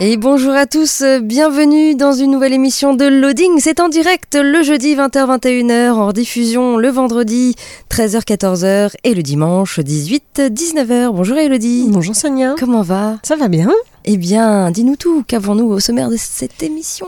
Et 0.00 0.16
bonjour 0.16 0.54
à 0.54 0.66
tous, 0.66 1.02
euh, 1.02 1.20
bienvenue 1.20 1.94
dans 1.94 2.12
une 2.12 2.32
nouvelle 2.32 2.52
émission 2.52 2.94
de 2.94 3.04
Loading. 3.04 3.60
C'est 3.60 3.78
en 3.78 3.88
direct 3.88 4.34
le 4.34 4.64
jeudi 4.64 4.96
20h-21h, 4.96 5.92
en 5.92 6.12
diffusion 6.12 6.76
le 6.78 6.88
vendredi 6.88 7.54
13h-14h 7.90 8.94
et 9.04 9.14
le 9.14 9.22
dimanche 9.22 9.78
18-19h. 9.78 11.12
Bonjour 11.12 11.38
Elodie. 11.38 11.86
Bonjour 11.90 12.16
Sonia. 12.16 12.56
Comment 12.58 12.82
va? 12.82 13.18
Ça 13.22 13.36
va 13.36 13.46
bien 13.46 13.70
Eh 14.04 14.16
bien, 14.16 14.72
dis-nous 14.72 14.96
tout, 14.96 15.22
qu'avons-nous 15.28 15.66
au 15.66 15.78
sommaire 15.78 16.10
de 16.10 16.16
cette 16.18 16.64
émission? 16.64 17.06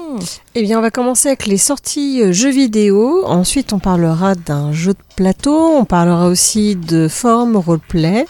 Eh 0.55 0.63
bien, 0.63 0.79
on 0.79 0.83
va 0.83 0.93
commencer 0.93 1.31
avec 1.31 1.47
les 1.47 1.59
sorties 1.59 2.23
euh, 2.23 2.33
jeux 2.33 2.51
vidéo. 2.51 3.25
Ensuite, 3.27 3.73
on 3.73 3.81
parlera 3.81 4.37
d'un 4.37 4.73
jeu 4.73 4.93
de 4.93 5.15
plateau. 5.17 5.59
On 5.77 5.85
parlera 5.85 6.29
aussi 6.29 6.77
de 6.77 7.09
forme 7.09 7.57
roleplay. 7.57 8.27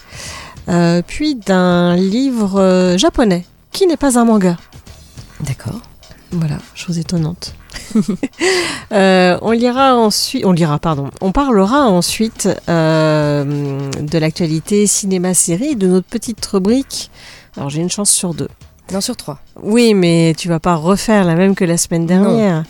Euh, 0.67 1.03
puis 1.05 1.35
d'un 1.35 1.95
livre 1.95 2.59
euh, 2.59 2.97
japonais 2.97 3.45
qui 3.77 3.85
n'est 3.85 3.95
pas 3.95 4.17
un 4.17 4.25
manga. 4.25 4.57
D'accord. 5.41 5.79
Voilà, 6.31 6.57
chose 6.73 6.97
étonnante. 6.97 7.53
Euh, 8.93 9.37
on 9.41 9.51
lira 9.51 9.97
ensuite, 9.97 10.45
on 10.45 10.53
lira, 10.53 10.79
pardon, 10.79 11.09
on 11.19 11.33
parlera 11.33 11.87
ensuite 11.87 12.47
euh, 12.69 13.43
de 13.99 14.17
l'actualité 14.17 14.87
cinéma-série, 14.87 15.75
de 15.75 15.87
notre 15.87 16.07
petite 16.07 16.43
rubrique. 16.45 17.11
Alors 17.57 17.69
j'ai 17.69 17.81
une 17.81 17.89
chance 17.89 18.09
sur 18.09 18.33
deux. 18.33 18.47
Non, 18.93 19.01
sur 19.01 19.17
trois. 19.17 19.39
Oui, 19.61 19.93
mais 19.93 20.33
tu 20.37 20.47
vas 20.47 20.61
pas 20.61 20.75
refaire 20.75 21.25
la 21.25 21.35
même 21.35 21.53
que 21.53 21.65
la 21.65 21.77
semaine 21.77 22.05
dernière. 22.05 22.63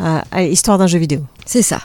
Euh, 0.00 0.20
allez, 0.32 0.48
histoire 0.48 0.78
d'un 0.78 0.86
jeu 0.86 0.98
vidéo. 0.98 1.20
C'est 1.44 1.62
ça. 1.62 1.82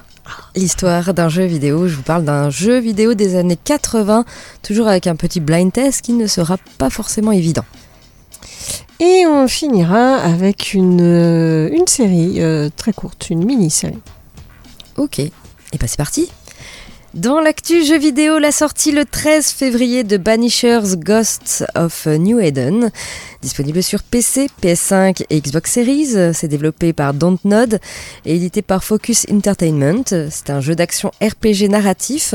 L'histoire 0.55 1.13
d'un 1.13 1.27
jeu 1.27 1.43
vidéo, 1.43 1.89
je 1.89 1.95
vous 1.97 2.03
parle 2.03 2.23
d'un 2.23 2.49
jeu 2.49 2.80
vidéo 2.80 3.13
des 3.13 3.36
années 3.36 3.59
80, 3.61 4.23
toujours 4.63 4.88
avec 4.88 5.05
un 5.08 5.17
petit 5.17 5.41
blind 5.41 5.73
test 5.73 6.02
qui 6.02 6.13
ne 6.13 6.27
sera 6.27 6.58
pas 6.77 6.89
forcément 6.89 7.33
évident. 7.33 7.66
Et 9.00 9.26
on 9.28 9.48
finira 9.48 10.16
avec 10.16 10.74
une, 10.74 11.02
euh, 11.02 11.70
une 11.70 11.88
série 11.88 12.42
euh, 12.42 12.70
très 12.76 12.94
courte, 12.94 13.30
une 13.30 13.44
mini-série. 13.44 14.00
Ok, 14.96 15.20
et 15.20 15.32
bah 15.78 15.88
c'est 15.88 15.98
parti 15.98 16.32
Dans 17.14 17.42
l'actu 17.42 17.84
jeu 17.84 17.98
vidéo, 17.98 18.40
la 18.40 18.54
sortie 18.54 18.94
le 18.94 19.04
13 19.04 19.48
février 19.48 20.06
de 20.06 20.16
Banishers 20.16 20.96
Ghosts 20.96 21.66
of 21.76 22.06
New 22.06 22.40
Eden, 22.40 22.90
disponible 23.42 23.84
sur 23.84 24.02
PC, 24.02 24.48
PS5 24.64 25.26
et 25.30 25.42
Xbox 25.42 25.73
Series, 25.73 26.34
c'est 26.34 26.48
développé 26.48 26.94
par 26.94 27.14
Dontnod 27.14 27.82
et 28.23 28.36
édité 28.36 28.62
par 28.62 28.82
Focus 28.82 29.26
Entertainment. 29.30 30.06
C'est 30.30 30.50
un 30.50 30.62
jeu 30.62 30.73
d'action 30.73 31.11
RPG 31.22 31.67
narratif. 31.70 32.34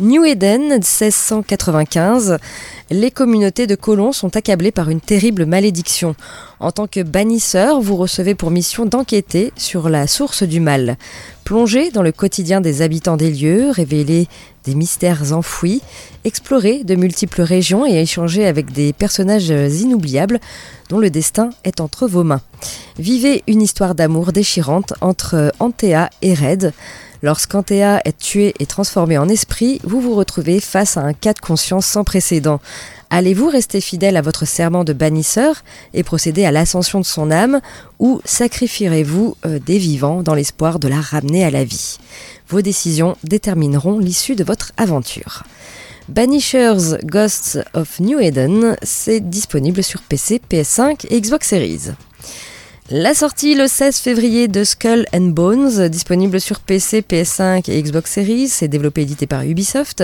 New 0.00 0.24
Eden 0.24 0.70
1695. 0.70 2.38
Les 2.92 3.12
communautés 3.12 3.68
de 3.68 3.76
colons 3.76 4.10
sont 4.10 4.36
accablées 4.36 4.72
par 4.72 4.90
une 4.90 5.00
terrible 5.00 5.46
malédiction. 5.46 6.16
En 6.58 6.72
tant 6.72 6.88
que 6.88 7.04
bannisseur, 7.04 7.80
vous 7.80 7.94
recevez 7.94 8.34
pour 8.34 8.50
mission 8.50 8.84
d'enquêter 8.84 9.52
sur 9.54 9.88
la 9.88 10.08
source 10.08 10.42
du 10.42 10.58
mal. 10.58 10.98
Plonger 11.44 11.92
dans 11.92 12.02
le 12.02 12.10
quotidien 12.10 12.60
des 12.60 12.82
habitants 12.82 13.16
des 13.16 13.30
lieux, 13.30 13.70
révéler 13.70 14.26
des 14.64 14.74
mystères 14.74 15.32
enfouis, 15.32 15.82
explorer 16.24 16.82
de 16.82 16.96
multiples 16.96 17.42
régions 17.42 17.86
et 17.86 18.00
échanger 18.00 18.44
avec 18.44 18.72
des 18.72 18.92
personnages 18.92 19.50
inoubliables 19.50 20.40
dont 20.88 20.98
le 20.98 21.10
destin 21.10 21.50
est 21.62 21.80
entre 21.80 22.08
vos 22.08 22.24
mains. 22.24 22.42
Vivez 22.98 23.44
une 23.46 23.62
histoire 23.62 23.94
d'amour 23.94 24.32
déchirante 24.32 24.94
entre 25.00 25.52
Antea 25.60 26.10
et 26.22 26.34
Red. 26.34 26.72
Lorsqu'Antea 27.22 28.00
est 28.04 28.16
tué 28.18 28.54
et 28.60 28.66
transformé 28.66 29.18
en 29.18 29.28
esprit, 29.28 29.78
vous 29.84 30.00
vous 30.00 30.14
retrouvez 30.14 30.58
face 30.58 30.96
à 30.96 31.02
un 31.02 31.12
cas 31.12 31.34
de 31.34 31.40
conscience 31.40 31.84
sans 31.84 32.02
précédent. 32.02 32.60
Allez-vous 33.10 33.48
rester 33.48 33.80
fidèle 33.80 34.16
à 34.16 34.22
votre 34.22 34.46
serment 34.46 34.84
de 34.84 34.92
bannisseur 34.92 35.62
et 35.92 36.02
procéder 36.02 36.46
à 36.46 36.52
l'ascension 36.52 37.00
de 37.00 37.04
son 37.04 37.30
âme 37.30 37.60
ou 37.98 38.20
sacrifierez-vous 38.24 39.36
euh, 39.44 39.58
des 39.58 39.78
vivants 39.78 40.22
dans 40.22 40.34
l'espoir 40.34 40.78
de 40.78 40.88
la 40.88 41.00
ramener 41.00 41.44
à 41.44 41.50
la 41.50 41.64
vie? 41.64 41.98
Vos 42.48 42.62
décisions 42.62 43.16
détermineront 43.24 43.98
l'issue 43.98 44.36
de 44.36 44.44
votre 44.44 44.72
aventure. 44.78 45.42
Banishers 46.08 46.98
Ghosts 47.04 47.58
of 47.74 48.00
New 48.00 48.18
Eden, 48.18 48.76
c'est 48.82 49.20
disponible 49.20 49.82
sur 49.82 50.00
PC, 50.02 50.40
PS5 50.50 51.06
et 51.10 51.20
Xbox 51.20 51.48
Series. 51.48 51.90
La 52.92 53.14
sortie 53.14 53.54
le 53.54 53.68
16 53.68 53.98
février 54.00 54.48
de 54.48 54.64
Skull 54.64 55.06
and 55.14 55.28
Bones, 55.28 55.86
disponible 55.86 56.40
sur 56.40 56.58
PC, 56.58 57.02
PS5 57.02 57.70
et 57.70 57.80
Xbox 57.80 58.10
Series, 58.10 58.48
c'est 58.48 58.66
développé 58.66 59.02
et 59.02 59.04
édité 59.04 59.28
par 59.28 59.44
Ubisoft. 59.44 60.02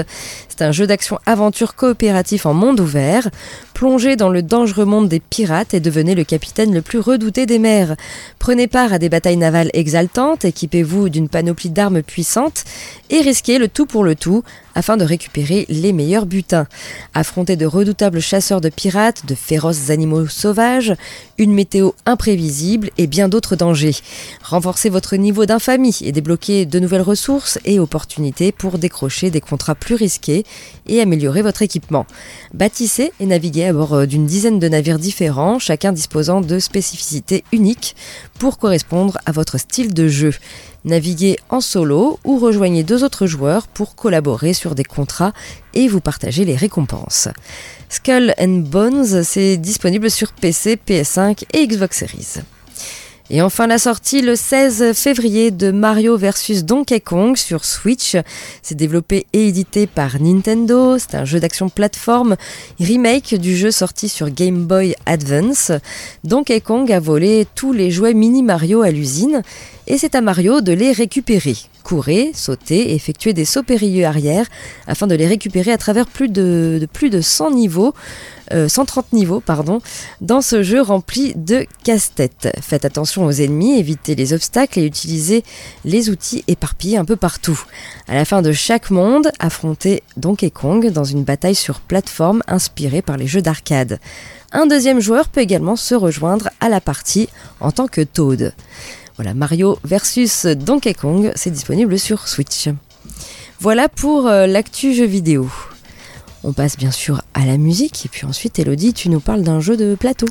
Un 0.61 0.72
jeu 0.72 0.87
d'action 0.87 1.19
aventure 1.27 1.75
coopératif 1.75 2.47
en 2.47 2.55
monde 2.55 2.81
ouvert. 2.81 3.28
Plongez 3.75 4.17
dans 4.17 4.31
le 4.31 4.43
dangereux 4.43 4.87
monde 4.87 5.09
des 5.09 5.21
pirates 5.21 5.75
et 5.75 5.81
devenez 5.81 6.15
le 6.15 6.25
capitaine 6.25 6.72
le 6.72 6.81
plus 6.81 6.99
redouté 6.99 7.44
des 7.44 7.59
mers. 7.59 7.94
Prenez 8.39 8.66
part 8.66 8.95
à 8.95 8.99
des 8.99 9.11
batailles 9.11 9.37
navales 9.37 9.71
exaltantes, 9.75 10.47
équipez-vous 10.47 11.11
d'une 11.11 11.28
panoplie 11.28 11.69
d'armes 11.69 12.03
puissantes 12.03 12.65
et 13.11 13.21
risquez 13.21 13.59
le 13.59 13.69
tout 13.69 13.84
pour 13.84 14.03
le 14.03 14.15
tout 14.15 14.43
afin 14.75 14.97
de 14.97 15.05
récupérer 15.05 15.66
les 15.69 15.93
meilleurs 15.93 16.27
butins. 16.27 16.66
Affrontez 17.15 17.56
de 17.56 17.66
redoutables 17.66 18.21
chasseurs 18.21 18.61
de 18.61 18.69
pirates, 18.69 19.27
de 19.27 19.34
féroces 19.34 19.91
animaux 19.91 20.27
sauvages, 20.27 20.95
une 21.39 21.53
météo 21.53 21.93
imprévisible 22.05 22.91
et 22.99 23.06
bien 23.06 23.28
d'autres 23.28 23.56
dangers. 23.56 23.97
Renforcez 24.43 24.91
votre 24.91 25.16
niveau 25.16 25.47
d'infamie 25.47 25.99
et 26.03 26.12
débloquez 26.12 26.66
de 26.66 26.78
nouvelles 26.78 27.03
ressources 27.03 27.59
et 27.65 27.78
opportunités 27.78 28.53
pour 28.53 28.78
décrocher 28.78 29.31
des 29.31 29.41
contrats 29.41 29.75
plus 29.75 29.95
risqués 29.95 30.46
et 30.87 31.01
améliorer 31.01 31.43
votre 31.43 31.62
équipement. 31.62 32.07
Bâtissez 32.55 33.12
et 33.21 33.27
naviguez 33.27 33.67
à 33.67 33.73
bord 33.73 33.95
euh, 33.95 34.07
d'une 34.07 34.27
dizaine 34.27 34.59
de 34.59 34.69
navires 34.69 34.99
différents, 34.99 35.59
chacun 35.59 35.93
disposant 35.93 36.41
de 36.41 36.59
spécificités 36.59 37.45
uniques 37.53 37.97
pour 38.39 38.59
correspondre 38.59 39.19
à 39.27 39.33
votre 39.33 39.59
style 39.59 39.95
de 39.95 40.09
jeu. 40.09 40.33
Naviguez 40.84 41.37
en 41.49 41.61
solo 41.61 42.19
ou 42.25 42.39
rejoignez 42.39 42.84
deux 42.84 43.03
autres 43.03 43.27
joueurs 43.27 43.67
pour 43.67 43.97
collaborer 43.97 44.53
sur 44.53 44.75
des 44.75 44.84
contrats 44.84 45.33
et 45.75 45.89
vous 45.89 46.01
partager 46.01 46.45
les 46.45 46.57
récompenses. 46.57 47.28
Skull 47.89 48.34
and 48.39 48.63
Bones, 48.69 49.25
c'est 49.25 49.57
disponible 49.57 50.11
sur 50.11 50.33
PC, 50.33 50.78
PS5 50.87 51.45
et 51.53 51.67
Xbox 51.67 51.99
Series. 51.99 52.43
Et 53.28 53.42
enfin 53.42 53.66
la 53.66 53.78
sortie 53.78 54.22
le 54.22 54.37
16 54.37 54.92
février 54.92 55.50
de 55.50 55.72
Mario 55.72 56.16
vs 56.16 56.62
Donkey 56.62 57.00
Kong 57.00 57.37
sur 57.37 57.64
Switch. 57.64 58.16
C'est 58.62 58.76
développé 58.76 59.26
et 59.32 59.48
édité 59.48 59.88
par 59.88 60.20
Nintendo. 60.20 60.97
C'est 60.97 61.16
un 61.16 61.25
jeu 61.25 61.41
d'action 61.41 61.69
plateforme 61.69 62.36
remake 62.78 63.34
du 63.34 63.56
jeu 63.56 63.72
sorti 63.72 64.09
sur 64.09 64.31
Game 64.31 64.66
Boy 64.66 64.94
Advance. 65.06 65.72
Donkey 66.22 66.60
Kong 66.60 66.92
a 66.92 67.01
volé 67.01 67.48
tous 67.56 67.72
les 67.72 67.91
jouets 67.91 68.15
mini 68.15 68.45
Mario 68.45 68.83
à 68.83 68.92
l'usine 68.92 69.42
et 69.89 69.98
c'est 69.98 70.15
à 70.15 70.21
Mario 70.21 70.60
de 70.60 70.72
les 70.72 70.92
récupérer. 70.92 71.56
Courez, 71.83 72.30
sautez, 72.33 72.95
effectuez 72.95 73.33
des 73.33 73.45
sauts 73.45 73.62
périlleux 73.65 74.06
arrière 74.06 74.47
afin 74.86 75.09
de 75.09 75.16
les 75.16 75.27
récupérer 75.27 75.72
à 75.72 75.78
travers 75.78 76.06
plus 76.06 76.28
de, 76.28 76.78
de 76.80 76.86
plus 76.86 77.10
de 77.10 77.21
100 77.21 77.53
niveaux, 77.53 77.92
euh, 78.53 78.69
130 78.69 79.13
niveaux 79.13 79.41
pardon, 79.41 79.81
dans 80.21 80.41
ce 80.41 80.63
jeu 80.63 80.81
rempli 80.81 81.34
de 81.34 81.66
casse-tête. 81.84 82.48
Faites 82.60 82.84
attention 82.84 83.25
aux 83.25 83.33
ennemis, 83.33 83.78
évitez 83.78 84.15
les 84.15 84.33
obstacles 84.33 84.81
et 84.81 84.84
utilisez 84.87 85.45
les 85.84 86.10
outils 86.10 86.45
éparpillés 86.48 86.97
un 86.97 87.04
peu 87.04 87.16
partout. 87.16 87.60
À 88.09 88.15
la 88.15 88.25
fin 88.25 88.43
de 88.43 88.53
chaque 88.53 88.91
monde, 88.91 89.31
affrontez 89.39 90.03
Donkey 90.16 90.51
Kong 90.51 90.91
dans 90.91 91.04
une 91.04 91.25
bataille 91.25 91.54
sur 91.54 91.81
plateforme 91.81 92.43
inspirée 92.47 93.03
par 93.03 93.16
les 93.16 93.27
jeux 93.27 93.43
d'arcade. 93.43 93.98
Un 94.53 94.66
deuxième 94.66 95.01
joueur 95.01 95.28
peut 95.28 95.41
également 95.41 95.77
se 95.77 95.95
rejoindre 95.95 96.51
à 96.60 96.69
la 96.69 96.81
partie 96.81 97.28
en 97.60 97.72
tant 97.72 97.89
que 97.89 98.01
Toad. 98.01 98.54
Voilà, 99.16 99.34
Mario 99.34 99.78
versus 99.84 100.47
Donkey 100.47 100.95
Kong, 100.95 101.33
c'est 101.34 101.51
disponible 101.51 101.99
sur 101.99 102.28
Switch. 102.28 102.69
Voilà 103.60 103.89
pour 103.89 104.27
euh, 104.27 104.47
l'actu 104.47 104.95
jeu 104.95 105.07
vidéo. 105.07 105.51
On 106.48 106.53
passe 106.53 106.77
bien 106.77 106.93
sûr 106.93 107.22
à 107.34 107.45
la 107.45 107.57
musique 107.57 108.07
et 108.07 108.09
puis 108.09 108.25
ensuite 108.25 108.60
Elodie, 108.60 108.93
tu 108.93 109.09
nous 109.09 109.19
parles 109.19 109.43
d'un 109.43 109.59
jeu 109.59 109.77
de 109.77 109.97
plateau. 109.97 110.27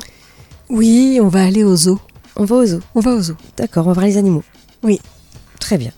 Oui, 0.70 1.18
on 1.20 1.28
va 1.28 1.44
aller 1.44 1.62
au 1.62 1.76
zoo. 1.76 2.00
On 2.36 2.46
va 2.46 2.56
au 2.56 2.64
zoo. 2.64 2.80
On 2.94 3.00
va 3.00 3.10
au 3.10 3.20
zoo. 3.20 3.34
D'accord, 3.58 3.84
on 3.84 3.90
va 3.90 3.92
voir 3.92 4.06
les 4.06 4.16
animaux. 4.16 4.42
Oui. 4.82 4.98
Très 5.60 5.76
bien. 5.76 5.90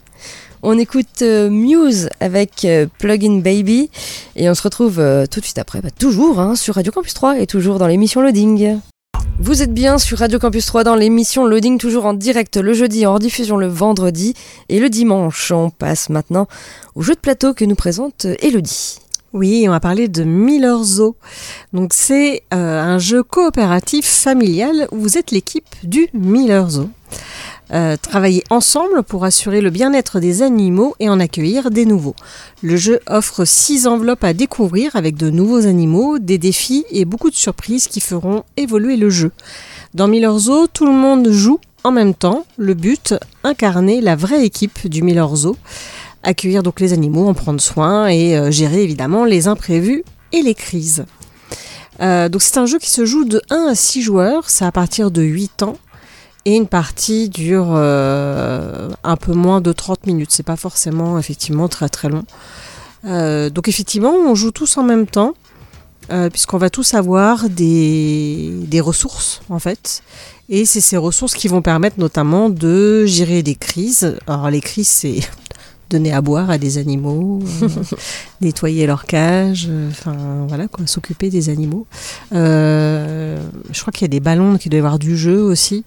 On 0.64 0.76
écoute 0.76 1.22
euh, 1.22 1.48
Muse 1.50 2.08
avec 2.18 2.64
euh, 2.64 2.88
Plugin 2.98 3.38
Baby 3.38 3.90
et 4.34 4.50
on 4.50 4.54
se 4.54 4.62
retrouve 4.62 4.98
euh, 4.98 5.26
tout 5.26 5.38
de 5.38 5.44
suite 5.44 5.58
après, 5.58 5.80
bah, 5.80 5.90
toujours 5.96 6.40
hein, 6.40 6.56
sur 6.56 6.74
Radio 6.74 6.90
Campus 6.90 7.14
3 7.14 7.38
et 7.38 7.46
toujours 7.46 7.78
dans 7.78 7.86
l'émission 7.86 8.20
Loading. 8.20 8.80
Vous 9.38 9.62
êtes 9.62 9.72
bien 9.72 9.98
sur 9.98 10.18
Radio 10.18 10.40
Campus 10.40 10.66
3 10.66 10.82
dans 10.82 10.96
l'émission 10.96 11.46
Loading, 11.46 11.78
toujours 11.78 12.06
en 12.06 12.14
direct 12.14 12.56
le 12.56 12.72
jeudi, 12.72 13.06
en 13.06 13.14
rediffusion 13.14 13.56
le 13.56 13.68
vendredi 13.68 14.34
et 14.68 14.80
le 14.80 14.90
dimanche. 14.90 15.52
On 15.52 15.70
passe 15.70 16.10
maintenant 16.10 16.48
au 16.96 17.02
jeu 17.02 17.14
de 17.14 17.20
plateau 17.20 17.54
que 17.54 17.64
nous 17.64 17.76
présente 17.76 18.26
Elodie. 18.40 18.98
Oui, 19.34 19.66
on 19.68 19.72
va 19.72 19.80
parler 19.80 20.08
de 20.08 20.24
Miller 20.24 20.82
Zoo. 20.82 21.14
Donc 21.74 21.92
c'est 21.92 22.44
euh, 22.54 22.80
un 22.80 22.98
jeu 22.98 23.22
coopératif 23.22 24.06
familial 24.06 24.88
où 24.90 25.00
vous 25.00 25.18
êtes 25.18 25.32
l'équipe 25.32 25.68
du 25.82 26.08
Miller 26.14 26.70
Zoo. 26.70 26.88
Euh, 27.70 27.98
travailler 28.00 28.42
ensemble 28.48 29.02
pour 29.02 29.26
assurer 29.26 29.60
le 29.60 29.68
bien-être 29.68 30.20
des 30.20 30.40
animaux 30.40 30.94
et 31.00 31.10
en 31.10 31.20
accueillir 31.20 31.70
des 31.70 31.84
nouveaux. 31.84 32.16
Le 32.62 32.78
jeu 32.78 33.00
offre 33.06 33.44
six 33.44 33.86
enveloppes 33.86 34.24
à 34.24 34.32
découvrir 34.32 34.96
avec 34.96 35.18
de 35.18 35.28
nouveaux 35.28 35.66
animaux, 35.66 36.18
des 36.18 36.38
défis 36.38 36.86
et 36.90 37.04
beaucoup 37.04 37.28
de 37.28 37.36
surprises 37.36 37.86
qui 37.86 38.00
feront 38.00 38.44
évoluer 38.56 38.96
le 38.96 39.10
jeu. 39.10 39.32
Dans 39.92 40.08
Miller 40.08 40.38
Zoo, 40.38 40.66
tout 40.68 40.86
le 40.86 40.92
monde 40.92 41.30
joue 41.30 41.60
en 41.84 41.90
même 41.90 42.14
temps. 42.14 42.46
Le 42.56 42.72
but, 42.72 43.14
incarner 43.44 44.00
la 44.00 44.16
vraie 44.16 44.46
équipe 44.46 44.88
du 44.88 45.02
Miller 45.02 45.36
Zoo 45.36 45.56
accueillir 46.28 46.62
donc 46.62 46.80
les 46.80 46.92
animaux, 46.92 47.26
en 47.26 47.34
prendre 47.34 47.60
soin 47.60 48.06
et 48.06 48.36
euh, 48.36 48.50
gérer 48.50 48.82
évidemment 48.82 49.24
les 49.24 49.48
imprévus 49.48 50.04
et 50.32 50.42
les 50.42 50.54
crises. 50.54 51.06
Euh, 52.00 52.28
donc 52.28 52.42
c'est 52.42 52.58
un 52.58 52.66
jeu 52.66 52.78
qui 52.78 52.90
se 52.90 53.04
joue 53.06 53.24
de 53.24 53.42
1 53.50 53.68
à 53.70 53.74
6 53.74 54.02
joueurs, 54.02 54.50
c'est 54.50 54.66
à 54.66 54.70
partir 54.70 55.10
de 55.10 55.22
8 55.22 55.62
ans 55.62 55.78
et 56.44 56.54
une 56.54 56.68
partie 56.68 57.28
dure 57.28 57.68
euh, 57.70 58.90
un 59.02 59.16
peu 59.16 59.32
moins 59.32 59.60
de 59.60 59.72
30 59.72 60.06
minutes, 60.06 60.30
c'est 60.30 60.44
pas 60.44 60.56
forcément 60.56 61.18
effectivement 61.18 61.66
très 61.68 61.88
très 61.88 62.08
long. 62.08 62.24
Donc 63.04 63.68
effectivement 63.68 64.12
on 64.12 64.34
joue 64.34 64.50
tous 64.50 64.76
en 64.76 64.82
même 64.82 65.06
temps 65.06 65.34
puisqu'on 66.30 66.58
va 66.58 66.68
tous 66.68 66.94
avoir 66.94 67.48
des, 67.48 68.52
des 68.66 68.80
ressources 68.80 69.40
en 69.48 69.58
fait 69.58 70.02
et 70.48 70.66
c'est 70.66 70.80
ces 70.80 70.96
ressources 70.96 71.34
qui 71.34 71.48
vont 71.48 71.62
permettre 71.62 71.98
notamment 71.98 72.50
de 72.50 73.06
gérer 73.06 73.42
des 73.42 73.54
crises. 73.54 74.18
Alors 74.26 74.50
les 74.50 74.60
crises 74.60 74.88
c'est 74.88 75.20
donner 75.88 76.12
à 76.12 76.20
boire 76.20 76.50
à 76.50 76.58
des 76.58 76.78
animaux, 76.78 77.40
euh, 77.62 77.68
nettoyer 78.40 78.86
leur 78.86 79.06
cage, 79.06 79.66
euh, 79.70 79.90
enfin 79.90 80.46
voilà 80.48 80.68
quoi, 80.68 80.86
s'occuper 80.86 81.30
des 81.30 81.48
animaux. 81.48 81.86
Euh, 82.32 83.40
je 83.70 83.80
crois 83.80 83.92
qu'il 83.92 84.02
y 84.02 84.04
a 84.04 84.08
des 84.08 84.20
ballons 84.20 84.58
qui 84.58 84.68
doivent 84.68 84.84
avoir 84.84 84.98
du 84.98 85.16
jeu 85.16 85.42
aussi 85.42 85.84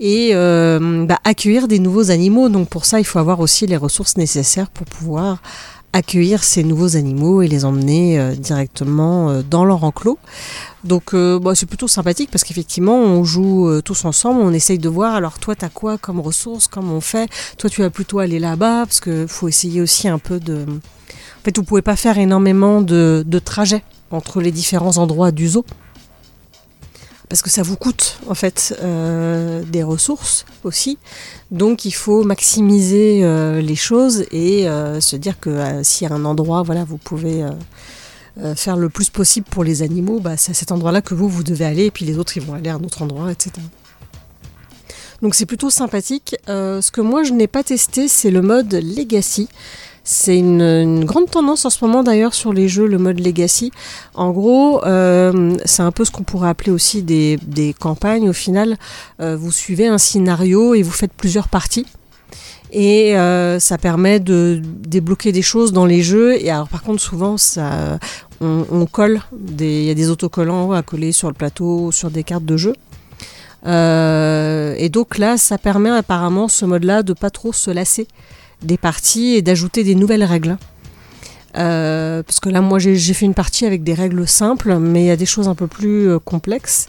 et 0.00 0.30
euh, 0.32 1.04
bah, 1.06 1.18
accueillir 1.24 1.68
des 1.68 1.78
nouveaux 1.78 2.10
animaux. 2.10 2.48
Donc 2.48 2.68
pour 2.68 2.84
ça, 2.84 3.00
il 3.00 3.04
faut 3.04 3.18
avoir 3.18 3.40
aussi 3.40 3.66
les 3.66 3.76
ressources 3.76 4.16
nécessaires 4.16 4.70
pour 4.70 4.86
pouvoir 4.86 5.42
accueillir 5.92 6.44
ces 6.44 6.64
nouveaux 6.64 6.96
animaux 6.96 7.42
et 7.42 7.48
les 7.48 7.64
emmener 7.64 8.18
euh, 8.18 8.34
directement 8.34 9.30
euh, 9.30 9.42
dans 9.48 9.64
leur 9.64 9.84
enclos. 9.84 10.18
Donc 10.84 11.14
euh, 11.14 11.38
bah, 11.38 11.54
c'est 11.54 11.66
plutôt 11.66 11.88
sympathique 11.88 12.30
parce 12.30 12.44
qu'effectivement 12.44 12.96
on 12.96 13.24
joue 13.24 13.68
euh, 13.68 13.82
tous 13.82 14.04
ensemble, 14.04 14.40
on 14.40 14.52
essaye 14.52 14.78
de 14.78 14.88
voir 14.88 15.14
alors 15.14 15.38
toi 15.38 15.54
t'as 15.56 15.68
quoi 15.68 15.98
comme 15.98 16.20
ressources, 16.20 16.68
comment 16.68 16.94
on 16.94 17.00
fait, 17.00 17.28
toi 17.56 17.68
tu 17.68 17.82
vas 17.82 17.90
plutôt 17.90 18.20
aller 18.20 18.38
là-bas 18.38 18.84
parce 18.86 19.00
que 19.00 19.26
faut 19.26 19.48
essayer 19.48 19.80
aussi 19.80 20.08
un 20.08 20.18
peu 20.18 20.38
de... 20.38 20.64
En 20.68 21.44
fait 21.44 21.56
vous 21.56 21.64
pouvez 21.64 21.82
pas 21.82 21.96
faire 21.96 22.18
énormément 22.18 22.80
de, 22.80 23.24
de 23.26 23.38
trajets 23.38 23.82
entre 24.10 24.40
les 24.40 24.52
différents 24.52 24.98
endroits 24.98 25.32
du 25.32 25.48
zoo 25.48 25.64
parce 27.28 27.42
que 27.42 27.50
ça 27.50 27.62
vous 27.62 27.76
coûte 27.76 28.18
en 28.28 28.34
fait 28.34 28.76
euh, 28.82 29.62
des 29.62 29.82
ressources 29.82 30.46
aussi. 30.64 30.98
Donc 31.50 31.84
il 31.84 31.92
faut 31.92 32.24
maximiser 32.24 33.20
euh, 33.22 33.60
les 33.60 33.76
choses 33.76 34.24
et 34.32 34.68
euh, 34.68 35.00
se 35.00 35.16
dire 35.16 35.38
que 35.38 35.82
s'il 35.82 36.08
y 36.08 36.10
a 36.10 36.14
un 36.14 36.24
endroit, 36.24 36.62
voilà, 36.62 36.84
vous 36.84 36.98
pouvez 36.98 37.44
faire 38.54 38.76
le 38.76 38.88
plus 38.88 39.10
possible 39.10 39.46
pour 39.50 39.64
les 39.64 39.82
animaux, 39.82 40.20
bah, 40.20 40.36
c'est 40.36 40.52
à 40.52 40.54
cet 40.54 40.70
endroit-là 40.70 41.02
que 41.02 41.12
vous, 41.12 41.28
vous 41.28 41.42
devez 41.42 41.64
aller, 41.64 41.86
et 41.86 41.90
puis 41.90 42.04
les 42.04 42.18
autres, 42.18 42.36
ils 42.36 42.42
vont 42.42 42.54
aller 42.54 42.70
à 42.70 42.76
un 42.76 42.84
autre 42.84 43.02
endroit, 43.02 43.32
etc. 43.32 43.50
Donc 45.22 45.34
c'est 45.34 45.44
plutôt 45.44 45.70
sympathique. 45.70 46.36
Ce 46.46 46.90
que 46.92 47.00
moi, 47.00 47.24
je 47.24 47.32
n'ai 47.32 47.48
pas 47.48 47.64
testé, 47.64 48.06
c'est 48.06 48.30
le 48.30 48.40
mode 48.40 48.72
Legacy. 48.74 49.48
C'est 50.10 50.38
une, 50.38 51.04
grande 51.04 51.30
tendance 51.30 51.66
en 51.66 51.70
ce 51.70 51.84
moment 51.84 52.02
d'ailleurs 52.02 52.32
sur 52.32 52.54
les 52.54 52.66
jeux, 52.66 52.86
le 52.86 52.96
mode 52.96 53.20
Legacy. 53.20 53.72
En 54.14 54.30
gros, 54.30 54.82
euh, 54.86 55.54
c'est 55.66 55.82
un 55.82 55.92
peu 55.92 56.06
ce 56.06 56.10
qu'on 56.10 56.22
pourrait 56.22 56.48
appeler 56.48 56.70
aussi 56.70 57.02
des, 57.02 57.38
des 57.42 57.74
campagnes. 57.74 58.26
Au 58.26 58.32
final, 58.32 58.78
euh, 59.20 59.36
vous 59.36 59.52
suivez 59.52 59.86
un 59.86 59.98
scénario 59.98 60.72
et 60.72 60.80
vous 60.80 60.92
faites 60.92 61.12
plusieurs 61.12 61.48
parties. 61.48 61.84
Et 62.72 63.18
euh, 63.18 63.60
ça 63.60 63.76
permet 63.76 64.18
de 64.18 64.62
débloquer 64.64 65.30
des 65.30 65.42
choses 65.42 65.74
dans 65.74 65.84
les 65.84 66.00
jeux. 66.00 66.42
Et 66.42 66.48
alors, 66.48 66.68
par 66.68 66.82
contre, 66.82 67.02
souvent, 67.02 67.36
ça, 67.36 67.98
on, 68.40 68.64
on 68.70 68.86
colle. 68.86 69.20
Il 69.60 69.84
y 69.84 69.90
a 69.90 69.94
des 69.94 70.08
autocollants 70.08 70.72
à 70.72 70.80
coller 70.80 71.12
sur 71.12 71.28
le 71.28 71.34
plateau, 71.34 71.92
sur 71.92 72.10
des 72.10 72.24
cartes 72.24 72.46
de 72.46 72.56
jeu. 72.56 72.72
Euh, 73.66 74.74
et 74.78 74.88
donc 74.88 75.18
là, 75.18 75.36
ça 75.36 75.58
permet 75.58 75.90
apparemment 75.90 76.48
ce 76.48 76.64
mode-là 76.64 77.02
de 77.02 77.12
pas 77.12 77.30
trop 77.30 77.52
se 77.52 77.70
lasser 77.70 78.08
des 78.62 78.76
parties 78.76 79.34
et 79.34 79.42
d'ajouter 79.42 79.84
des 79.84 79.94
nouvelles 79.94 80.24
règles. 80.24 80.58
Euh, 81.56 82.22
parce 82.22 82.40
que 82.40 82.48
là, 82.48 82.60
moi, 82.60 82.78
j'ai 82.78 83.14
fait 83.14 83.26
une 83.26 83.34
partie 83.34 83.66
avec 83.66 83.82
des 83.82 83.94
règles 83.94 84.26
simples, 84.26 84.76
mais 84.78 85.04
il 85.04 85.06
y 85.06 85.10
a 85.10 85.16
des 85.16 85.26
choses 85.26 85.48
un 85.48 85.54
peu 85.54 85.66
plus 85.66 86.08
euh, 86.08 86.18
complexes. 86.18 86.88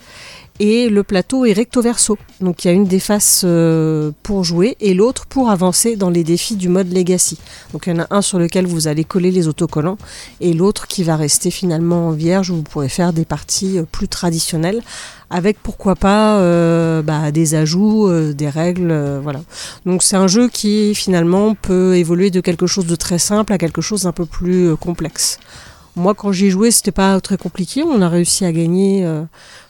Et 0.61 0.89
le 0.89 1.03
plateau 1.03 1.45
est 1.45 1.53
recto 1.53 1.81
verso. 1.81 2.17
Donc 2.41 2.63
il 2.63 2.67
y 2.67 2.71
a 2.71 2.73
une 2.73 2.83
des 2.83 2.99
faces 2.99 3.43
euh, 3.45 4.11
pour 4.23 4.43
jouer 4.43 4.75
et 4.81 4.93
l'autre 4.93 5.25
pour 5.25 5.49
avancer 5.49 5.95
dans 5.95 6.09
les 6.09 6.25
défis 6.25 6.57
du 6.57 6.67
mode 6.67 6.91
Legacy. 6.91 7.37
Donc 7.71 7.87
il 7.87 7.93
y 7.93 7.97
en 7.97 8.03
a 8.03 8.07
un 8.11 8.21
sur 8.21 8.39
lequel 8.39 8.67
vous 8.67 8.89
allez 8.89 9.05
coller 9.05 9.31
les 9.31 9.47
autocollants 9.47 9.97
et 10.41 10.53
l'autre 10.53 10.87
qui 10.87 11.03
va 11.03 11.15
rester 11.15 11.49
finalement 11.49 12.11
vierge 12.11 12.49
où 12.49 12.57
vous 12.57 12.63
pourrez 12.63 12.89
faire 12.89 13.13
des 13.13 13.23
parties 13.23 13.79
euh, 13.79 13.83
plus 13.89 14.09
traditionnelles 14.09 14.81
avec 15.29 15.61
pourquoi 15.63 15.95
pas 15.95 16.39
euh, 16.39 17.01
bah, 17.03 17.31
des 17.31 17.55
ajouts, 17.55 18.11
des 18.33 18.49
règles, 18.49 19.19
voilà. 19.21 19.41
Donc 19.85 20.01
c'est 20.01 20.15
un 20.15 20.27
jeu 20.27 20.49
qui 20.49 20.95
finalement 20.95 21.53
peut 21.53 21.95
évoluer 21.95 22.31
de 22.31 22.41
quelque 22.41 22.65
chose 22.65 22.87
de 22.87 22.95
très 22.95 23.19
simple 23.19 23.53
à 23.53 23.59
quelque 23.59 23.79
chose 23.79 24.03
d'un 24.03 24.11
peu 24.11 24.25
plus 24.25 24.75
complexe. 24.75 25.39
Moi 25.95 26.15
quand 26.15 26.31
j'y 26.31 26.49
joué 26.49 26.71
c'était 26.71 26.91
pas 26.91 27.21
très 27.21 27.37
compliqué, 27.37 27.83
on 27.83 28.01
a 28.01 28.09
réussi 28.09 28.43
à 28.43 28.51
gagner, 28.51 29.05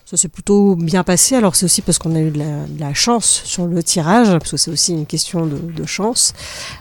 ça 0.09 0.17
s'est 0.17 0.27
plutôt 0.27 0.75
bien 0.75 1.03
passé. 1.03 1.35
Alors 1.35 1.55
c'est 1.55 1.65
aussi 1.65 1.83
parce 1.83 1.99
qu'on 1.99 2.15
a 2.15 2.19
eu 2.19 2.31
de 2.31 2.39
la, 2.39 2.65
de 2.67 2.79
la 2.79 2.95
chance 2.95 3.43
sur 3.45 3.67
le 3.67 3.83
tirage, 3.83 4.29
parce 4.29 4.49
que 4.49 4.57
c'est 4.57 4.71
aussi 4.71 4.91
une 4.91 5.05
question 5.05 5.45
de, 5.45 5.57
de 5.57 5.85
chance. 5.85 6.33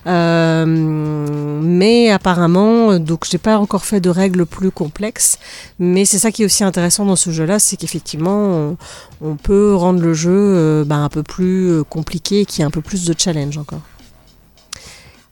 Euh, 0.07 0.65
mais 0.67 2.11
apparemment, 2.11 2.99
donc 2.99 3.27
j'ai 3.31 3.37
pas 3.37 3.59
encore 3.59 3.85
fait 3.85 4.01
de 4.01 4.09
règles 4.09 4.47
plus 4.47 4.71
complexes, 4.71 5.39
mais 5.79 6.07
c'est 6.07 6.19
ça 6.19 6.33
qui 6.33 6.43
est 6.43 6.47
aussi 6.47 6.65
intéressant 6.65 7.05
dans 7.05 7.17
ce 7.17 7.31
jeu-là, 7.31 7.59
c'est 7.59 7.77
qu'effectivement 7.77 8.77
on, 9.21 9.37
peut 9.37 9.75
rendre 9.75 10.01
le 10.01 10.15
jeu 10.15 10.31
euh, 10.33 10.85
bah, 10.85 10.97
un 10.97 11.11
peu 11.11 11.23
plus 11.23 11.71
euh, 11.71 11.85
compliqué, 11.85 12.47
qui 12.47 12.63
a 12.63 12.67
un 12.67 12.71
peu 12.71 12.81
plus 12.81 13.05
de 13.05 13.15
challenge 13.17 13.59
encore. 13.59 13.83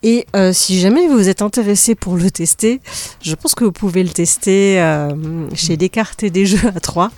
Et 0.06 0.24
euh, 0.36 0.52
si 0.52 0.78
jamais 0.78 1.08
vous 1.08 1.28
êtes 1.28 1.42
intéressé 1.42 1.96
pour 1.96 2.16
le 2.16 2.30
tester, 2.30 2.80
je 3.22 3.34
pense 3.34 3.56
que 3.56 3.64
vous 3.64 3.72
pouvez 3.72 4.04
le 4.04 4.10
tester 4.10 4.80
euh, 4.80 5.10
chez 5.56 5.76
Descartes 5.76 6.22
et 6.22 6.30
des 6.30 6.46
jeux 6.46 6.68
à 6.68 6.78
3, 6.78 7.10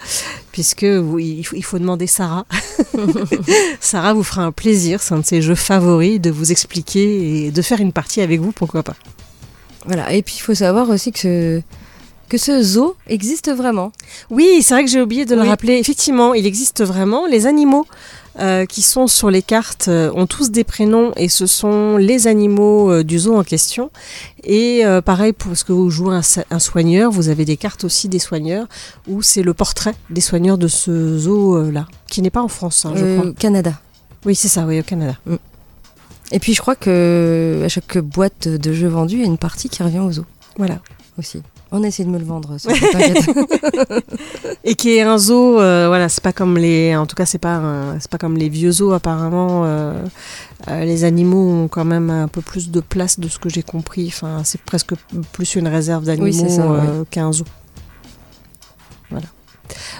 puisque 0.52 0.84
il, 0.84 1.44
faut, 1.44 1.54
il 1.54 1.62
faut 1.62 1.78
demander 1.78 2.06
Sarah. 2.06 2.46
Sarah 3.82 4.14
vous 4.14 4.22
fera 4.22 4.40
un 4.40 4.52
plaisir, 4.52 5.02
c'est 5.02 5.12
un 5.12 5.18
de 5.18 5.26
ses 5.26 5.42
jeux 5.42 5.54
favoris, 5.54 6.18
de 6.18 6.30
vous 6.30 6.50
expliquer 6.50 7.44
et 7.44 7.50
de 7.50 7.60
faire 7.60 7.78
une 7.80 7.92
partie 7.92 8.22
avec 8.22 8.40
vous, 8.40 8.52
pourquoi 8.52 8.82
pas. 8.82 8.96
Voilà, 9.84 10.10
et 10.14 10.22
puis 10.22 10.36
il 10.38 10.40
faut 10.40 10.54
savoir 10.54 10.88
aussi 10.88 11.12
que 11.12 11.18
ce, 11.18 11.60
que 12.30 12.38
ce 12.38 12.62
zoo 12.62 12.96
existe 13.06 13.50
vraiment. 13.50 13.92
Oui, 14.30 14.62
c'est 14.62 14.72
vrai 14.72 14.84
que 14.86 14.90
j'ai 14.90 15.02
oublié 15.02 15.26
de 15.26 15.34
le 15.34 15.42
rappeler. 15.42 15.74
Effectivement, 15.74 16.32
il 16.32 16.46
existe 16.46 16.82
vraiment. 16.82 17.26
Les 17.26 17.46
animaux 17.46 17.86
euh, 18.38 18.66
qui 18.66 18.82
sont 18.82 19.06
sur 19.06 19.30
les 19.30 19.42
cartes 19.42 19.88
euh, 19.88 20.10
ont 20.14 20.26
tous 20.26 20.50
des 20.50 20.64
prénoms 20.64 21.12
et 21.16 21.28
ce 21.28 21.46
sont 21.46 21.96
les 21.96 22.26
animaux 22.26 22.90
euh, 22.90 23.04
du 23.04 23.18
zoo 23.18 23.36
en 23.36 23.44
question. 23.44 23.90
Et 24.44 24.84
euh, 24.84 25.00
pareil, 25.00 25.32
pour 25.32 25.56
ce 25.56 25.64
que 25.64 25.72
vous 25.72 25.90
jouez 25.90 26.14
un, 26.50 26.58
soigneur, 26.58 27.10
vous 27.10 27.28
avez 27.28 27.44
des 27.44 27.56
cartes 27.56 27.84
aussi 27.84 28.08
des 28.08 28.18
soigneurs 28.18 28.66
où 29.06 29.22
c'est 29.22 29.42
le 29.42 29.54
portrait 29.54 29.94
des 30.10 30.20
soigneurs 30.20 30.58
de 30.58 30.68
ce 30.68 31.18
zoo-là, 31.18 31.86
qui 32.08 32.22
n'est 32.22 32.30
pas 32.30 32.42
en 32.42 32.48
France, 32.48 32.84
hein, 32.84 32.92
je 32.94 33.18
crois. 33.18 33.32
Canada. 33.32 33.72
Oui, 34.24 34.34
c'est 34.34 34.48
ça, 34.48 34.64
oui, 34.66 34.80
au 34.80 34.82
Canada. 34.82 35.16
Et 36.32 36.38
puis 36.38 36.54
je 36.54 36.60
crois 36.60 36.76
que 36.76 37.62
à 37.64 37.68
chaque 37.68 37.98
boîte 37.98 38.48
de 38.48 38.72
jeux 38.72 38.88
vendus, 38.88 39.16
il 39.16 39.20
y 39.20 39.24
a 39.24 39.26
une 39.26 39.38
partie 39.38 39.68
qui 39.68 39.82
revient 39.82 40.00
au 40.00 40.12
zoo 40.12 40.26
Voilà. 40.56 40.80
aussi. 41.18 41.42
On 41.70 41.82
essaie 41.82 42.04
de 42.04 42.08
me 42.08 42.18
le 42.18 42.24
vendre. 42.24 42.56
ça. 42.58 42.70
Et 44.64 44.74
qui 44.74 44.96
est 44.96 45.02
un 45.02 45.18
zoo, 45.18 45.60
euh, 45.60 45.86
voilà, 45.88 46.08
c'est 46.08 46.22
pas 46.22 46.32
comme 46.32 46.56
les, 46.56 46.96
en 46.96 47.04
tout 47.06 47.14
cas 47.14 47.26
c'est 47.26 47.38
pas, 47.38 47.56
un- 47.56 48.00
c'est 48.00 48.10
pas 48.10 48.16
comme 48.18 48.36
les 48.38 48.48
vieux 48.48 48.72
zoos 48.72 48.92
apparemment. 48.92 49.64
euh, 49.64 49.92
euh, 50.68 50.84
les 50.84 51.04
animaux 51.04 51.50
ont 51.64 51.68
quand 51.68 51.84
même 51.84 52.08
un 52.10 52.28
peu 52.28 52.40
plus 52.40 52.70
de 52.70 52.80
place 52.80 53.20
de 53.20 53.28
ce 53.28 53.38
que 53.38 53.48
j'ai 53.48 53.62
compris. 53.62 54.06
Enfin, 54.08 54.40
c'est 54.44 54.60
presque 54.62 54.94
plus 55.32 55.54
une 55.56 55.68
réserve 55.68 56.04
d'animaux 56.04 56.26
Oui, 56.26 57.04
qu'un 57.10 57.32
zoo. 57.32 57.44
Voilà. 59.10 59.26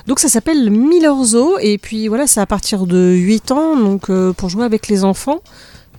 Donc 0.07 0.19
ça 0.21 0.29
s'appelle 0.29 0.71
Miller 0.71 1.23
Zoo 1.25 1.59
et 1.61 1.77
puis 1.79 2.09
voilà, 2.09 2.27
c'est 2.27 2.41
à 2.41 2.47
partir 2.47 2.87
de 2.87 3.13
8 3.15 3.53
ans, 3.53 3.77
donc 3.77 4.11
pour 4.33 4.49
jouer 4.49 4.65
avec 4.65 4.89
les 4.89 5.05
enfants. 5.05 5.41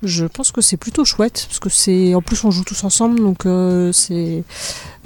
Je 0.04 0.26
pense 0.26 0.52
que 0.52 0.62
c'est 0.62 0.78
plutôt 0.78 1.04
chouette 1.04 1.46
parce 1.48 1.60
que 1.60 1.70
c'est 1.70 2.16
en 2.16 2.22
plus 2.22 2.44
on 2.46 2.52
joue 2.52 2.64
tous 2.64 2.84
ensemble 2.86 3.20
donc 3.20 3.46
euh, 3.46 3.92
c'est 3.92 4.44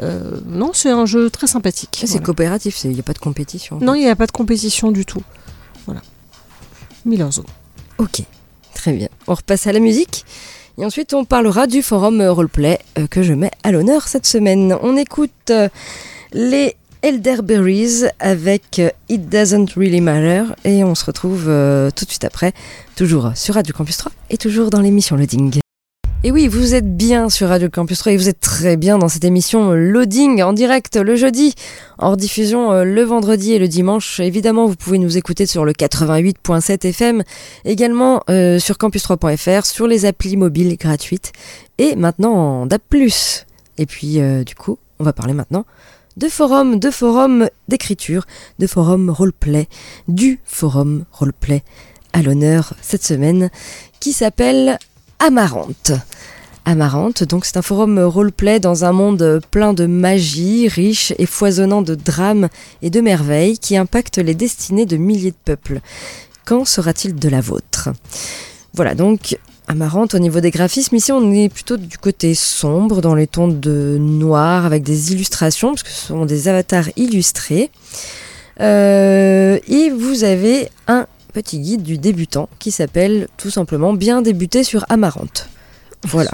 euh, 0.02 0.40
non 0.46 0.72
c'est 0.74 0.92
un 0.92 1.06
jeu 1.06 1.30
très 1.30 1.48
sympathique. 1.48 1.98
C'est 2.02 2.08
Voilà. 2.08 2.26
coopératif, 2.26 2.84
il 2.84 2.92
n'y 2.92 3.00
a 3.00 3.04
pas 3.04 3.14
de 3.14 3.20
compétition. 3.20 3.80
Non, 3.82 3.96
il 3.96 4.02
n'y 4.02 4.10
a 4.10 4.16
pas 4.16 4.28
de 4.28 4.32
compétition 4.32 4.92
du 4.92 5.06
tout. 5.06 5.22
Voilà. 5.86 6.02
Miller 7.06 7.32
Zoo. 7.32 7.44
Ok, 7.98 8.22
très 8.76 8.94
bien. 8.94 9.10
On 9.28 9.34
repasse 9.34 9.66
à 9.68 9.72
la 9.74 9.80
musique. 9.80 10.26
Et 10.78 10.86
ensuite, 10.86 11.14
on 11.14 11.24
parlera 11.26 11.68
du 11.68 11.82
forum 11.84 12.22
roleplay 12.22 12.80
euh, 12.98 13.08
que 13.08 13.22
je 13.24 13.34
mets 13.34 13.52
à 13.64 13.72
l'honneur 13.72 14.08
cette 14.08 14.26
semaine. 14.26 14.76
On 14.82 14.96
écoute 14.98 15.52
les 16.34 16.76
Elderberries 17.04 18.06
avec 18.22 18.80
euh, 18.80 18.90
It 19.10 19.28
Doesn't 19.28 19.74
Really 19.76 20.00
Matter 20.00 20.46
et 20.64 20.86
on 20.86 20.96
se 20.96 21.04
retrouve 21.04 21.50
euh, 21.50 21.90
tout 21.94 22.06
de 22.06 22.10
suite 22.10 22.24
après, 22.24 22.54
toujours 22.96 23.34
sur 23.36 23.56
Radio 23.56 23.74
Campus 23.76 23.98
3 23.98 24.12
et 24.30 24.38
toujours 24.38 24.70
dans 24.70 24.80
l'émission 24.80 25.18
Loading. 25.18 25.60
Et 26.24 26.32
oui, 26.32 26.48
vous 26.48 26.76
êtes 26.76 26.96
bien 26.96 27.30
sur 27.30 27.50
Radio 27.50 27.68
Campus 27.70 28.00
3 28.00 28.14
et 28.14 28.18
vous 28.18 28.30
êtes 28.30 28.40
très 28.40 28.78
bien 28.78 28.98
dans 28.98 29.10
cette 29.10 29.26
émission 29.26 29.74
Loading 29.74 30.42
en 30.44 30.54
direct 30.54 30.96
le 30.96 31.18
jeudi, 31.18 31.54
hors 31.98 32.16
diffusion 32.16 32.72
euh, 32.72 32.86
le 32.86 33.04
vendredi 33.04 33.52
et 33.52 33.60
le 33.60 33.68
dimanche. 33.68 34.22
Évidemment, 34.22 34.66
vous 34.66 34.78
pouvez 34.78 34.98
nous 34.98 35.18
écouter 35.18 35.46
sur 35.46 35.66
le 35.66 35.74
88.7 35.74 36.88
FM, 36.88 37.24
également 37.66 38.22
sur 38.30 38.78
campus3.fr, 38.78 39.66
sur 39.66 39.88
les 39.88 40.06
applis 40.06 40.38
mobiles 40.38 40.78
gratuites 40.78 41.34
et 41.80 41.98
maintenant 41.98 42.34
en 42.34 42.66
DAB+. 42.66 42.80
Et 43.78 43.86
puis, 43.86 44.22
du 44.46 44.56
coup, 44.56 44.78
on 45.00 45.04
va 45.04 45.12
parler 45.12 45.34
maintenant 45.34 45.66
de 46.18 46.28
forums, 46.28 46.80
de 46.80 46.92
forums 46.92 47.50
d'écriture, 47.68 48.26
de 48.60 48.68
forums 48.68 49.10
roleplay, 49.10 49.68
du 50.08 50.40
forum 50.46 51.06
roleplay 51.12 51.64
à 52.14 52.22
l'honneur 52.22 52.74
cette 52.82 53.04
semaine 53.04 53.50
qui 54.00 54.14
s'appelle 54.14 54.78
Amarante. 55.20 55.92
Amarante, 56.66 57.24
donc 57.24 57.46
c'est 57.46 57.58
un 57.58 57.62
forum 57.62 58.00
roleplay 58.00 58.60
dans 58.60 58.86
un 58.86 58.94
monde 58.94 59.42
plein 59.52 59.74
de 59.74 59.86
magie, 59.86 60.70
riche 60.70 61.14
et 61.18 61.26
foisonnant 61.26 61.82
de 61.82 61.96
drames 61.96 62.48
et 62.82 62.90
de 62.90 63.02
merveilles 63.02 63.58
qui 63.58 63.76
impacte 63.76 64.18
les 64.18 64.34
destinées 64.34 64.86
de 64.86 64.96
milliers 64.96 65.32
de 65.32 65.38
peuples. 65.44 65.82
Quand 66.46 66.64
sera-t-il 66.64 67.16
de 67.16 67.30
la 67.30 67.42
vôtre? 67.42 67.90
Voilà, 68.74 68.96
donc 68.96 69.38
Amarante 69.68 70.14
au 70.14 70.20
niveau 70.20 70.40
des 70.40 70.52
graphismes, 70.52 70.96
ici 70.96 71.12
on 71.12 71.32
est 71.32 71.50
plutôt 71.50 71.78
du 71.78 71.98
côté 71.98 72.36
sombre, 72.36 73.02
dans 73.02 73.16
les 73.16 73.28
tons 73.28 73.48
de 73.48 73.98
noir, 74.00 74.66
avec 74.66 74.84
des 74.84 75.14
illustrations, 75.14 75.70
parce 75.70 75.84
que 75.84 75.90
ce 75.90 76.08
sont 76.08 76.26
des 76.26 76.48
avatars 76.48 76.90
illustrés. 76.96 77.72
Euh, 78.60 79.60
et 79.68 79.90
vous 79.90 80.24
avez 80.24 80.70
un 80.88 81.08
petit 81.34 81.60
guide 81.60 81.82
du 81.82 81.98
débutant 81.98 82.50
qui 82.60 82.72
s'appelle 82.72 83.28
tout 83.38 83.50
simplement 83.50 83.94
Bien 83.94 84.22
débuter 84.22 84.64
sur 84.64 84.86
Amarante. 84.90 85.50
Voilà. 86.04 86.32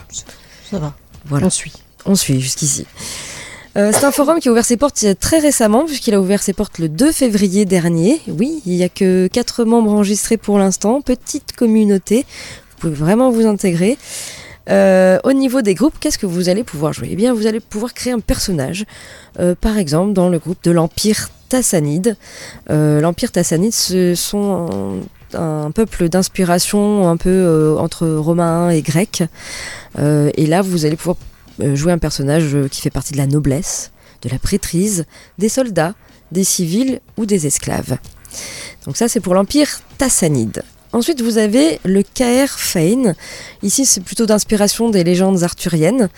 Ça 0.69 0.79
va. 0.79 0.95
Voilà. 1.25 1.47
On 1.47 1.49
suit. 1.49 1.73
On 2.05 2.15
suit 2.15 2.41
jusqu'ici. 2.41 2.85
Euh, 3.77 3.91
c'est 3.93 4.03
un 4.03 4.11
forum 4.11 4.39
qui 4.39 4.49
a 4.49 4.51
ouvert 4.51 4.65
ses 4.65 4.77
portes 4.77 5.05
très 5.19 5.39
récemment, 5.39 5.85
puisqu'il 5.85 6.13
a 6.13 6.19
ouvert 6.19 6.41
ses 6.41 6.53
portes 6.53 6.79
le 6.79 6.89
2 6.89 7.11
février 7.11 7.65
dernier. 7.65 8.19
Oui, 8.27 8.61
il 8.65 8.75
n'y 8.75 8.83
a 8.83 8.89
que 8.89 9.27
4 9.27 9.63
membres 9.63 9.91
enregistrés 9.91 10.37
pour 10.37 10.57
l'instant, 10.57 11.01
petite 11.01 11.53
communauté. 11.55 12.25
Vous 12.79 12.87
pouvez 12.87 13.05
vraiment 13.05 13.29
vous 13.29 13.45
intégrer. 13.45 13.97
Euh, 14.69 15.19
au 15.25 15.33
niveau 15.33 15.61
des 15.61 15.73
groupes, 15.73 15.95
qu'est-ce 15.99 16.17
que 16.17 16.25
vous 16.25 16.47
allez 16.47 16.63
pouvoir 16.63 16.93
jouer? 16.93 17.09
Eh 17.11 17.17
bien, 17.17 17.33
vous 17.33 17.45
allez 17.45 17.59
pouvoir 17.59 17.93
créer 17.93 18.13
un 18.13 18.21
personnage, 18.21 18.85
euh, 19.37 19.53
par 19.53 19.77
exemple 19.77 20.13
dans 20.13 20.29
le 20.29 20.39
groupe 20.39 20.63
de 20.63 20.71
l'Empire 20.71 21.29
Tassanide. 21.49 22.15
Euh, 22.69 23.01
L'Empire 23.01 23.33
Tassanide, 23.33 23.73
ce 23.73 24.15
sont 24.15 25.01
un, 25.33 25.71
peuple 25.71 26.07
d'inspiration 26.07 27.09
un 27.09 27.17
peu 27.17 27.75
entre 27.77 28.07
romain 28.07 28.69
et 28.69 28.81
grec. 28.81 29.23
Et 29.97 30.45
là, 30.45 30.61
vous 30.61 30.85
allez 30.85 30.95
pouvoir 30.95 31.17
jouer 31.73 31.91
un 31.91 31.97
personnage 31.97 32.55
qui 32.71 32.79
fait 32.79 32.89
partie 32.89 33.11
de 33.11 33.17
la 33.17 33.27
noblesse, 33.27 33.91
de 34.21 34.29
la 34.29 34.39
prêtrise, 34.39 35.03
des 35.37 35.49
soldats, 35.49 35.95
des 36.31 36.45
civils 36.45 37.01
ou 37.17 37.25
des 37.25 37.45
esclaves. 37.45 37.97
Donc 38.85 38.95
ça, 38.95 39.09
c'est 39.09 39.19
pour 39.19 39.33
l'Empire 39.33 39.81
Tassanide. 39.97 40.63
Ensuite, 40.91 41.21
vous 41.21 41.37
avez 41.37 41.79
le 41.85 42.01
Caer 42.01 42.47
Fane. 42.49 43.15
Ici, 43.61 43.85
c'est 43.85 44.01
plutôt 44.03 44.25
d'inspiration 44.25 44.89
des 44.89 45.03
légendes 45.03 45.43
arthuriennes. 45.43 46.09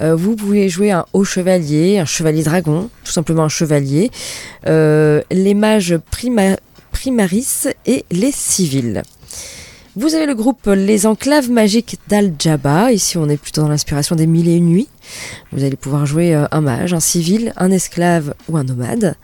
Euh, 0.00 0.14
vous 0.14 0.36
pouvez 0.36 0.68
jouer 0.68 0.92
un 0.92 1.04
haut 1.12 1.24
chevalier, 1.24 1.98
un 1.98 2.04
chevalier 2.04 2.44
dragon, 2.44 2.88
tout 3.04 3.10
simplement 3.12 3.42
un 3.44 3.48
chevalier, 3.48 4.10
euh, 4.68 5.22
les 5.30 5.54
mages 5.54 5.96
prima- 6.10 6.56
primaris 6.92 7.64
et 7.84 8.04
les 8.12 8.30
civils. 8.32 9.02
Vous 9.96 10.14
avez 10.14 10.24
le 10.26 10.34
groupe 10.34 10.66
Les 10.68 11.04
Enclaves 11.04 11.50
Magiques 11.50 11.98
d'Al-Jabba. 12.08 12.92
Ici, 12.92 13.18
on 13.18 13.28
est 13.28 13.36
plutôt 13.36 13.60
dans 13.62 13.68
l'inspiration 13.68 14.16
des 14.16 14.26
Mille 14.26 14.48
et 14.48 14.54
Une 14.54 14.66
Nuits. 14.68 14.88
Vous 15.52 15.64
allez 15.64 15.76
pouvoir 15.76 16.06
jouer 16.06 16.34
euh, 16.34 16.46
un 16.52 16.60
mage, 16.62 16.94
un 16.94 17.00
civil, 17.00 17.52
un 17.56 17.70
esclave 17.72 18.34
ou 18.48 18.56
un 18.56 18.64
nomade. 18.64 19.16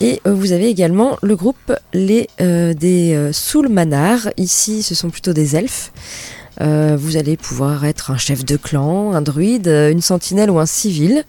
Et 0.00 0.20
euh, 0.26 0.32
vous 0.32 0.52
avez 0.52 0.68
également 0.68 1.16
le 1.22 1.34
groupe 1.34 1.72
euh, 1.94 2.74
des 2.74 3.14
euh, 3.14 3.32
Soulmanars. 3.32 4.28
Ici, 4.36 4.82
ce 4.82 4.94
sont 4.94 5.10
plutôt 5.10 5.32
des 5.32 5.56
elfes. 5.56 5.92
Vous 6.60 7.16
allez 7.16 7.36
pouvoir 7.36 7.84
être 7.84 8.10
un 8.10 8.16
chef 8.16 8.44
de 8.44 8.56
clan, 8.56 9.12
un 9.12 9.22
druide, 9.22 9.68
une 9.68 10.00
sentinelle 10.00 10.50
ou 10.50 10.58
un 10.58 10.66
civil. 10.66 11.22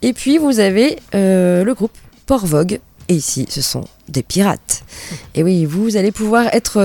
Et 0.00 0.14
puis, 0.14 0.38
vous 0.38 0.58
avez 0.58 0.96
le 1.12 1.70
groupe 1.74 1.92
Porvogue. 2.24 2.80
Et 3.08 3.14
ici, 3.14 3.44
ce 3.50 3.60
sont 3.60 3.84
des 4.08 4.22
pirates. 4.22 4.84
Et 5.34 5.42
oui, 5.42 5.66
vous 5.66 5.98
allez 5.98 6.12
pouvoir 6.12 6.46
être 6.54 6.80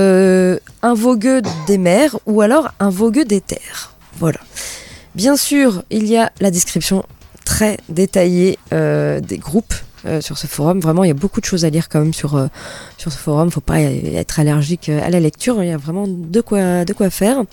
un 0.81 0.93
vogueux 0.93 1.41
des 1.65 1.77
mers 1.77 2.19
ou 2.25 2.41
alors 2.41 2.73
un 2.81 2.89
vogueux 2.89 3.23
des 3.23 3.39
terres. 3.39 3.95
Voilà. 4.19 4.41
Bien 5.15 5.37
sûr, 5.37 5.83
il 5.89 6.05
y 6.05 6.17
a 6.17 6.33
la 6.41 6.51
description 6.51 7.05
très 7.45 7.77
détaillée 7.87 8.59
des 8.71 9.37
groupes 9.37 9.73
euh, 10.05 10.19
sur 10.19 10.37
ce 10.37 10.47
forum. 10.47 10.79
Vraiment, 10.79 11.05
il 11.05 11.07
y 11.07 11.11
a 11.11 11.15
beaucoup 11.15 11.39
de 11.39 11.45
choses 11.45 11.63
à 11.63 11.69
lire 11.69 11.87
quand 11.87 11.99
même 11.99 12.13
sur, 12.13 12.35
euh, 12.35 12.47
sur 12.97 13.11
ce 13.11 13.17
forum. 13.17 13.49
Faut 13.51 13.61
pas 13.61 13.79
être 13.81 14.39
allergique 14.39 14.89
euh, 14.89 14.99
à 15.01 15.09
la 15.09 15.21
lecture. 15.21 15.63
Il 15.63 15.69
y 15.69 15.71
a 15.71 15.77
vraiment 15.77 16.05
de 16.07 16.41
quoi, 16.41 17.09
faire. 17.09 17.43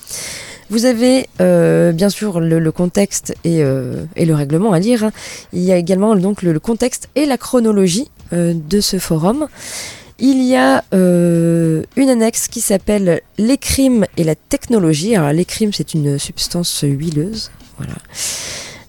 Vous 0.68 0.84
avez 0.84 1.28
bien 1.38 2.08
sûr 2.08 2.40
le, 2.40 2.70
contexte 2.70 3.34
et, 3.44 3.62
le 3.62 4.34
règlement 4.34 4.72
à 4.72 4.78
lire. 4.78 5.10
Il 5.52 5.62
y 5.62 5.72
a 5.72 5.76
également 5.76 6.14
donc 6.16 6.42
le, 6.42 6.58
contexte 6.60 7.08
et 7.14 7.26
la 7.26 7.38
chronologie 7.38 8.10
de 8.32 8.80
ce 8.80 8.98
forum. 8.98 9.48
Il 10.18 10.42
y 10.42 10.54
a 10.54 10.84
une 10.92 12.08
annexe 12.08 12.46
qui 12.46 12.60
s'appelle 12.60 13.20
Les 13.38 13.58
crimes 13.58 14.06
et 14.16 14.22
la 14.22 14.36
technologie. 14.36 15.16
Alors 15.16 15.32
les 15.32 15.44
crimes, 15.44 15.72
c'est 15.72 15.94
une 15.94 16.18
substance 16.18 16.82
huileuse. 16.82 17.50
Voilà. 17.78 17.94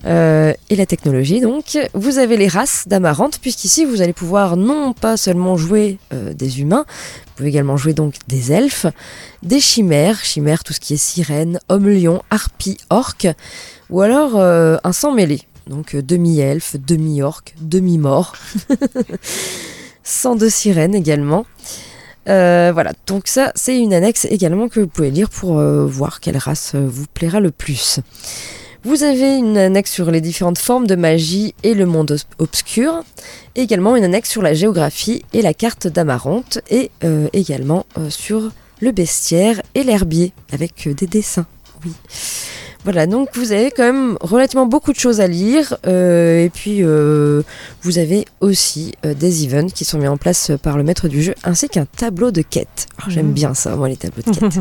Euh, 0.06 0.54
et 0.70 0.76
la 0.76 0.86
technologie, 0.86 1.42
donc. 1.42 1.78
Vous 1.94 2.18
avez 2.18 2.38
les 2.38 2.48
races 2.48 2.88
d'amarante, 2.88 3.40
puisqu'ici, 3.40 3.86
vous 3.86 4.02
allez 4.02 4.14
pouvoir 4.14 4.58
non 4.58 4.94
pas 4.94 5.18
seulement 5.18 5.58
jouer 5.58 5.98
euh, 6.14 6.34
des 6.34 6.62
humains, 6.62 6.86
vous 6.88 7.32
pouvez 7.36 7.50
également 7.50 7.78
jouer 7.78 7.94
donc 7.94 8.16
des 8.28 8.52
elfes, 8.52 8.88
des 9.44 9.60
chimères, 9.60 10.24
chimères, 10.24 10.64
tout 10.64 10.74
ce 10.74 10.80
qui 10.80 10.96
est 10.96 10.98
sirène, 10.98 11.60
homme-lion, 11.70 12.22
harpie, 12.30 12.78
orque, 12.90 13.28
ou 13.90 14.02
alors 14.02 14.40
euh, 14.40 14.78
un 14.84 14.94
sang 14.94 15.14
mêlé. 15.14 15.42
Donc 15.68 15.96
demi-elfe, 15.96 16.76
demi-orque, 16.76 17.54
demi-mort. 17.62 18.34
sang 20.04 20.36
de 20.36 20.50
sirène 20.50 20.96
également. 20.96 21.46
Voilà, 22.26 22.94
donc 23.08 23.28
ça 23.28 23.52
c'est 23.56 23.78
une 23.78 23.94
annexe 23.94 24.26
également 24.26 24.70
que 24.70 24.80
vous 24.80 24.88
pouvez 24.88 25.12
lire 25.12 25.30
pour 25.30 25.62
voir 25.62 26.20
quelle 26.20 26.38
race 26.38 26.76
vous 26.76 27.06
plaira 27.14 27.40
le 27.40 27.52
plus. 27.52 28.00
Vous 28.84 29.04
avez 29.04 29.38
une 29.38 29.60
annexe 29.60 29.92
sur 29.92 30.10
les 30.10 30.22
différentes 30.22 30.58
formes 30.58 30.88
de 30.88 30.96
magie 30.96 31.54
et 31.62 31.76
le 31.76 31.86
monde 31.86 32.18
obscur, 32.40 33.04
également 33.56 33.96
une 33.96 34.04
annexe 34.04 34.32
sur 34.32 34.42
la 34.42 34.56
géographie 34.56 35.24
et 35.34 35.44
la 35.44 35.54
carte 35.54 35.88
d'Amarante, 35.88 36.60
et 36.72 36.90
euh, 37.04 37.28
également 37.32 37.86
euh, 38.00 38.10
sur 38.10 38.52
le 38.80 38.92
bestiaire 38.92 39.62
et 39.76 39.84
l'herbier, 39.84 40.34
avec 40.52 40.88
euh, 40.88 40.96
des 40.96 41.06
dessins. 41.06 41.46
Oui. 41.86 41.92
Voilà, 42.84 43.06
donc 43.06 43.30
vous 43.36 43.52
avez 43.52 43.70
quand 43.70 43.84
même 43.84 44.18
relativement 44.22 44.66
beaucoup 44.66 44.92
de 44.92 44.98
choses 44.98 45.22
à 45.22 45.28
lire, 45.28 45.78
euh, 45.86 46.44
et 46.44 46.50
puis 46.50 46.80
euh, 46.84 47.44
vous 47.84 48.00
avez 48.00 48.26
aussi 48.40 48.94
euh, 49.06 49.14
des 49.14 49.46
events 49.46 49.68
qui 49.70 49.86
sont 49.86 50.00
mis 50.00 50.08
en 50.08 50.18
place 50.18 50.52
par 50.64 50.78
le 50.78 50.84
maître 50.84 51.08
du 51.08 51.22
jeu, 51.22 51.36
ainsi 51.44 51.70
qu'un 51.70 51.86
tableau 51.86 52.32
de 52.32 52.42
quête. 52.42 52.88
Alors, 52.98 53.12
J'aime 53.12 53.28
Mhm. 53.28 53.34
bien 53.34 53.54
ça, 53.54 53.76
moi, 53.76 53.88
les 53.88 53.98
tableaux 53.98 54.24
de 54.26 54.32
quête. 54.40 54.60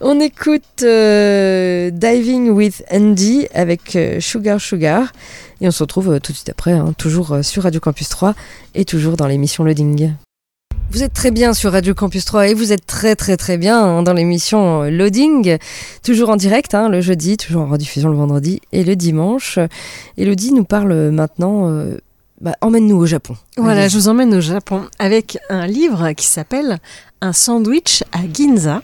On 0.00 0.18
écoute 0.20 0.62
euh, 0.82 1.90
Diving 1.90 2.50
with 2.50 2.82
Andy 2.90 3.48
avec 3.52 3.96
euh, 3.96 4.18
Sugar 4.20 4.58
Sugar 4.60 5.12
et 5.60 5.68
on 5.68 5.70
se 5.72 5.82
retrouve 5.82 6.20
tout 6.20 6.32
de 6.32 6.36
suite 6.36 6.48
après, 6.48 6.72
hein, 6.72 6.94
toujours 6.96 7.38
sur 7.42 7.64
Radio 7.64 7.80
Campus 7.80 8.08
3 8.08 8.34
et 8.74 8.84
toujours 8.86 9.16
dans 9.16 9.26
l'émission 9.26 9.62
Loading. 9.62 10.12
Vous 10.92 11.04
êtes 11.04 11.12
très 11.12 11.30
bien 11.30 11.54
sur 11.54 11.70
Radio 11.70 11.94
Campus 11.94 12.24
3 12.24 12.48
et 12.48 12.54
vous 12.54 12.72
êtes 12.72 12.84
très 12.84 13.14
très 13.14 13.36
très 13.36 13.56
bien 13.58 13.80
hein, 13.80 14.02
dans 14.02 14.12
l'émission 14.12 14.82
euh, 14.82 14.90
Loading, 14.90 15.56
toujours 16.02 16.30
en 16.30 16.36
direct 16.36 16.74
hein, 16.74 16.88
le 16.88 17.00
jeudi, 17.00 17.36
toujours 17.36 17.62
en 17.62 17.68
rediffusion 17.68 18.08
le 18.08 18.16
vendredi 18.16 18.60
et 18.72 18.82
le 18.82 18.96
dimanche. 18.96 19.60
Elodie 20.18 20.52
nous 20.52 20.64
parle 20.64 21.10
maintenant, 21.10 21.68
euh, 21.68 21.98
bah, 22.40 22.54
emmène-nous 22.60 22.96
au 22.96 23.06
Japon. 23.06 23.36
Voilà, 23.56 23.82
Allez. 23.82 23.88
je 23.90 23.98
vous 23.98 24.08
emmène 24.08 24.34
au 24.34 24.40
Japon 24.40 24.82
avec 24.98 25.38
un 25.48 25.68
livre 25.68 26.10
qui 26.12 26.26
s'appelle 26.26 26.78
Un 27.20 27.32
sandwich 27.32 28.02
à 28.10 28.20
Ginza. 28.32 28.82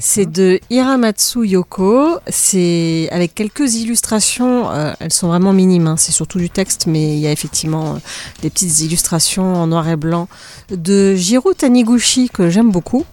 C'est 0.00 0.30
de 0.30 0.60
Hiramatsu 0.70 1.46
Yoko. 1.46 2.18
C'est 2.28 3.08
avec 3.10 3.34
quelques 3.34 3.74
illustrations. 3.74 4.70
euh, 4.70 4.92
elles 5.00 5.12
sont 5.12 5.28
vraiment 5.28 5.52
minimes. 5.52 5.86
hein, 5.88 5.96
C'est 5.96 6.12
surtout 6.12 6.38
du 6.38 6.50
texte, 6.50 6.86
mais 6.86 7.14
il 7.14 7.18
y 7.18 7.26
a 7.26 7.32
effectivement 7.32 7.94
euh, 7.94 7.98
des 8.42 8.50
petites 8.50 8.80
illustrations 8.80 9.54
en 9.54 9.66
noir 9.66 9.88
et 9.88 9.96
blanc 9.96 10.28
de 10.70 11.14
Jiro 11.14 11.52
Taniguchi 11.52 12.28
que 12.32 12.48
j'aime 12.48 12.70
beaucoup. 12.70 13.04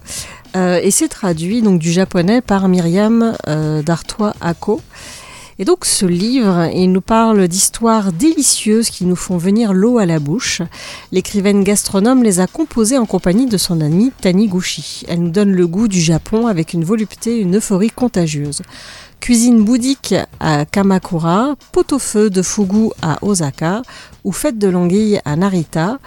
Euh, 0.54 0.80
et 0.82 0.90
c'est 0.90 1.08
traduit 1.08 1.60
donc 1.60 1.80
du 1.80 1.90
japonais 1.90 2.40
par 2.40 2.68
Myriam 2.68 3.36
euh, 3.48 3.82
d'Artois 3.82 4.34
Ako. 4.40 4.80
Et 5.58 5.64
donc 5.64 5.86
ce 5.86 6.04
livre, 6.04 6.68
il 6.74 6.92
nous 6.92 7.00
parle 7.00 7.48
d'histoires 7.48 8.12
délicieuses 8.12 8.90
qui 8.90 9.06
nous 9.06 9.16
font 9.16 9.38
venir 9.38 9.72
l'eau 9.72 9.96
à 9.96 10.04
la 10.04 10.18
bouche. 10.18 10.60
L'écrivaine 11.12 11.64
gastronome 11.64 12.22
les 12.22 12.40
a 12.40 12.46
composées 12.46 12.98
en 12.98 13.06
compagnie 13.06 13.46
de 13.46 13.56
son 13.56 13.80
amie 13.80 14.12
Taniguchi. 14.20 15.04
Elle 15.08 15.20
nous 15.20 15.30
donne 15.30 15.52
le 15.52 15.66
goût 15.66 15.88
du 15.88 16.00
Japon 16.00 16.46
avec 16.46 16.74
une 16.74 16.84
volupté, 16.84 17.38
une 17.38 17.56
euphorie 17.56 17.90
contagieuse. 17.90 18.60
Cuisine 19.18 19.64
bouddhique 19.64 20.14
à 20.40 20.66
Kamakura, 20.66 21.54
pot-au-feu 21.72 22.28
de 22.28 22.42
fugu 22.42 22.90
à 23.00 23.18
Osaka 23.22 23.80
ou 24.24 24.32
fête 24.32 24.58
de 24.58 24.68
l'anguille 24.68 25.20
à 25.24 25.36
Narita, 25.36 25.98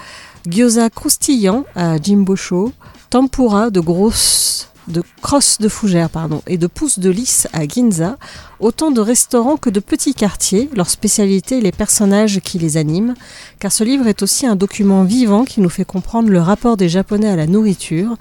gyoza 0.46 0.91
croustillant 0.91 1.65
à 1.75 1.98
Jimbosho, 2.00 2.72
tempura 3.10 3.72
de 3.72 3.79
grosses 3.79 4.70
de 4.89 5.03
crosses 5.22 5.60
de 5.60 5.69
fougères 5.69 6.10
pardon, 6.10 6.41
et 6.48 6.58
de 6.58 6.67
pousses 6.67 7.00
de 7.00 7.10
lys 7.10 7.48
à 7.53 7.67
Ginza, 7.67 8.17
autant 8.60 8.91
de 8.91 9.01
restaurants 9.01 9.58
que 9.58 9.69
de 9.69 9.79
petits 9.79 10.13
quartiers, 10.13 10.69
leur 10.75 10.89
spécialité 10.89 11.60
et 11.60 11.62
les 11.62 11.72
personnages 11.72 12.39
qui 12.41 12.60
les 12.60 12.77
animent, 12.77 13.13
car 13.60 13.72
ce 13.72 13.84
livre 13.84 14.08
est 14.08 14.22
aussi 14.22 14.46
un 14.46 14.55
document 14.55 15.03
vivant 15.03 15.46
qui 15.46 15.62
nous 15.62 15.69
fait 15.69 15.85
comprendre 15.85 16.29
le 16.29 16.42
rapport 16.42 16.77
des 16.77 16.90
Japonais 16.90 17.29
à 17.29 17.35
la 17.35 17.48
nourriture, 17.48 18.18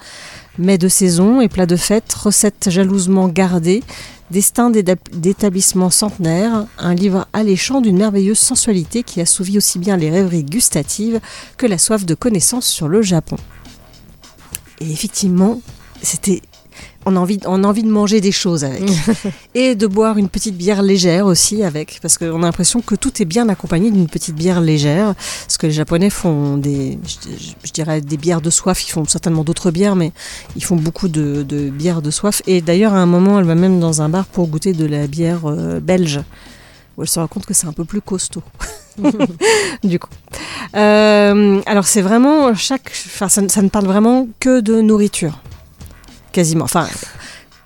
mets 0.58 0.78
de 0.78 0.88
saison 0.88 1.40
et 1.40 1.48
plats 1.48 1.66
de 1.66 1.76
fête, 1.76 2.12
recettes 2.12 2.68
jalousement 2.70 3.28
gardées, 3.28 3.82
destin 4.30 4.70
d'établissements 4.70 5.90
centenaires, 5.90 6.66
un 6.78 6.94
livre 6.94 7.26
alléchant 7.32 7.80
d'une 7.80 7.96
merveilleuse 7.96 8.38
sensualité 8.38 9.02
qui 9.02 9.20
assouvit 9.20 9.56
aussi 9.56 9.78
bien 9.78 9.96
les 9.96 10.10
rêveries 10.10 10.44
gustatives 10.44 11.20
que 11.56 11.66
la 11.66 11.78
soif 11.78 12.04
de 12.04 12.14
connaissance 12.14 12.66
sur 12.66 12.88
le 12.88 13.00
Japon. 13.02 13.36
Et 14.80 14.90
effectivement, 14.90 15.60
c'était 16.02 16.42
on 17.08 17.16
a 17.16 17.18
envie 17.18 17.38
on 17.46 17.64
a 17.64 17.66
envie 17.66 17.82
de 17.82 17.88
manger 17.88 18.20
des 18.20 18.32
choses 18.32 18.64
avec. 18.64 18.82
Et 19.54 19.74
de 19.74 19.86
boire 19.86 20.18
une 20.18 20.28
petite 20.28 20.56
bière 20.56 20.82
légère 20.82 21.26
aussi 21.26 21.62
avec 21.62 21.98
parce 22.02 22.18
qu'on 22.18 22.42
a 22.42 22.46
l'impression 22.46 22.80
que 22.80 22.94
tout 22.94 23.22
est 23.22 23.24
bien 23.24 23.48
accompagné 23.48 23.90
d'une 23.90 24.08
petite 24.08 24.36
bière 24.36 24.60
légère. 24.60 25.14
Parce 25.14 25.56
que 25.56 25.66
les 25.66 25.72
japonais 25.72 26.10
font 26.10 26.56
des 26.56 26.98
je, 27.64 27.72
dirais 27.72 28.00
des 28.00 28.16
bières 28.16 28.40
de 28.40 28.50
soif 28.50 28.86
ils 28.86 28.90
font 28.90 29.04
certainement 29.06 29.44
d'autres 29.44 29.70
bières 29.70 29.96
mais 29.96 30.12
ils 30.56 30.64
font 30.64 30.76
beaucoup 30.76 31.08
de, 31.08 31.42
de 31.42 31.70
bières 31.70 32.02
de 32.02 32.10
soif. 32.10 32.42
Et 32.46 32.60
d'ailleurs 32.60 32.94
à 32.94 32.98
un 32.98 33.06
moment 33.06 33.38
elle 33.38 33.46
va 33.46 33.54
même 33.54 33.80
dans 33.80 34.02
un 34.02 34.08
bar 34.08 34.26
pour 34.26 34.46
goûter 34.48 34.72
de 34.72 34.86
la 34.86 35.06
bière 35.06 35.46
euh, 35.46 35.80
belge. 35.80 36.20
Où 36.96 37.02
elle 37.02 37.08
se 37.08 37.20
rend 37.20 37.28
compte 37.28 37.46
que 37.46 37.54
c'est 37.54 37.68
un 37.68 37.72
peu 37.72 37.84
plus 37.84 38.00
costaud. 38.00 38.42
Du 39.82 39.98
coup. 39.98 40.10
Euh, 40.76 41.60
alors 41.66 41.86
c'est 41.86 42.02
vraiment 42.02 42.54
chaque 42.54 42.90
enfin 43.06 43.28
ça 43.28 43.62
ne 43.62 43.68
parle 43.68 43.86
vraiment 43.86 44.28
que 44.40 44.60
de 44.60 44.80
nourriture 44.80 45.40
quasiment. 46.32 46.64
Enfin, 46.64 46.86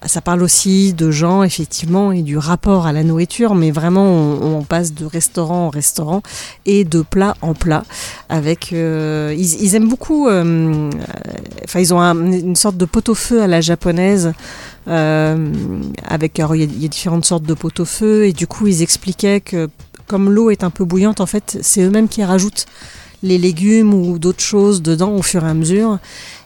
ça 0.05 0.21
parle 0.21 0.43
aussi 0.43 0.93
de 0.95 1.11
gens, 1.11 1.43
effectivement, 1.45 2.11
et 2.13 2.23
du 2.23 2.37
rapport 2.37 2.87
à 2.87 2.93
la 2.93 3.05
nourriture, 3.05 3.55
mais 3.55 3.71
vraiment, 3.71 4.05
on, 4.05 4.63
passe 4.65 4.95
de 4.95 5.05
restaurant 5.05 5.67
en 5.67 5.71
restaurant 5.71 6.23
et 6.67 6.85
de 6.85 7.03
plat 7.03 7.37
en 7.43 7.55
plat. 7.55 7.85
Avec, 8.29 8.73
euh, 8.73 9.35
ils, 9.37 9.75
aiment 9.75 9.89
beaucoup. 9.89 10.29
euh, 10.29 10.91
Enfin, 11.65 11.81
ils 11.81 11.95
ont 11.95 12.01
un- 12.01 12.33
une 12.33 12.57
sorte 12.57 12.77
de 12.77 12.85
pot-au-feu 12.85 13.43
à 13.43 13.47
la 13.47 13.61
japonaise. 13.61 14.33
euh, 14.89 15.53
avec, 16.09 16.41
alors, 16.41 16.57
il 16.57 16.63
y, 16.79 16.83
y 16.83 16.85
a 16.85 16.89
différentes 16.89 17.25
sortes 17.25 17.45
de 17.45 17.55
pot-au-feu, 17.55 18.27
et 18.27 18.33
du 18.33 18.49
coup, 18.49 18.67
ils 18.67 18.83
expliquaient 18.83 19.41
que 19.41 19.69
comme 20.09 20.29
l'eau 20.31 20.51
est 20.51 20.65
un 20.65 20.71
peu 20.71 20.85
bouillante, 20.85 21.21
en 21.21 21.27
fait, 21.27 21.59
c'est 21.63 21.83
eux-mêmes 21.83 22.09
qui 22.09 22.25
rajoutent 22.25 22.67
les 23.23 23.39
légumes 23.39 23.95
ou 23.95 24.19
d'autres 24.19 24.43
choses 24.43 24.83
dedans 24.83 25.13
au 25.13 25.23
fur 25.23 25.45
et 25.45 25.49
à 25.49 25.55
mesure. 25.55 25.99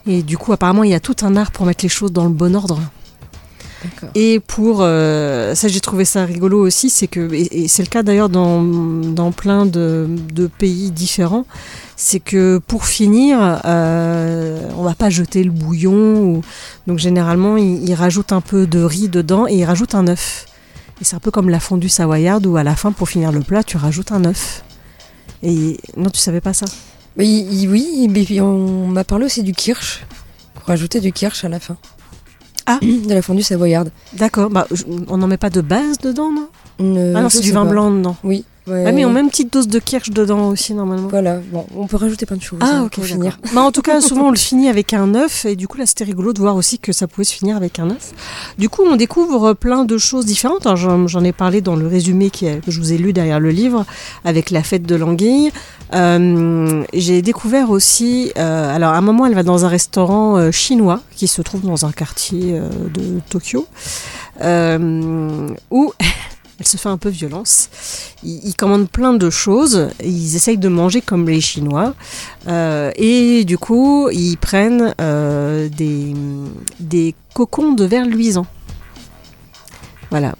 Et 0.07 0.23
du 0.23 0.37
coup, 0.37 0.53
apparemment, 0.53 0.83
il 0.83 0.91
y 0.91 0.95
a 0.95 0.99
tout 0.99 1.17
un 1.21 1.35
art 1.35 1.51
pour 1.51 1.65
mettre 1.65 1.83
les 1.83 1.89
choses 1.89 2.13
dans 2.13 2.23
le 2.23 2.31
bon 2.31 2.55
ordre. 2.55 2.79
Et 4.15 4.39
pour 4.39 4.79
euh, 4.81 5.53
ça, 5.53 5.67
j'ai 5.67 5.79
trouvé 5.79 6.03
ça 6.03 6.25
rigolo 6.25 6.59
aussi, 6.65 6.89
c'est 6.89 7.07
que 7.07 7.31
et, 7.31 7.63
et 7.63 7.67
c'est 7.67 7.83
le 7.83 7.89
cas 7.89 8.01
d'ailleurs 8.01 8.27
dans, 8.27 8.63
dans 8.63 9.31
plein 9.31 9.67
de, 9.67 10.07
de 10.33 10.47
pays 10.47 10.89
différents, 10.89 11.45
c'est 11.95 12.19
que 12.19 12.59
pour 12.67 12.85
finir, 12.85 13.61
euh, 13.65 14.67
on 14.77 14.81
va 14.81 14.95
pas 14.95 15.11
jeter 15.11 15.43
le 15.43 15.51
bouillon. 15.51 16.21
Ou, 16.21 16.41
donc 16.87 16.97
généralement, 16.97 17.55
ils, 17.55 17.87
ils 17.87 17.93
rajoutent 17.93 18.31
un 18.31 18.41
peu 18.41 18.65
de 18.65 18.81
riz 18.81 19.09
dedans 19.09 19.45
et 19.47 19.55
ils 19.55 19.65
rajoutent 19.65 19.95
un 19.95 20.07
œuf. 20.07 20.47
Et 20.99 21.05
c'est 21.05 21.15
un 21.15 21.19
peu 21.19 21.29
comme 21.29 21.49
la 21.49 21.59
fondue 21.59 21.89
savoyarde 21.89 22.47
où 22.47 22.57
à 22.57 22.63
la 22.63 22.75
fin, 22.75 22.91
pour 22.91 23.07
finir 23.07 23.31
le 23.31 23.41
plat, 23.41 23.63
tu 23.63 23.77
rajoutes 23.77 24.11
un 24.11 24.25
œuf. 24.25 24.63
Et 25.43 25.77
non, 25.95 26.09
tu 26.09 26.19
savais 26.19 26.41
pas 26.41 26.53
ça? 26.53 26.65
Mais 27.17 27.27
il- 27.27 27.61
il- 27.63 27.69
oui, 27.69 28.07
mais 28.09 28.39
on 28.41 28.87
m'a 28.87 29.03
parlé 29.03 29.25
aussi 29.25 29.43
du 29.43 29.53
kirsch. 29.53 30.05
Pour 30.53 30.63
rajouter 30.65 30.99
du 30.99 31.11
kirsch 31.11 31.43
à 31.43 31.49
la 31.49 31.59
fin. 31.59 31.77
Ah. 32.65 32.79
De 32.81 33.13
la 33.13 33.21
fondue 33.21 33.43
savoyarde. 33.43 33.91
D'accord. 34.13 34.49
Bah, 34.49 34.67
je- 34.71 34.83
on 35.07 35.17
n'en 35.17 35.27
met 35.27 35.37
pas 35.37 35.49
de 35.49 35.61
base 35.61 35.97
dedans, 35.99 36.31
non? 36.31 36.47
Ah 37.15 37.21
non, 37.21 37.29
c'est 37.29 37.39
du 37.41 37.51
vin 37.51 37.65
blanc 37.71 37.91
dedans. 37.91 38.15
Oui. 38.23 38.45
Ouais. 38.67 38.83
Ah 38.87 38.91
mais 38.91 39.05
on 39.05 39.09
met 39.11 39.21
une 39.21 39.29
petite 39.29 39.51
dose 39.53 39.67
de 39.67 39.79
kirsch 39.79 40.09
dedans 40.09 40.49
aussi 40.49 40.73
normalement. 40.73 41.07
Voilà, 41.07 41.39
bon, 41.51 41.65
on 41.75 41.87
peut 41.87 41.97
rajouter 41.97 42.25
plein 42.25 42.37
de 42.37 42.41
choses 42.41 42.59
Ah 42.61 42.67
hein, 42.79 42.83
ok 42.85 42.91
pour 42.91 43.03
d'accord. 43.03 43.15
finir. 43.17 43.39
Bah, 43.53 43.61
en 43.61 43.71
tout 43.71 43.81
cas 43.81 44.01
souvent 44.09 44.27
on 44.27 44.31
le 44.31 44.37
finit 44.37 44.67
avec 44.69 44.93
un 44.93 45.15
œuf 45.15 45.45
et 45.45 45.55
du 45.55 45.67
coup 45.67 45.77
là 45.77 45.85
c'était 45.85 46.03
rigolo 46.03 46.33
de 46.33 46.39
voir 46.39 46.55
aussi 46.55 46.79
que 46.79 46.91
ça 46.91 47.07
pouvait 47.07 47.23
se 47.25 47.33
finir 47.33 47.55
avec 47.57 47.79
un 47.79 47.89
œuf. 47.89 48.11
Du 48.57 48.69
coup 48.69 48.83
on 48.85 48.95
découvre 48.95 49.53
plein 49.53 49.85
de 49.85 49.97
choses 49.97 50.25
différentes. 50.25 50.67
J'en 50.75 51.23
ai 51.23 51.31
parlé 51.33 51.61
dans 51.61 51.75
le 51.75 51.87
résumé 51.87 52.29
qui 52.29 52.45
est- 52.45 52.63
que 52.63 52.71
je 52.71 52.79
vous 52.79 52.93
ai 52.93 52.97
lu 52.97 53.13
derrière 53.13 53.39
le 53.39 53.49
livre 53.49 53.85
avec 54.25 54.51
la 54.51 54.63
fête 54.63 54.83
de 54.83 54.95
l'anguille. 54.95 55.51
Euh, 55.93 56.83
J'ai 56.93 57.21
découvert 57.21 57.69
aussi, 57.69 58.31
euh, 58.37 58.75
alors 58.75 58.91
à 58.93 58.97
un 58.97 59.01
moment 59.01 59.25
elle 59.25 59.33
va 59.35 59.43
dans 59.43 59.63
un 59.65 59.69
restaurant 59.69 60.37
euh, 60.37 60.51
chinois 60.51 61.01
qui 61.15 61.27
se 61.27 61.41
trouve 61.41 61.61
dans 61.61 61.85
un 61.85 61.91
quartier 61.91 62.59
de 62.93 63.19
Tokyo 63.29 63.65
où 65.71 65.93
elle 66.59 66.67
se 66.67 66.77
fait 66.77 66.89
un 66.89 66.97
peu 66.97 67.09
violence. 67.09 67.69
Ils, 68.23 68.55
commandent 68.55 68.89
plein 68.89 69.13
de 69.13 69.29
choses, 69.29 69.89
ils 70.03 70.35
essayent 70.35 70.57
de 70.57 70.69
manger 70.69 71.01
comme 71.01 71.27
les 71.27 71.41
Chinois, 71.41 71.93
euh, 72.47 72.91
et 72.95 73.45
du 73.45 73.57
coup, 73.57 74.09
ils 74.11 74.37
prennent 74.37 74.95
euh, 74.99 75.69
des, 75.69 76.13
des 76.79 77.15
cocons 77.33 77.73
de 77.73 77.85
verre 77.85 78.05
luisant. 78.05 78.47
Voilà. 80.09 80.35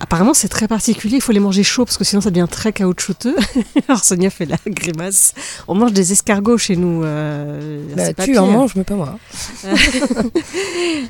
Apparemment, 0.00 0.34
c'est 0.34 0.48
très 0.48 0.66
particulier. 0.66 1.16
Il 1.16 1.20
faut 1.20 1.32
les 1.32 1.40
manger 1.40 1.62
chauds 1.62 1.84
parce 1.84 1.96
que 1.98 2.04
sinon, 2.04 2.20
ça 2.20 2.30
devient 2.30 2.46
très 2.50 2.72
caoutchouteux. 2.72 3.36
Alors, 3.88 4.02
Sonia 4.02 4.30
fait 4.30 4.46
la 4.46 4.56
grimace. 4.66 5.34
On 5.68 5.74
mange 5.74 5.92
des 5.92 6.12
escargots 6.12 6.58
chez 6.58 6.74
nous. 6.76 7.02
euh, 7.04 7.82
Bah, 7.96 8.24
tu 8.24 8.36
en 8.38 8.46
manges, 8.46 8.74
mais 8.76 8.84
pas 8.84 8.94
moi. 8.94 9.18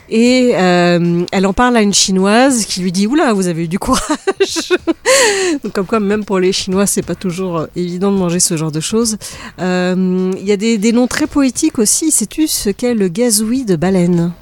Et 0.09 0.53
euh, 0.55 1.25
elle 1.33 1.47
en 1.47 1.53
parle 1.53 1.77
à 1.77 1.83
une 1.83 1.95
chinoise 1.95 2.65
qui 2.67 2.81
lui 2.81 2.93
dit 2.93 3.07
Oula, 3.07 3.33
vous 3.33 3.47
avez 3.47 3.65
eu 3.65 3.69
du 3.69 3.79
courage. 3.79 4.03
Donc, 5.65 5.73
comme 5.73 5.87
quoi, 5.87 6.01
même 6.01 6.25
pour 6.25 6.39
les 6.39 6.53
Chinois, 6.53 6.87
c'est 6.87 7.03
pas 7.03 7.15
toujours 7.15 7.59
euh, 7.59 7.67
évident 7.77 8.11
de 8.13 8.17
manger 8.19 8.41
ce 8.41 8.57
genre 8.57 8.73
de 8.73 8.81
choses. 8.81 9.17
Euh, 9.61 10.33
Il 10.39 10.45
y 10.47 10.53
a 10.53 10.57
des, 10.57 10.79
des 10.79 10.93
noms 10.93 11.07
très 11.07 11.27
poétiques 11.27 11.79
aussi. 11.79 12.11
Sais-tu 12.11 12.47
ce 12.49 12.71
qu'est 12.71 12.95
le 12.95 13.09
gazouille 13.09 13.65
de 13.65 13.77
baleine? 13.77 14.33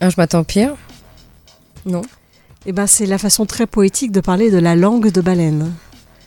Ah, 0.00 0.10
je 0.10 0.14
m'attends 0.18 0.44
pire. 0.44 0.74
Non. 1.86 2.02
Eh 2.66 2.72
ben, 2.72 2.86
c'est 2.86 3.06
la 3.06 3.18
façon 3.18 3.46
très 3.46 3.66
poétique 3.66 4.10
de 4.12 4.20
parler 4.20 4.50
de 4.50 4.58
la 4.58 4.74
langue 4.74 5.10
de 5.10 5.20
baleine. 5.20 5.72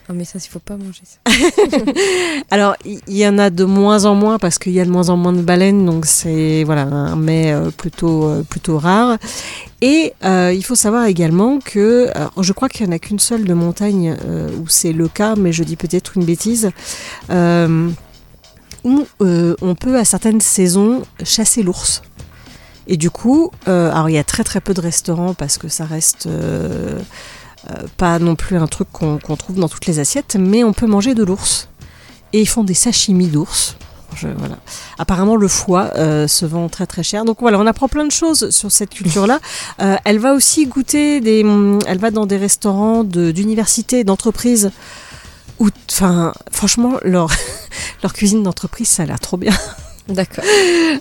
Ah, 0.08 0.14
mais 0.16 0.24
ça, 0.24 0.40
il 0.44 0.48
faut 0.48 0.58
pas 0.60 0.76
manger 0.78 1.04
ça. 1.04 1.20
Alors, 2.50 2.76
il 2.84 3.00
y, 3.08 3.20
y 3.20 3.28
en 3.28 3.38
a 3.38 3.52
de 3.52 3.64
moins 3.64 4.06
en 4.06 4.16
moins 4.16 4.40
parce 4.40 4.58
qu'il 4.58 4.72
y 4.72 4.80
a 4.80 4.86
de 4.86 4.90
moins 4.90 5.10
en 5.10 5.18
moins 5.18 5.34
de 5.34 5.42
baleines, 5.42 5.86
donc 5.86 6.08
c'est 6.08 6.64
voilà 6.64 6.84
un 6.84 7.16
mets 7.16 7.52
euh, 7.52 7.70
plutôt 7.70 8.24
euh, 8.24 8.42
plutôt 8.42 8.80
rare. 8.80 9.18
Et 9.82 10.14
euh, 10.24 10.52
il 10.52 10.64
faut 10.64 10.74
savoir 10.76 11.06
également 11.06 11.60
que, 11.60 12.10
je 12.42 12.54
crois 12.54 12.70
qu'il 12.70 12.86
y 12.86 12.90
en 12.90 12.92
a 12.92 13.00
qu'une 13.00 13.20
seule 13.20 13.44
de 13.44 13.54
montagne 13.54 14.18
euh, 14.26 14.50
où 14.60 14.68
c'est 14.68 14.94
le 14.94 15.08
cas, 15.08 15.36
mais 15.36 15.52
je 15.54 15.64
dis 15.64 15.76
peut-être 15.76 16.18
une 16.18 16.26
bêtise. 16.26 16.72
euh, 17.30 17.90
où 18.86 19.06
on 19.62 19.76
peut 19.76 19.98
à 19.98 20.06
certaines 20.06 20.42
saisons 20.42 21.04
chasser 21.24 21.64
l'ours. 21.64 22.02
Et 22.92 22.98
du 22.98 23.10
coup, 23.12 23.52
euh, 23.68 23.92
alors 23.92 24.10
il 24.10 24.14
y 24.14 24.18
a 24.18 24.24
très 24.24 24.44
très 24.44 24.60
peu 24.60 24.74
de 24.74 24.82
restaurants 24.82 25.34
parce 25.36 25.58
que 25.60 25.70
ça 25.70 25.86
reste 25.86 26.26
euh, 26.26 27.00
euh, 27.70 27.74
pas 27.98 28.18
non 28.20 28.36
plus 28.36 28.58
un 28.58 28.66
truc 28.68 28.88
qu'on 28.92 29.18
trouve 29.38 29.58
dans 29.58 29.70
toutes 29.70 29.86
les 29.86 30.00
assiettes, 30.00 30.36
mais 30.40 30.64
on 30.64 30.74
peut 30.74 30.88
manger 30.88 31.14
de 31.14 31.24
l'ours. 31.24 31.70
Et 32.34 32.42
ils 32.42 32.48
font 32.48 32.64
des 32.64 32.74
sashimi 32.74 33.28
d'ours. 33.28 33.76
Voilà. 34.22 34.58
Apparemment, 34.98 35.36
le 35.36 35.48
foie 35.48 35.92
euh, 35.96 36.28
se 36.28 36.44
vend 36.48 36.68
très 36.68 36.88
très 36.88 37.04
cher. 37.04 37.26
Donc 37.26 37.38
voilà, 37.42 37.60
on 37.60 37.68
apprend 37.68 37.88
plein 37.88 38.06
de 38.06 38.12
choses 38.12 38.50
sur 38.50 38.72
cette 38.72 38.90
culture-là. 38.90 39.40
Euh, 39.82 39.96
elle 40.04 40.20
va 40.20 40.34
aussi 40.34 40.66
goûter 40.66 41.22
des. 41.22 41.44
hum, 41.44 41.80
Elle 41.86 42.00
va 42.00 42.12
dans 42.12 42.26
des 42.26 42.36
restaurants 42.38 43.04
de- 43.06 43.32
d'universités, 43.32 44.04
d'entreprises. 44.04 44.72
Où, 45.60 45.70
enfin, 45.92 46.34
franchement, 46.52 46.94
leur, 47.04 47.32
leur 48.04 48.12
cuisine 48.14 48.44
d'entreprise, 48.44 48.88
ça 48.90 49.04
a 49.04 49.06
l'air 49.06 49.20
trop 49.22 49.38
bien. 49.38 49.54
D'accord. 50.10 50.44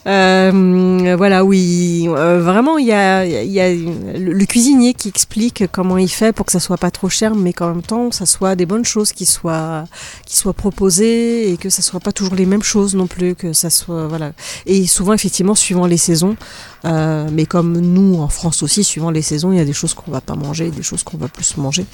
Euh, 0.06 1.14
voilà, 1.16 1.44
oui, 1.44 2.06
euh, 2.08 2.40
vraiment, 2.40 2.78
il 2.78 2.86
y 2.86 2.92
a, 2.92 3.24
le, 3.24 4.44
cuisinier 4.44 4.94
qui 4.94 5.08
explique 5.08 5.64
comment 5.72 5.98
il 5.98 6.08
fait 6.08 6.32
pour 6.32 6.46
que 6.46 6.52
ça 6.52 6.60
soit 6.60 6.76
pas 6.76 6.90
trop 6.90 7.08
cher, 7.08 7.34
mais 7.34 7.52
qu'en 7.52 7.68
même 7.68 7.82
temps, 7.82 8.10
ça 8.10 8.26
soit 8.26 8.54
des 8.54 8.66
bonnes 8.66 8.84
choses 8.84 9.12
qui 9.12 9.26
soient, 9.26 9.84
qui 10.26 10.36
soient 10.36 10.52
proposées 10.52 11.50
et 11.52 11.56
que 11.56 11.70
ça 11.70 11.82
soit 11.82 12.00
pas 12.00 12.12
toujours 12.12 12.34
les 12.34 12.46
mêmes 12.46 12.62
choses 12.62 12.94
non 12.94 13.06
plus, 13.06 13.34
que 13.34 13.52
ça 13.52 13.70
soit, 13.70 14.06
voilà. 14.06 14.32
Et 14.66 14.86
souvent, 14.86 15.14
effectivement, 15.14 15.54
suivant 15.54 15.86
les 15.86 15.96
saisons, 15.96 16.36
euh, 16.84 17.28
mais 17.32 17.46
comme 17.46 17.78
nous 17.78 18.16
en 18.20 18.28
France 18.28 18.62
aussi, 18.62 18.84
suivant 18.84 19.10
les 19.10 19.22
saisons, 19.22 19.52
il 19.52 19.58
y 19.58 19.60
a 19.60 19.64
des 19.64 19.72
choses 19.72 19.94
qu'on 19.94 20.10
va 20.10 20.20
pas 20.20 20.36
manger, 20.36 20.70
des 20.70 20.82
choses 20.82 21.02
qu'on 21.02 21.18
va 21.18 21.28
plus 21.28 21.56
manger. 21.56 21.86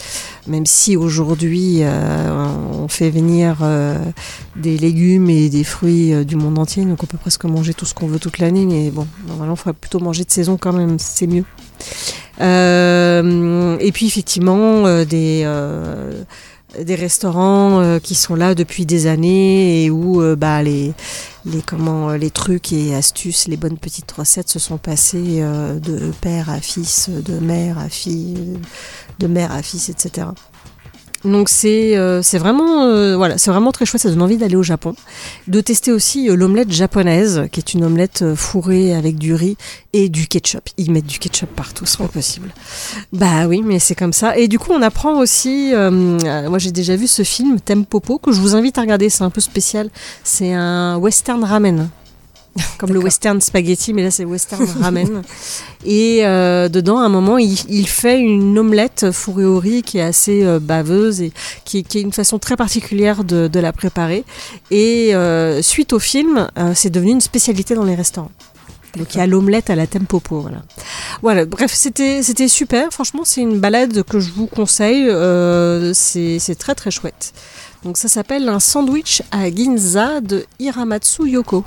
Même 0.47 0.67
si 0.67 0.97
aujourd'hui, 0.97 1.83
on 1.85 2.89
fait 2.89 3.11
venir 3.11 3.57
des 4.57 4.77
légumes 4.77 5.31
et 5.31 5.49
des 5.49 5.65
fruits 5.65 6.25
du 6.25 6.37
monde 6.37 6.59
entier, 6.59 6.85
donc 6.85 7.04
on 7.05 7.07
peut 7.07 7.19
presque 7.19 7.45
manger 7.45 7.75
tout 7.75 7.85
ce 7.85 7.93
qu'on 7.93 8.07
veut 8.07 8.19
toute 8.19 8.39
l'année, 8.39 8.65
mais 8.65 8.91
bon, 8.91 9.07
normalement, 9.29 9.55
il 9.55 9.59
faudrait 9.59 9.79
plutôt 9.79 10.01
manger 10.01 10.25
de 10.25 10.31
saison 10.31 10.57
quand 10.57 10.73
même, 10.73 10.99
c'est 10.99 11.27
mieux. 11.27 11.45
Euh, 12.41 13.77
et 13.79 13.93
puis 13.93 14.07
effectivement, 14.07 14.87
euh, 14.87 15.05
des, 15.05 15.43
euh, 15.45 16.25
des 16.81 16.95
restaurants 16.95 17.99
qui 18.03 18.15
sont 18.15 18.35
là 18.35 18.55
depuis 18.55 18.87
des 18.87 19.07
années 19.07 19.85
et 19.85 19.91
où 19.91 20.23
bah, 20.35 20.63
les, 20.63 20.95
les, 21.45 21.61
comment, 21.61 22.13
les 22.13 22.31
trucs 22.31 22.73
et 22.73 22.95
astuces, 22.95 23.49
les 23.49 23.59
bonnes 23.59 23.79
petites 23.79 24.11
recettes 24.11 24.49
se 24.49 24.59
sont 24.59 24.79
passées 24.79 25.41
de 25.43 26.11
père 26.23 26.49
à 26.49 26.61
fils, 26.61 27.11
de 27.11 27.39
mère 27.39 27.79
à 27.79 27.91
fille, 27.91 28.59
de 29.19 29.27
mère 29.27 29.53
à 29.53 29.63
fils, 29.63 29.91
etc. 29.91 30.29
Donc 31.25 31.49
c'est 31.49 31.97
euh, 31.97 32.23
vraiment 32.35 32.85
euh, 32.85 33.17
voilà 33.17 33.39
c'est 33.39 33.51
vraiment 33.51 33.73
très 33.73 33.87
chouette 33.87 34.03
ça 34.03 34.11
donne 34.11 34.23
envie 34.23 34.37
d'aller 34.37 34.57
au 34.57 34.63
Japon. 34.63 34.95
De 35.49 35.61
tester 35.61 35.91
aussi 35.91 36.29
euh, 36.29 36.37
l'omelette 36.37 36.71
japonaise 36.71 37.49
qui 37.51 37.61
est 37.61 37.73
une 37.73 37.85
omelette 37.85 38.35
fourrée 38.35 38.95
avec 38.95 39.17
du 39.17 39.35
riz 39.35 39.57
et 39.95 40.11
du 40.11 40.27
ketchup. 40.27 40.69
Ils 40.77 40.93
mettent 40.93 41.07
du 41.07 41.19
ketchup 41.19 41.49
partout 41.55 41.87
c'est 41.87 41.99
pas 41.99 42.09
possible. 42.09 42.53
Bah 43.13 43.47
oui 43.47 43.63
mais 43.65 43.79
c'est 43.79 43.95
comme 43.95 44.13
ça. 44.13 44.37
Et 44.37 44.49
du 44.49 44.59
coup 44.59 44.73
on 44.73 44.83
apprend 44.83 45.19
aussi 45.19 45.73
moi 45.75 46.59
j'ai 46.59 46.73
déjà 46.73 46.97
vu 46.97 47.07
ce 47.07 47.23
film 47.23 47.59
Tempopo 47.59 48.19
que 48.19 48.33
je 48.33 48.41
vous 48.41 48.55
invite 48.55 48.77
à 48.77 48.83
regarder 48.83 49.09
c'est 49.09 49.25
un 49.25 49.31
peu 49.31 49.41
spécial. 49.41 49.89
C'est 50.25 50.53
un 50.53 50.97
western 50.97 51.43
ramen 51.43 51.89
comme 52.79 52.93
le 52.93 53.01
western 53.01 53.41
spaghetti, 53.41 53.93
mais 53.93 54.03
là 54.03 54.11
c'est 54.11 54.25
western 54.25 54.65
ramen. 54.81 55.23
Et 55.85 56.25
euh, 56.25 56.69
dedans, 56.69 56.99
à 56.99 57.05
un 57.05 57.09
moment, 57.09 57.39
il, 57.39 57.59
il 57.69 57.89
fait 57.89 58.21
une 58.21 58.59
omelette 58.59 59.11
fourrée 59.13 59.45
au 59.45 59.59
riz 59.59 59.83
qui 59.83 59.99
est 59.99 60.03
assez 60.03 60.45
euh, 60.45 60.59
baveuse 60.61 61.21
et 61.21 61.33
qui, 61.65 61.85
qui 61.85 61.99
est 61.99 62.03
une 62.03 62.13
façon 62.13 62.39
très 62.39 62.57
particulière 62.57 63.25
de, 63.25 63.49
de 63.49 63.61
la 63.61 63.73
préparer. 63.73 64.25
Et 64.71 65.15
euh, 65.15 65.63
suite 65.63 65.93
au 65.93 65.99
film, 65.99 66.49
c'est 66.75 66.91
devenu 66.91 67.13
une 67.13 67.21
spécialité 67.21 67.75
dans 67.75 67.85
les 67.85 67.95
restaurants. 67.95 68.31
Donc 68.97 69.15
il 69.15 69.19
y 69.19 69.21
a 69.21 69.27
l'omelette 69.27 69.71
à 69.71 69.75
la 69.75 69.87
tempopo, 69.87 70.41
voilà. 70.41 70.63
Voilà, 71.23 71.45
bref, 71.47 71.73
c'était 71.75 72.23
c'était 72.23 72.49
super. 72.49 72.93
Franchement, 72.93 73.23
c'est 73.25 73.41
une 73.41 73.59
balade 73.59 74.03
que 74.05 74.21
je 74.21 74.31
vous 74.31 74.47
conseille. 74.47 75.09
Euh, 75.09 75.93
c'est 75.95 76.57
très 76.59 76.75
très 76.75 76.91
chouette. 76.91 77.33
Donc 77.83 77.97
ça 77.99 78.09
s'appelle 78.09 78.49
un 78.49 78.61
sandwich 78.61 79.23
à 79.31 79.51
Ginza 79.51 80.21
de 80.21 80.47
Hiramatsu 80.59 81.29
Yoko. 81.29 81.65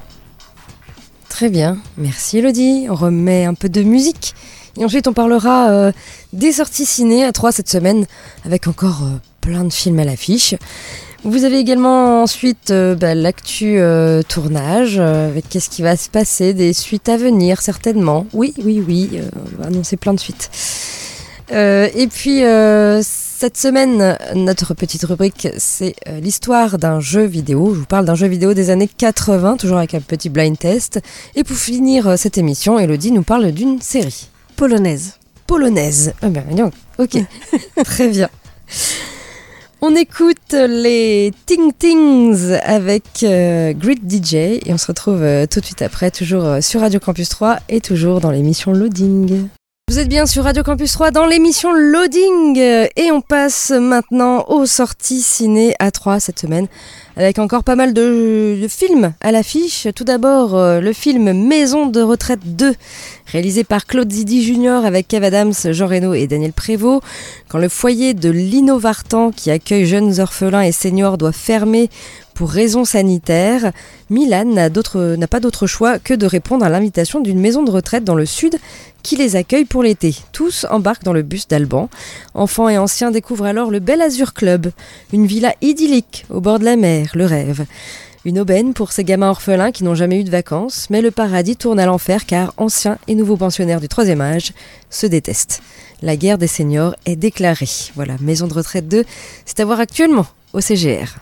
Très 1.38 1.50
bien, 1.50 1.78
merci 1.98 2.40
Elodie. 2.40 2.88
On 2.90 2.96
remet 2.96 3.46
un 3.46 3.54
peu 3.54 3.70
de 3.70 3.84
musique. 3.84 4.34
Et 4.76 4.84
ensuite, 4.84 5.08
on 5.08 5.14
parlera 5.14 5.70
euh, 5.70 5.92
des 6.34 6.52
sorties 6.52 6.84
ciné 6.84 7.26
à 7.26 7.32
3 7.32 7.52
cette 7.52 7.70
semaine, 7.70 8.08
avec 8.44 8.68
encore 8.68 9.04
euh, 9.04 9.20
plein 9.40 9.64
de 9.64 9.72
films 9.72 10.00
à 10.00 10.04
l'affiche. 10.04 10.56
Vous 11.24 11.44
avez 11.44 11.60
également 11.60 12.24
ensuite 12.24 12.72
euh, 12.72 12.96
bah, 12.96 13.14
l'actu 13.14 13.80
tournage, 14.28 14.98
avec 14.98 15.48
qu'est-ce 15.48 15.70
qui 15.70 15.84
va 15.84 15.96
se 15.96 16.10
passer, 16.10 16.56
des 16.56 16.74
suites 16.74 17.08
à 17.08 17.18
venir 17.18 17.62
certainement. 17.62 18.26
Oui, 18.34 18.56
oui, 18.66 18.84
oui, 18.84 19.22
on 19.36 19.62
va 19.62 19.68
annoncer 19.68 19.96
plein 19.96 20.16
de 20.16 20.20
suites. 20.20 20.50
Et 21.52 22.08
puis, 22.12 22.42
cette 23.40 23.56
semaine, 23.56 24.18
notre 24.34 24.74
petite 24.74 25.04
rubrique, 25.04 25.48
c'est 25.60 25.94
euh, 26.08 26.20
l'histoire 26.20 26.80
d'un 26.80 27.00
jeu 27.00 27.24
vidéo. 27.24 27.72
Je 27.72 27.80
vous 27.82 27.86
parle 27.86 28.06
d'un 28.06 28.16
jeu 28.16 28.26
vidéo 28.26 28.56
des 28.56 28.72
années 28.72 28.88
80, 28.88 29.58
toujours 29.58 29.78
avec 29.78 29.94
un 29.94 30.00
petit 30.00 30.30
blind 30.30 30.58
test. 30.58 31.00
Et 31.36 31.44
pour 31.44 31.56
finir 31.56 32.08
euh, 32.08 32.16
cette 32.18 32.40
émission, 32.40 32.80
Elodie 32.80 33.12
nous 33.12 33.22
parle 33.22 33.52
d'une 33.52 33.80
série 33.80 34.30
Polonaise. 34.56 35.20
polonaise. 35.46 36.14
Ah 36.24 36.30
ben, 36.30 36.46
donc, 36.56 36.74
ok, 36.98 37.16
très 37.84 38.08
bien. 38.08 38.28
On 39.82 39.96
écoute 39.96 40.54
les 40.54 41.32
Ting 41.46 41.72
Tings 41.78 42.58
avec 42.64 43.04
euh, 43.22 43.72
Grid 43.74 44.00
DJ 44.12 44.34
et 44.34 44.64
on 44.70 44.80
se 44.80 44.88
retrouve 44.88 45.22
euh, 45.22 45.46
tout 45.46 45.60
de 45.60 45.66
suite 45.66 45.84
après, 45.84 46.10
toujours 46.10 46.58
sur 46.62 46.82
Radio 46.82 47.00
Campus 47.00 47.30
3 47.30 47.60
et 47.70 47.82
toujours 47.82 48.20
dans 48.20 48.32
l'émission 48.32 48.74
Loading. 48.74 49.48
Vous 49.90 50.00
êtes 50.00 50.10
bien 50.10 50.26
sur 50.26 50.44
Radio 50.44 50.64
Campus 50.64 50.92
3 50.92 51.12
dans 51.12 51.26
l'émission 51.26 51.72
Loading 51.72 52.58
et 52.58 53.10
on 53.14 53.22
passe 53.22 53.72
maintenant 53.72 54.44
aux 54.50 54.66
sorties 54.66 55.22
ciné 55.22 55.76
à 55.80 55.92
3 55.92 56.20
cette 56.20 56.40
semaine 56.40 56.68
avec 57.16 57.40
encore 57.40 57.64
pas 57.64 57.78
mal 57.78 57.94
de, 57.94 58.60
de 58.62 58.68
films 58.68 59.14
à 59.22 59.32
l'affiche. 59.32 59.88
Tout 59.96 60.04
d'abord 60.04 60.58
euh, 60.58 60.82
le 60.82 60.92
film 60.92 61.32
Maison 61.32 61.86
de 61.86 62.02
retraite 62.02 62.42
2 62.44 62.76
réalisé 63.28 63.64
par 63.64 63.86
Claude 63.86 64.12
Zidi 64.12 64.44
Junior 64.44 64.84
avec 64.84 65.08
Kev 65.08 65.26
Adams, 65.26 65.54
Jean 65.72 65.88
Reno 65.88 66.14
et 66.14 66.28
Daniel 66.28 66.52
Prévost. 66.52 67.02
Quand 67.48 67.58
le 67.58 67.70
foyer 67.70 68.14
de 68.14 68.30
Lino 68.30 68.78
Vartan 68.78 69.32
qui 69.32 69.52
accueille 69.52 69.86
jeunes 69.86 70.20
orphelins 70.20 70.64
et 70.64 70.74
seniors 70.74 71.18
doit 71.18 71.32
fermer 71.32 71.90
pour 72.38 72.52
raisons 72.52 72.86
sanitaires, 72.86 73.72
Milan 74.12 74.46
n'a 74.46 75.28
pas 75.28 75.40
d'autre 75.40 75.66
choix 75.66 75.98
que 75.98 76.14
de 76.14 76.28
répondre 76.28 76.64
à 76.64 76.70
l'invitation 76.70 77.20
d'une 77.20 77.40
maison 77.40 77.64
de 77.64 77.72
retraite 77.72 78.04
dans 78.04 78.14
le 78.14 78.28
sud 78.28 78.60
qui 79.02 79.16
les 79.16 79.36
accueille 79.36 79.66
pour 79.66 79.82
l'été. 79.82 80.16
Tous 80.34 80.68
embarquent 80.70 81.04
dans 81.04 81.14
le 81.14 81.24
bus 81.24 81.48
d'Alban. 81.48 81.90
Enfants 82.36 82.70
et 82.70 82.78
anciens 82.78 83.10
découvrent 83.10 83.48
alors 83.48 83.72
le 83.72 83.80
Bel 83.80 84.04
Azur 84.04 84.36
Club, 84.36 84.70
une 85.14 85.26
villa 85.26 85.56
idyllique 85.64 86.28
au 86.30 86.40
bord 86.40 86.60
de 86.60 86.66
la 86.66 86.76
mer, 86.76 87.10
le 87.16 87.26
rêve. 87.26 87.66
Une 88.24 88.38
aubaine 88.38 88.76
pour 88.76 88.92
ces 88.92 89.04
gamins 89.04 89.32
orphelins 89.32 89.72
qui 89.72 89.84
n'ont 89.84 89.96
jamais 89.96 90.20
eu 90.22 90.24
de 90.24 90.30
vacances, 90.30 90.92
mais 90.92 91.02
le 91.02 91.10
paradis 91.10 91.56
tourne 91.56 91.80
à 91.80 91.88
l'enfer 91.88 92.28
car 92.28 92.54
anciens 92.58 93.00
et 93.08 93.16
nouveaux 93.16 93.38
pensionnaires 93.38 93.82
du 93.82 93.88
troisième 93.88 94.22
âge 94.22 94.54
se 94.92 95.08
détestent. 95.08 95.64
La 96.04 96.16
guerre 96.16 96.38
des 96.38 96.46
seniors 96.46 96.96
est 97.08 97.16
déclarée. 97.16 97.90
Voilà, 97.96 98.14
maison 98.22 98.46
de 98.46 98.54
retraite 98.54 98.88
2, 98.88 99.06
c'est 99.44 99.60
à 99.60 99.66
voir 99.66 99.80
actuellement 99.80 100.28
au 100.54 100.62
CGR. 100.62 101.16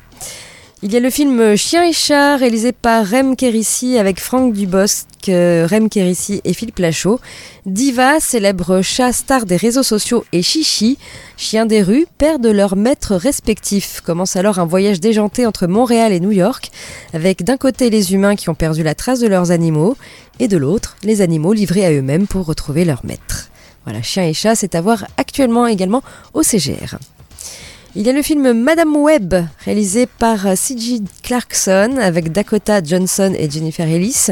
Il 0.86 0.94
y 0.94 0.98
a 0.98 1.00
le 1.00 1.10
film 1.10 1.56
Chien 1.56 1.84
et 1.84 1.94
chat 1.94 2.38
réalisé 2.38 2.72
par 2.72 3.10
Rem 3.10 3.36
Kérissi 3.36 3.98
avec 3.98 4.20
Franck 4.20 4.54
Dubosc, 4.54 5.08
euh, 5.30 5.68
Rem 5.68 5.90
Kérissi 5.90 6.42
et 6.44 6.54
Philippe 6.54 6.78
Lachaud. 6.78 7.20
Diva, 7.66 8.20
célèbre 8.20 8.84
chat 8.84 9.12
star 9.12 9.48
des 9.48 9.56
réseaux 9.56 9.82
sociaux 9.82 10.26
et 10.32 10.44
Chichi, 10.44 11.00
chien 11.38 11.66
des 11.66 11.82
rues, 11.82 12.06
perdent 12.20 12.46
leurs 12.46 12.76
maîtres 12.76 13.16
respectifs. 13.16 14.02
Commence 14.02 14.36
alors 14.36 14.60
un 14.60 14.68
voyage 14.68 15.00
déjanté 15.00 15.48
entre 15.48 15.66
Montréal 15.66 16.14
et 16.14 16.20
New 16.20 16.32
York, 16.32 16.70
avec 17.16 17.44
d'un 17.44 17.58
côté 17.58 17.90
les 17.90 18.14
humains 18.14 18.36
qui 18.36 18.50
ont 18.50 18.54
perdu 18.54 18.84
la 18.84 18.94
trace 18.94 19.20
de 19.20 19.28
leurs 19.28 19.50
animaux, 19.50 19.98
et 20.40 20.48
de 20.48 20.58
l'autre 20.58 20.98
les 21.02 21.22
animaux 21.22 21.54
livrés 21.54 21.88
à 21.88 21.92
eux-mêmes 21.94 22.28
pour 22.28 22.46
retrouver 22.46 22.86
leurs 22.86 23.04
maîtres. 23.04 23.50
Voilà, 23.86 24.04
chien 24.04 24.26
et 24.26 24.36
chat, 24.36 24.54
c'est 24.54 24.76
à 24.76 24.82
voir 24.82 25.08
actuellement 25.18 25.66
également 25.66 26.04
au 26.36 26.44
CGR. 26.44 27.00
Il 27.98 28.06
y 28.06 28.10
a 28.10 28.14
le 28.14 28.22
film 28.22 28.52
Madame 28.52 28.94
Webb, 28.94 29.36
réalisé 29.64 30.06
par 30.06 30.58
C.J. 30.58 31.04
Clarkson 31.24 31.96
avec 31.98 32.34
Dakota 32.34 32.84
Johnson 32.84 33.34
et 33.38 33.50
Jennifer 33.50 33.88
Ellis. 33.88 34.28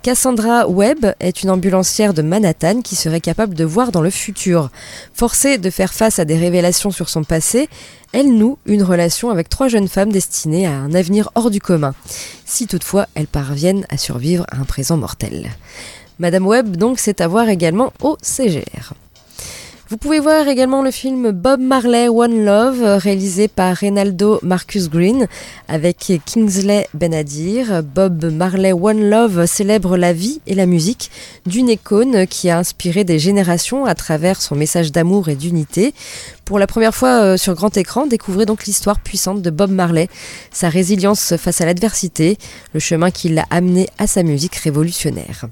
Cassandra 0.00 0.66
Webb 0.66 1.12
est 1.20 1.42
une 1.42 1.50
ambulancière 1.50 2.14
de 2.14 2.22
Manhattan 2.22 2.80
qui 2.80 2.96
serait 2.96 3.20
capable 3.20 3.52
de 3.52 3.64
voir 3.64 3.92
dans 3.92 4.00
le 4.00 4.08
futur. 4.08 4.70
Forcée 5.12 5.58
de 5.58 5.68
faire 5.68 5.92
face 5.92 6.18
à 6.18 6.24
des 6.24 6.38
révélations 6.38 6.90
sur 6.90 7.10
son 7.10 7.24
passé, 7.24 7.68
elle 8.12 8.32
noue 8.32 8.56
une 8.64 8.82
relation 8.82 9.28
avec 9.28 9.50
trois 9.50 9.68
jeunes 9.68 9.88
femmes 9.88 10.10
destinées 10.10 10.66
à 10.66 10.72
un 10.72 10.94
avenir 10.94 11.28
hors 11.34 11.50
du 11.50 11.60
commun, 11.60 11.94
si 12.46 12.66
toutefois 12.66 13.06
elles 13.14 13.26
parviennent 13.26 13.84
à 13.90 13.98
survivre 13.98 14.46
à 14.50 14.56
un 14.56 14.64
présent 14.64 14.96
mortel. 14.96 15.50
Madame 16.18 16.46
Webb, 16.46 16.76
donc, 16.76 16.98
c'est 16.98 17.20
à 17.20 17.28
voir 17.28 17.50
également 17.50 17.92
au 18.00 18.16
CGR. 18.22 18.94
Vous 19.94 19.98
pouvez 19.98 20.18
voir 20.18 20.48
également 20.48 20.82
le 20.82 20.90
film 20.90 21.30
Bob 21.30 21.60
Marley 21.60 22.08
One 22.08 22.44
Love, 22.44 22.82
réalisé 22.98 23.46
par 23.46 23.76
Reynaldo 23.76 24.40
Marcus 24.42 24.90
Green 24.90 25.28
avec 25.68 26.12
Kingsley 26.26 26.88
Benadir. 26.94 27.84
Bob 27.84 28.24
Marley 28.24 28.72
One 28.72 29.08
Love 29.08 29.46
célèbre 29.46 29.96
la 29.96 30.12
vie 30.12 30.40
et 30.48 30.56
la 30.56 30.66
musique 30.66 31.12
d'une 31.46 31.68
icône 31.68 32.26
qui 32.26 32.50
a 32.50 32.58
inspiré 32.58 33.04
des 33.04 33.20
générations 33.20 33.84
à 33.84 33.94
travers 33.94 34.42
son 34.42 34.56
message 34.56 34.90
d'amour 34.90 35.28
et 35.28 35.36
d'unité. 35.36 35.94
Pour 36.44 36.58
la 36.58 36.66
première 36.66 36.92
fois 36.92 37.22
euh, 37.22 37.36
sur 37.36 37.54
grand 37.54 37.76
écran, 37.76 38.08
découvrez 38.08 38.46
donc 38.46 38.66
l'histoire 38.66 38.98
puissante 38.98 39.42
de 39.42 39.50
Bob 39.50 39.70
Marley, 39.70 40.08
sa 40.50 40.70
résilience 40.70 41.36
face 41.36 41.60
à 41.60 41.66
l'adversité, 41.66 42.36
le 42.72 42.80
chemin 42.80 43.12
qui 43.12 43.28
l'a 43.28 43.46
amené 43.48 43.86
à 43.98 44.08
sa 44.08 44.24
musique 44.24 44.56
révolutionnaire. 44.56 45.44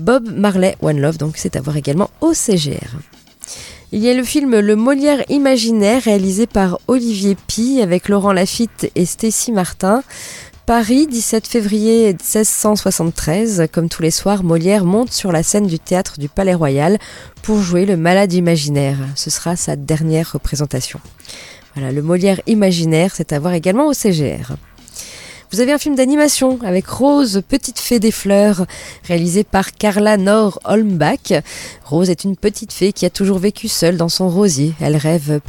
Bob 0.00 0.28
Marley 0.28 0.74
One 0.82 1.00
Love, 1.00 1.18
donc 1.18 1.34
c'est 1.36 1.54
à 1.54 1.60
voir 1.60 1.76
également 1.76 2.10
au 2.20 2.34
CGR. 2.34 2.96
Il 3.92 4.04
y 4.04 4.08
a 4.08 4.14
le 4.14 4.22
film 4.22 4.56
Le 4.56 4.76
Molière 4.76 5.24
imaginaire 5.30 6.02
réalisé 6.04 6.46
par 6.46 6.78
Olivier 6.86 7.36
Pi 7.48 7.80
avec 7.82 8.08
Laurent 8.08 8.32
Lafitte 8.32 8.88
et 8.94 9.04
Stacy 9.04 9.50
Martin. 9.50 10.04
Paris, 10.64 11.08
17 11.08 11.48
février 11.48 12.06
1673. 12.12 13.66
Comme 13.72 13.88
tous 13.88 14.02
les 14.02 14.12
soirs, 14.12 14.44
Molière 14.44 14.84
monte 14.84 15.12
sur 15.12 15.32
la 15.32 15.42
scène 15.42 15.66
du 15.66 15.80
théâtre 15.80 16.20
du 16.20 16.28
Palais 16.28 16.54
Royal 16.54 16.98
pour 17.42 17.60
jouer 17.62 17.84
le 17.84 17.96
malade 17.96 18.32
imaginaire. 18.32 18.96
Ce 19.16 19.28
sera 19.28 19.56
sa 19.56 19.74
dernière 19.74 20.34
représentation. 20.34 21.00
Voilà, 21.74 21.90
le 21.90 22.00
Molière 22.00 22.40
imaginaire, 22.46 23.10
c'est 23.12 23.32
à 23.32 23.40
voir 23.40 23.54
également 23.54 23.88
au 23.88 23.92
CGR. 23.92 24.54
Vous 25.52 25.58
avez 25.58 25.72
un 25.72 25.78
film 25.78 25.96
d'animation 25.96 26.60
avec 26.62 26.86
Rose, 26.86 27.42
petite 27.48 27.80
fée 27.80 27.98
des 27.98 28.12
fleurs, 28.12 28.66
réalisé 29.02 29.42
par 29.42 29.72
Carla 29.72 30.16
Nord 30.16 30.60
Holmbach. 30.64 31.32
Rose 31.84 32.08
est 32.08 32.22
une 32.22 32.36
petite 32.36 32.72
fée 32.72 32.92
qui 32.92 33.04
a 33.04 33.10
toujours 33.10 33.40
vécu 33.40 33.66
seule 33.66 33.96
dans 33.96 34.08
son 34.08 34.28
rosier. 34.28 34.74
Elle 34.80 34.96
rêve 34.96 35.40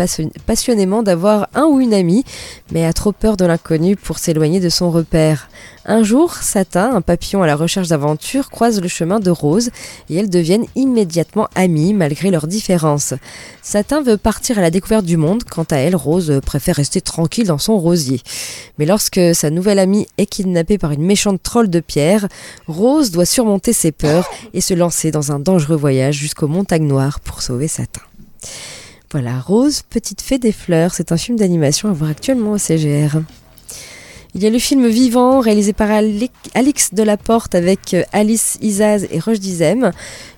passionnément 0.47 1.03
d'avoir 1.03 1.49
un 1.53 1.65
ou 1.65 1.79
une 1.79 1.93
amie, 1.93 2.23
mais 2.71 2.83
a 2.83 2.93
trop 2.93 3.11
peur 3.11 3.37
de 3.37 3.45
l'inconnu 3.45 3.95
pour 3.95 4.17
s'éloigner 4.17 4.59
de 4.59 4.69
son 4.69 4.89
repère. 4.89 5.49
Un 5.85 6.01
jour, 6.01 6.33
Satin, 6.33 6.95
un 6.95 7.01
papillon 7.01 7.43
à 7.43 7.47
la 7.47 7.55
recherche 7.55 7.89
d'aventure, 7.89 8.49
croise 8.49 8.81
le 8.81 8.87
chemin 8.87 9.19
de 9.19 9.29
Rose 9.29 9.69
et 10.09 10.15
elles 10.15 10.29
deviennent 10.29 10.65
immédiatement 10.75 11.47
amies 11.53 11.93
malgré 11.93 12.31
leurs 12.31 12.47
différences. 12.47 13.13
Satin 13.61 14.01
veut 14.01 14.17
partir 14.17 14.57
à 14.57 14.61
la 14.61 14.71
découverte 14.71 15.05
du 15.05 15.17
monde, 15.17 15.43
quant 15.43 15.65
à 15.69 15.77
elle, 15.77 15.95
Rose 15.95 16.39
préfère 16.43 16.75
rester 16.75 17.01
tranquille 17.01 17.47
dans 17.47 17.57
son 17.59 17.77
rosier. 17.77 18.21
Mais 18.79 18.85
lorsque 18.85 19.19
sa 19.33 19.51
nouvelle 19.51 19.79
amie 19.79 19.90
est 20.17 20.25
kidnappée 20.25 20.77
par 20.77 20.91
une 20.91 21.03
méchante 21.03 21.41
troll 21.41 21.69
de 21.69 21.79
pierre, 21.79 22.27
Rose 22.67 23.11
doit 23.11 23.25
surmonter 23.25 23.73
ses 23.73 23.91
peurs 23.91 24.29
et 24.53 24.61
se 24.61 24.73
lancer 24.73 25.11
dans 25.11 25.31
un 25.31 25.39
dangereux 25.39 25.75
voyage 25.75 26.15
jusqu'aux 26.15 26.47
montagnes 26.47 26.87
noires 26.87 27.19
pour 27.19 27.41
sauver 27.41 27.67
Satin. 27.67 28.01
Voilà, 29.11 29.39
Rose, 29.39 29.81
petite 29.89 30.21
fée 30.21 30.39
des 30.39 30.53
fleurs, 30.53 30.93
c'est 30.93 31.11
un 31.11 31.17
film 31.17 31.37
d'animation 31.37 31.89
à 31.89 31.93
voir 31.93 32.11
actuellement 32.11 32.51
au 32.51 32.57
CGR. 32.57 33.19
Il 34.33 34.41
y 34.41 34.47
a 34.47 34.49
le 34.49 34.59
film 34.59 34.87
Vivant, 34.87 35.41
réalisé 35.41 35.73
par 35.73 35.89
Alix 35.91 36.93
Delaporte 36.93 37.53
avec 37.53 37.93
euh, 37.93 38.03
Alice 38.13 38.57
Isaz 38.61 39.05
et 39.11 39.19
Roche 39.19 39.41
Dizem. 39.41 39.91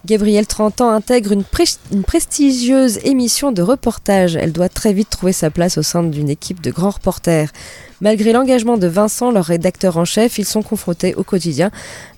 Gabrielle, 0.08 0.48
30 0.48 0.82
ans, 0.82 0.90
intègre 0.90 1.32
une, 1.32 1.44
une, 1.92 2.04
prestigieuse 2.04 2.98
émission 3.04 3.52
de 3.52 3.62
reportage. 3.62 4.36
Elle 4.36 4.52
doit 4.52 4.70
très 4.70 4.94
vite 4.94 5.12
trouver 5.12 5.32
sa 5.32 5.52
place 5.52 5.78
au 5.78 5.84
sein 5.84 6.02
d'une 6.02 6.30
équipe 6.30 6.60
de 6.60 6.72
grands 6.72 6.90
reporters. 6.90 7.52
Malgré 8.04 8.34
l'engagement 8.34 8.78
de 8.78 8.86
Vincent, 8.86 9.32
leur 9.32 9.46
rédacteur 9.46 9.96
en 9.96 10.04
chef, 10.04 10.38
ils 10.38 10.44
sont 10.44 10.62
confrontés 10.62 11.16
au 11.16 11.24
quotidien 11.24 11.72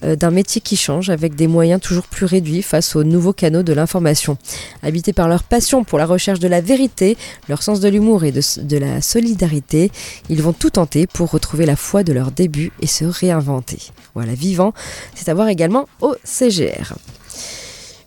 euh, 0.04 0.16
d'un 0.16 0.32
métier 0.32 0.60
qui 0.60 0.78
change 0.78 1.12
avec 1.12 1.36
des 1.36 1.46
moyens 1.46 1.80
toujours 1.80 2.08
plus 2.08 2.26
réduits 2.26 2.64
face 2.64 2.96
aux 2.96 3.04
nouveaux 3.04 3.34
canaux 3.34 3.62
de 3.62 3.72
l'information. 3.72 4.40
Habités 4.82 5.14
par 5.14 5.28
leur 5.28 5.44
passion 5.44 5.84
pour 5.84 6.00
la 6.00 6.08
recherche 6.08 6.40
de 6.40 6.48
la 6.48 6.60
vérité, 6.60 7.18
leur 7.50 7.62
sens 7.62 7.82
de 7.82 7.88
l'humour 7.88 8.24
et 8.24 8.32
de, 8.32 8.78
la 8.80 9.00
solidarité, 9.00 9.92
ils 10.28 10.42
vont 10.42 10.54
tout 10.54 10.72
tenter 10.72 11.06
pour 11.06 11.30
retrouver 11.30 11.68
la 11.68 11.76
foi 11.76 12.04
de 12.04 12.14
leur 12.14 12.32
début 12.32 12.72
et 12.82 12.88
se 12.88 13.06
réinventer. 13.06 13.78
Voilà, 14.16 14.34
vivant, 14.34 14.74
c'est 15.14 15.30
à 15.30 15.36
voir 15.36 15.50
également 15.50 15.88
au 16.02 16.16
CGR. 16.24 16.96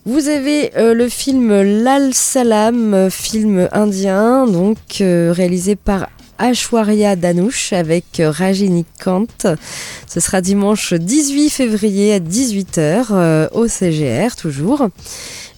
Vous 0.05 0.27
avez 0.27 0.77
euh, 0.77 0.95
le 0.95 1.09
film 1.09 1.63
Lal 1.85 2.13
Salam, 2.13 2.93
euh, 2.93 3.09
film 3.09 3.69
indien, 3.71 4.49
donc 4.49 4.79
réalisé 4.99 5.77
par 5.77 6.09
Ashwarya 6.39 7.17
Danush 7.17 7.73
avec 7.73 8.21
euh, 8.21 8.31
Rajini 8.31 8.85
Kant. 9.03 9.27
Ce 10.07 10.21
sera 10.21 10.41
dimanche 10.41 10.95
18 10.95 11.51
février 11.51 12.15
à 12.15 12.21
18h 12.21 13.07
euh, 13.11 13.49
au 13.53 13.67
CGR 13.67 14.37
toujours. 14.37 14.89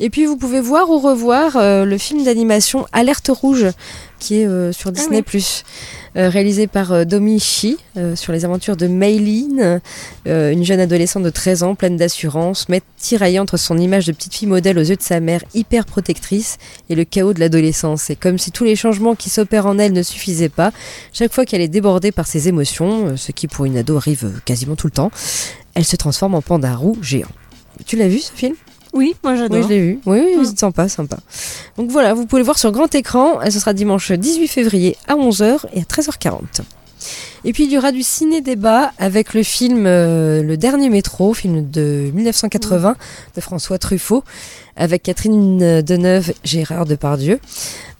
Et 0.00 0.08
puis 0.10 0.24
vous 0.24 0.36
pouvez 0.36 0.60
voir 0.60 0.90
ou 0.90 0.98
revoir 0.98 1.56
euh, 1.56 1.84
le 1.84 1.98
film 1.98 2.24
d'animation 2.24 2.86
Alerte 2.92 3.30
Rouge 3.32 3.66
qui 4.20 4.36
est 4.36 4.72
sur 4.72 4.90
ah 4.90 4.92
Disney+. 4.92 5.24
Euh, 6.16 6.28
réalisé 6.28 6.66
par 6.66 6.90
euh, 6.90 7.04
Domi 7.04 7.38
Shi 7.38 7.76
euh, 7.96 8.16
sur 8.16 8.32
les 8.32 8.44
aventures 8.44 8.76
de 8.76 8.88
Mayline, 8.88 9.80
une 10.26 10.64
jeune 10.64 10.80
adolescente 10.80 11.22
de 11.22 11.30
13 11.30 11.62
ans 11.62 11.74
pleine 11.76 11.96
d'assurance, 11.96 12.68
mais 12.68 12.82
tiraillée 12.96 13.38
entre 13.38 13.56
son 13.56 13.78
image 13.78 14.06
de 14.06 14.12
petite 14.12 14.34
fille 14.34 14.48
modèle 14.48 14.78
aux 14.78 14.82
yeux 14.82 14.96
de 14.96 15.02
sa 15.02 15.20
mère 15.20 15.42
hyper 15.54 15.86
protectrice 15.86 16.58
et 16.88 16.96
le 16.96 17.04
chaos 17.04 17.32
de 17.32 17.40
l'adolescence. 17.40 18.10
Et 18.10 18.16
comme 18.16 18.38
si 18.38 18.50
tous 18.50 18.64
les 18.64 18.74
changements 18.74 19.14
qui 19.14 19.30
s'opèrent 19.30 19.66
en 19.66 19.78
elle 19.78 19.92
ne 19.92 20.02
suffisaient 20.02 20.48
pas, 20.48 20.72
chaque 21.12 21.32
fois 21.32 21.44
qu'elle 21.44 21.60
est 21.60 21.68
débordée 21.68 22.10
par 22.10 22.26
ses 22.26 22.48
émotions, 22.48 23.16
ce 23.16 23.30
qui 23.30 23.46
pour 23.46 23.64
une 23.64 23.76
ado 23.76 23.96
arrive 23.96 24.40
quasiment 24.44 24.74
tout 24.74 24.88
le 24.88 24.92
temps, 24.92 25.12
elle 25.74 25.84
se 25.84 25.96
transforme 25.96 26.34
en 26.34 26.42
panda 26.42 26.74
roux 26.74 26.98
géant. 27.02 27.28
Tu 27.86 27.96
l'as 27.96 28.08
vu 28.08 28.18
ce 28.18 28.32
film? 28.32 28.54
Oui, 28.92 29.14
moi 29.22 29.36
j'adore. 29.36 29.58
Oui, 29.58 29.64
je 29.64 29.68
l'ai 29.68 29.80
vu. 29.80 30.00
Oui, 30.06 30.20
oui, 30.36 30.46
c'est 30.46 30.58
sympa, 30.58 30.88
sympa. 30.88 31.18
Donc 31.76 31.90
voilà, 31.90 32.14
vous 32.14 32.26
pouvez 32.26 32.40
le 32.40 32.44
voir 32.44 32.58
sur 32.58 32.72
grand 32.72 32.92
écran. 32.94 33.38
Ce 33.44 33.60
sera 33.60 33.72
dimanche 33.72 34.12
18 34.12 34.48
février 34.48 34.96
à 35.06 35.14
11h 35.14 35.66
et 35.74 35.80
à 35.80 35.84
13h40. 35.84 36.62
Et 37.44 37.52
puis 37.52 37.64
il 37.64 37.72
y 37.72 37.78
aura 37.78 37.92
du 37.92 38.02
ciné-débat 38.02 38.92
avec 38.98 39.32
le 39.32 39.42
film 39.42 39.86
euh, 39.86 40.42
Le 40.42 40.56
Dernier 40.56 40.90
Métro, 40.90 41.32
film 41.32 41.70
de 41.70 42.10
1980 42.12 42.96
de 43.34 43.40
François 43.40 43.78
Truffaut, 43.78 44.24
avec 44.76 45.04
Catherine 45.04 45.80
Deneuve, 45.80 46.32
Gérard 46.44 46.84
Depardieu. 46.84 47.40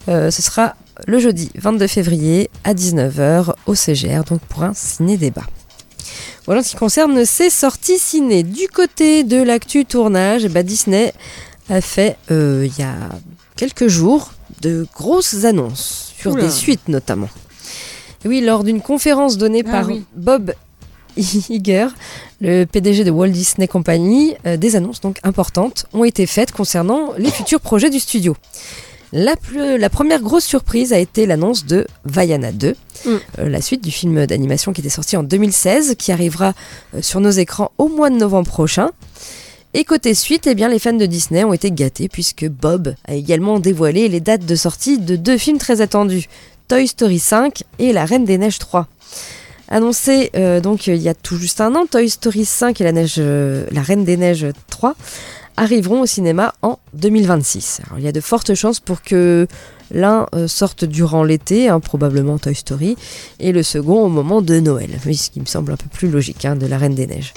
Euh, 0.09 0.29
ce 0.29 0.41
sera 0.41 0.75
le 1.07 1.19
jeudi 1.19 1.51
22 1.55 1.87
février 1.87 2.49
à 2.63 2.73
19h 2.73 3.53
au 3.65 3.75
CGR, 3.75 4.23
donc 4.23 4.41
pour 4.41 4.63
un 4.63 4.73
ciné-débat. 4.73 5.45
Voilà 6.51 6.63
ce 6.63 6.71
qui 6.71 6.75
concerne 6.75 7.23
ces 7.23 7.49
sorties 7.49 7.97
ciné. 7.97 8.43
Du 8.43 8.67
côté 8.67 9.23
de 9.23 9.41
l'actu 9.41 9.85
tournage, 9.85 10.49
bah 10.49 10.63
Disney 10.63 11.13
a 11.69 11.79
fait 11.79 12.17
euh, 12.29 12.67
il 12.67 12.77
y 12.77 12.83
a 12.83 12.93
quelques 13.55 13.87
jours 13.87 14.33
de 14.59 14.85
grosses 14.93 15.45
annonces 15.45 16.13
sur 16.17 16.35
des 16.35 16.49
suites 16.49 16.89
notamment. 16.89 17.29
oui, 18.25 18.41
lors 18.41 18.65
d'une 18.65 18.81
conférence 18.81 19.37
donnée 19.37 19.63
ah 19.65 19.71
par 19.71 19.87
Bob 20.13 20.53
Iger, 21.15 21.87
le 22.41 22.65
PDG 22.65 23.05
de 23.05 23.11
Walt 23.11 23.29
Disney 23.29 23.69
Company, 23.69 24.35
euh, 24.45 24.57
des 24.57 24.75
annonces 24.75 24.99
donc 24.99 25.19
importantes 25.23 25.85
ont 25.93 26.03
été 26.03 26.25
faites 26.25 26.51
concernant 26.51 27.13
les 27.17 27.31
futurs 27.31 27.61
projets 27.61 27.89
du 27.89 28.01
studio. 28.01 28.35
La, 29.13 29.35
la, 29.77 29.89
première 29.89 30.21
grosse 30.21 30.45
surprise 30.45 30.93
a 30.93 30.97
été 30.97 31.25
l'annonce 31.25 31.65
de 31.65 31.85
Vaiana 32.05 32.53
2, 32.53 32.69
mm. 33.05 33.09
euh, 33.09 33.49
la 33.49 33.61
suite 33.61 33.83
du 33.83 33.91
film 33.91 34.25
d'animation 34.25 34.71
qui 34.71 34.79
était 34.79 34.89
sorti 34.89 35.17
en 35.17 35.23
2016, 35.23 35.95
qui 35.97 36.13
arrivera 36.13 36.53
euh, 36.95 37.01
sur 37.01 37.19
nos 37.19 37.29
écrans 37.29 37.71
au 37.77 37.89
mois 37.89 38.09
de 38.09 38.15
novembre 38.15 38.47
prochain. 38.47 38.91
Et 39.73 39.83
côté 39.83 40.13
suite, 40.13 40.47
eh 40.47 40.55
bien, 40.55 40.69
les 40.69 40.79
fans 40.79 40.93
de 40.93 41.05
Disney 41.05 41.43
ont 41.43 41.51
été 41.51 41.71
gâtés 41.71 42.07
puisque 42.07 42.47
Bob 42.47 42.93
a 43.05 43.13
également 43.13 43.59
dévoilé 43.59 44.07
les 44.07 44.21
dates 44.21 44.45
de 44.45 44.55
sortie 44.55 44.97
de 44.97 45.17
deux 45.17 45.37
films 45.37 45.57
très 45.57 45.81
attendus, 45.81 46.27
Toy 46.69 46.87
Story 46.87 47.19
5 47.19 47.63
et 47.79 47.91
La 47.91 48.05
Reine 48.05 48.23
des 48.23 48.37
Neiges 48.37 48.59
3. 48.59 48.87
Annoncé 49.67 50.31
euh, 50.35 50.59
donc 50.59 50.87
il 50.87 50.97
y 50.97 51.07
a 51.07 51.13
tout 51.13 51.37
juste 51.37 51.61
un 51.61 51.75
an, 51.75 51.85
Toy 51.85 52.09
Story 52.09 52.45
5 52.45 52.79
et 52.79 52.83
la, 52.83 52.91
neige, 52.91 53.17
la 53.19 53.81
Reine 53.81 54.03
des 54.03 54.17
Neiges 54.17 54.47
3 54.69 54.95
arriveront 55.57 56.01
au 56.01 56.05
cinéma 56.05 56.53
en 56.61 56.79
2026. 56.93 57.81
Alors, 57.85 57.99
il 57.99 58.05
y 58.05 58.07
a 58.07 58.11
de 58.11 58.21
fortes 58.21 58.53
chances 58.53 58.79
pour 58.79 59.01
que 59.01 59.47
l'un 59.93 60.27
euh, 60.35 60.47
sorte 60.47 60.85
durant 60.85 61.23
l'été, 61.23 61.69
hein, 61.69 61.79
probablement 61.79 62.37
Toy 62.37 62.55
Story, 62.55 62.95
et 63.39 63.51
le 63.51 63.63
second 63.63 64.05
au 64.05 64.09
moment 64.09 64.41
de 64.41 64.59
Noël, 64.59 64.89
ce 65.03 65.29
qui 65.29 65.39
me 65.39 65.45
semble 65.45 65.71
un 65.73 65.77
peu 65.77 65.89
plus 65.91 66.09
logique 66.09 66.45
hein, 66.45 66.55
de 66.55 66.65
la 66.65 66.77
Reine 66.77 66.95
des 66.95 67.07
Neiges. 67.07 67.33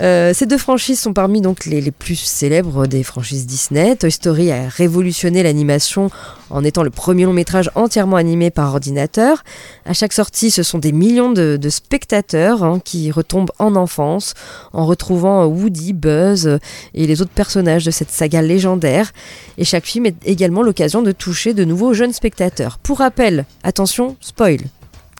Euh, 0.00 0.32
ces 0.32 0.46
deux 0.46 0.58
franchises 0.58 1.00
sont 1.00 1.12
parmi 1.12 1.40
donc 1.40 1.64
les, 1.64 1.80
les 1.80 1.90
plus 1.90 2.16
célèbres 2.16 2.86
des 2.86 3.02
franchises 3.02 3.46
Disney. 3.46 3.96
Toy 3.96 4.12
Story 4.12 4.52
a 4.52 4.68
révolutionné 4.68 5.42
l'animation 5.42 6.10
en 6.50 6.62
étant 6.64 6.82
le 6.82 6.90
premier 6.90 7.24
long 7.24 7.32
métrage 7.32 7.70
entièrement 7.74 8.16
animé 8.16 8.50
par 8.50 8.72
ordinateur. 8.72 9.42
À 9.84 9.92
chaque 9.92 10.12
sortie, 10.12 10.50
ce 10.50 10.62
sont 10.62 10.78
des 10.78 10.92
millions 10.92 11.32
de, 11.32 11.58
de 11.60 11.68
spectateurs 11.68 12.62
hein, 12.62 12.80
qui 12.84 13.10
retombent 13.10 13.50
en 13.58 13.74
enfance 13.76 14.34
en 14.72 14.86
retrouvant 14.86 15.44
Woody, 15.46 15.92
Buzz 15.92 16.58
et 16.94 17.06
les 17.06 17.20
autres 17.20 17.32
personnages 17.32 17.84
de 17.84 17.90
cette 17.90 18.10
saga 18.10 18.40
légendaire. 18.40 19.12
Et 19.58 19.64
chaque 19.64 19.84
film 19.84 20.06
est 20.06 20.16
également 20.24 20.62
l'occasion 20.62 21.02
de 21.02 21.12
toucher 21.12 21.54
de 21.54 21.64
nouveaux 21.64 21.92
jeunes 21.92 22.12
spectateurs. 22.12 22.78
Pour 22.78 22.98
rappel, 22.98 23.44
attention, 23.64 24.16
spoil, 24.20 24.60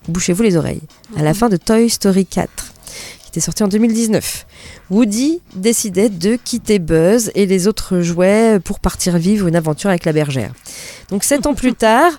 bouchez-vous 0.09 0.43
les 0.43 0.57
oreilles. 0.57 0.83
À 1.17 1.23
la 1.23 1.35
fin 1.35 1.49
de 1.49 1.57
Toy 1.57 1.88
Story 1.91 2.27
4, 2.27 2.49
qui 3.29 3.33
était 3.33 3.45
sorti 3.45 3.62
en 3.62 3.69
2019, 3.69 4.47
Woody 4.91 5.43
décidait 5.55 6.09
de 6.09 6.37
quitter 6.43 6.79
Buzz 6.79 7.31
et 7.35 7.45
les 7.45 7.69
autres 7.69 8.01
jouets 8.01 8.59
pour 8.59 8.81
partir 8.81 9.19
vivre 9.19 9.47
une 9.49 9.57
aventure 9.57 9.91
avec 9.91 10.07
la 10.07 10.14
bergère. 10.14 10.55
Donc 11.11 11.25
sept 11.25 11.47
ans 11.47 11.53
plus 11.53 11.75
tard, 11.75 12.12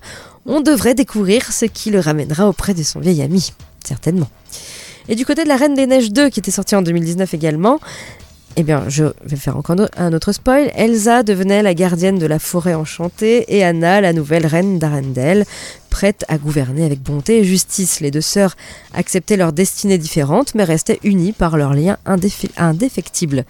on 0.45 0.61
devrait 0.61 0.93
découvrir 0.93 1.51
ce 1.51 1.65
qui 1.65 1.89
le 1.89 1.99
ramènera 1.99 2.47
auprès 2.47 2.75
de 2.75 2.83
son 2.83 2.99
vieil 2.99 3.23
ami, 3.23 3.53
certainement. 3.83 4.29
Et 5.07 5.15
du 5.15 5.25
côté 5.25 5.43
de 5.43 5.47
la 5.47 5.57
Reine 5.57 5.73
des 5.73 5.87
Neiges 5.87 6.11
2, 6.11 6.29
qui 6.29 6.39
était 6.39 6.51
sortie 6.51 6.75
en 6.75 6.83
2019 6.83 7.33
également, 7.33 7.79
eh 8.59 8.63
bien, 8.63 8.83
je 8.89 9.05
vais 9.23 9.37
faire 9.37 9.55
encore 9.55 9.77
un 9.95 10.11
autre 10.11 10.33
spoil. 10.33 10.69
Elsa 10.75 11.23
devenait 11.23 11.63
la 11.63 11.73
gardienne 11.73 12.19
de 12.19 12.25
la 12.25 12.39
forêt 12.39 12.73
enchantée 12.73 13.45
et 13.47 13.63
Anna, 13.63 14.01
la 14.01 14.11
nouvelle 14.11 14.45
reine 14.45 14.79
d'Arendelle, 14.79 15.45
prête 15.89 16.25
à 16.27 16.37
gouverner 16.37 16.83
avec 16.83 17.01
bonté 17.01 17.39
et 17.39 17.45
justice. 17.45 18.01
Les 18.01 18.11
deux 18.11 18.19
sœurs 18.19 18.57
acceptaient 18.93 19.37
leurs 19.37 19.53
destinées 19.53 19.97
différentes, 19.97 20.55
mais 20.55 20.65
restaient 20.65 20.99
unies 21.05 21.31
par 21.31 21.55
leur 21.55 21.73
lien 21.73 21.95
indéfectible. 22.57 23.45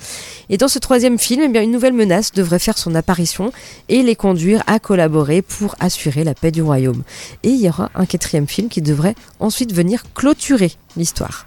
Et 0.50 0.58
dans 0.58 0.68
ce 0.68 0.78
troisième 0.78 1.18
film, 1.18 1.52
eh 1.56 1.64
une 1.64 1.72
nouvelle 1.72 1.94
menace 1.94 2.32
devrait 2.32 2.60
faire 2.60 2.78
son 2.78 2.94
apparition 2.94 3.52
et 3.88 4.04
les 4.04 4.16
conduire 4.16 4.62
à 4.68 4.78
collaborer 4.78 5.42
pour 5.42 5.76
assurer 5.80 6.24
la 6.24 6.36
paix 6.36 6.52
du 6.52 6.62
royaume. 6.62 7.02
Et 7.42 7.50
il 7.50 7.60
y 7.60 7.68
aura 7.68 7.90
un 7.96 8.06
quatrième 8.06 8.48
film 8.48 8.70
qui 8.70 8.84
devrait 8.84 9.16
ensuite 9.40 9.74
venir 9.74 10.04
clôturer 10.14 10.72
l'histoire. 10.98 11.46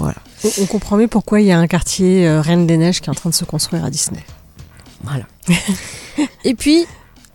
Voilà. 0.00 0.16
On, 0.60 0.64
comprend 0.64 0.96
mieux 0.96 1.08
pourquoi 1.08 1.42
il 1.42 1.46
y 1.46 1.52
a 1.52 1.58
un 1.58 1.66
quartier 1.66 2.26
euh, 2.26 2.40
Reine 2.40 2.66
des 2.66 2.78
Neiges 2.78 3.02
qui 3.02 3.08
est 3.08 3.10
en 3.10 3.14
train 3.14 3.28
de 3.28 3.34
se 3.34 3.44
construire 3.44 3.84
à 3.84 3.90
Disney. 3.90 4.24
Voilà. 5.04 5.26
et 6.44 6.54
puis, 6.54 6.86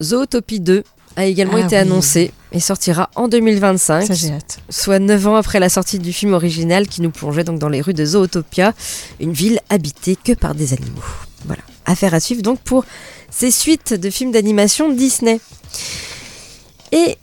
Zootopie 0.01 0.60
2 0.60 0.84
a 1.15 1.25
également 1.25 1.58
Ah 1.58 1.65
été 1.65 1.75
oui. 1.75 1.82
annoncé 1.82 2.32
et 2.51 2.60
sortira 2.60 3.12
en 3.15 3.28
2025, 3.28 4.08
Ça, 4.08 4.13
j'ai 4.15 4.32
hâte. 4.32 4.60
soit 4.69 4.97
9 4.97 5.28
ans 5.28 5.36
après 5.36 5.60
la 5.60 5.69
sortie 5.69 5.99
du 5.99 6.12
film 6.12 6.34
original 6.34 6.88
qui 6.88 7.01
nous 7.04 7.12
plongeait 7.12 7.43
donc 7.43 7.60
dans 7.60 7.69
les 7.69 7.82
rues 7.82 7.93
de 7.93 8.04
Zootopia, 8.04 8.73
une 9.19 9.34
ville 9.34 9.60
habitée 9.69 10.15
que 10.15 10.34
par 10.34 10.56
des 10.56 10.73
animaux. 10.73 11.04
Voilà. 11.45 11.62
Affaire 11.86 12.15
à 12.15 12.19
suivre 12.19 12.41
donc 12.41 12.60
pour 12.62 12.84
ces 13.30 13.51
suites 13.51 13.93
de 13.93 14.10
films 14.10 14.32
d'animation 14.32 14.91
Disney. 14.91 15.39
Et 16.91 17.17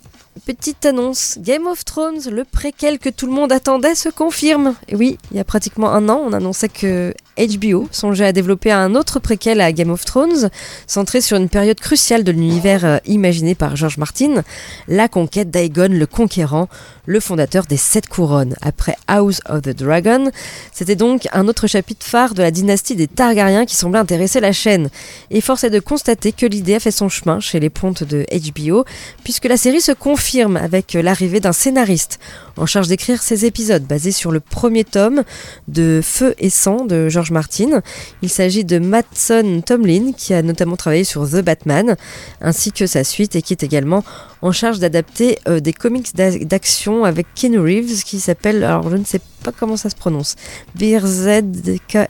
petite 0.45 0.85
annonce, 0.87 1.39
Game 1.41 1.67
of 1.67 1.85
Thrones, 1.85 2.21
le 2.31 2.45
préquel 2.45 2.99
que 2.99 3.09
tout 3.09 3.27
le 3.27 3.33
monde 3.33 3.53
attendait, 3.53 3.95
se 3.95 4.09
confirme. 4.09 4.75
Et 4.89 4.97
oui, 4.97 5.19
il 5.31 5.37
y 5.37 5.41
a 5.41 5.45
pratiquement 5.45 5.91
un 5.91 6.09
an, 6.09 6.21
on 6.25 6.33
annonçait 6.33 6.69
que 6.69 7.15
HBO 7.39 7.89
songeait 7.91 8.27
à 8.27 8.33
développer 8.33 8.71
un 8.71 8.95
autre 8.95 9.19
préquel 9.19 9.61
à 9.61 9.73
Game 9.73 9.91
of 9.91 10.05
Thrones, 10.05 10.51
centré 10.87 11.21
sur 11.21 11.37
une 11.37 11.49
période 11.49 11.81
cruciale 11.81 12.25
de 12.25 12.33
l'univers 12.33 12.85
euh, 12.85 12.99
imaginé 13.07 13.55
par 13.55 13.77
George 13.77 13.99
Martin, 13.99 14.43
la 14.89 15.09
conquête 15.09 15.51
d'Aegon 15.51 15.89
le 15.91 16.07
Conquérant, 16.07 16.69
le 17.07 17.21
fondateur 17.21 17.65
des 17.65 17.77
Sept 17.77 18.09
Couronnes. 18.09 18.55
Après 18.63 18.97
House 19.09 19.41
of 19.49 19.63
the 19.63 19.71
Dragon, 19.71 20.31
c'était 20.73 20.97
donc 20.97 21.27
un 21.33 21.49
autre 21.49 21.67
chapitre 21.67 22.07
phare 22.07 22.35
de 22.35 22.43
la 22.43 22.51
dynastie 22.51 22.97
des 22.97 23.09
Targaryens 23.09 23.67
qui 23.67 23.75
semblait 23.75 23.99
intéresser 23.99 24.41
la 24.41 24.53
chaîne. 24.53 24.89
Et 25.31 25.41
force 25.41 25.65
est 25.65 25.71
de 25.71 25.81
constater 25.81 26.33
que 26.33 26.47
l'idée 26.47 26.75
a 26.75 26.81
fait 26.81 26.91
son 26.91 27.09
chemin 27.09 27.41
chez 27.41 27.61
les 27.61 27.71
pontes 27.71 28.05
de 28.05 28.25
HBO, 28.33 28.85
puisque 29.25 29.47
la 29.47 29.57
série 29.57 29.81
se 29.81 29.93
confirme 29.93 30.57
avec 30.57 30.93
l'arrivée 30.95 31.41
d'un 31.41 31.53
scénariste 31.53 32.19
en 32.57 32.67
charge 32.67 32.89
d'écrire 32.89 33.23
ces 33.23 33.47
épisodes 33.47 33.85
basés 33.85 34.13
sur 34.13 34.31
le 34.31 34.41
premier 34.41 34.85
tome 34.85 35.25
de 35.69 36.01
Feu 36.03 36.35
et 36.39 36.51
Sang 36.51 36.85
de 36.85 37.09
George 37.09 37.22
Martin. 37.31 37.81
Il 38.23 38.29
s'agit 38.29 38.65
de 38.65 38.79
Mattson 38.79 39.63
Tomlin 39.65 40.13
qui 40.17 40.35
a 40.35 40.43
notamment 40.43 40.77
travaillé 40.77 41.05
sur 41.05 41.29
The 41.29 41.43
Batman 41.43 41.97
ainsi 42.41 42.73
que 42.73 42.87
sa 42.87 43.05
suite 43.05 43.37
et 43.37 43.43
qui 43.43 43.53
est 43.53 43.63
également 43.63 44.05
en 44.43 44.51
charge 44.53 44.79
d'adapter 44.81 45.39
euh, 45.49 45.61
des 45.61 45.73
comics 45.73 46.15
d'a- 46.17 46.39
d'action 46.39 47.05
avec 47.05 47.27
Keanu 47.35 47.61
Reeves 47.61 48.03
qui 48.03 48.19
s'appelle, 48.21 48.65
alors 48.65 48.91
je 48.91 48.97
ne 48.97 49.05
sais 49.05 49.21
pas 49.45 49.53
comment 49.53 49.77
ça 49.77 49.91
se 49.91 49.97
prononce, 49.97 50.35
BRZKRK. 50.75 52.09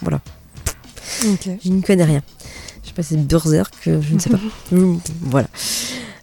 Voilà, 0.00 0.20
je 1.62 1.68
n'y 1.70 1.82
connais 1.82 2.04
rien. 2.04 2.22
Je 2.82 2.88
sais 2.88 2.94
pas 2.94 3.02
si 3.02 3.14
c'est 3.14 3.26
Berserk, 3.26 3.74
euh, 3.86 4.00
je 4.02 4.14
ne 4.14 4.18
sais 4.18 4.30
pas. 4.30 4.38
Voilà. 5.22 5.48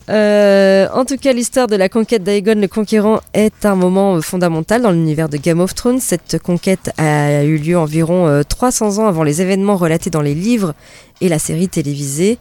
Euh, 0.09 0.87
en 0.93 1.05
tout 1.05 1.17
cas, 1.17 1.31
l'histoire 1.31 1.67
de 1.67 1.75
la 1.75 1.87
conquête 1.87 2.23
d'Aegon 2.23 2.55
le 2.55 2.67
Conquérant 2.67 3.19
est 3.33 3.65
un 3.65 3.75
moment 3.75 4.15
euh, 4.15 4.21
fondamental 4.21 4.81
dans 4.81 4.91
l'univers 4.91 5.29
de 5.29 5.37
Game 5.37 5.59
of 5.59 5.75
Thrones. 5.75 5.99
Cette 5.99 6.41
conquête 6.41 6.91
a 6.97 7.43
eu 7.43 7.57
lieu 7.57 7.77
environ 7.77 8.27
euh, 8.27 8.43
300 8.43 8.99
ans 8.99 9.07
avant 9.07 9.23
les 9.23 9.41
événements 9.41 9.77
relatés 9.77 10.09
dans 10.09 10.21
les 10.21 10.33
livres 10.33 10.73
et 11.21 11.29
la 11.29 11.39
série 11.39 11.69
télévisée, 11.69 12.39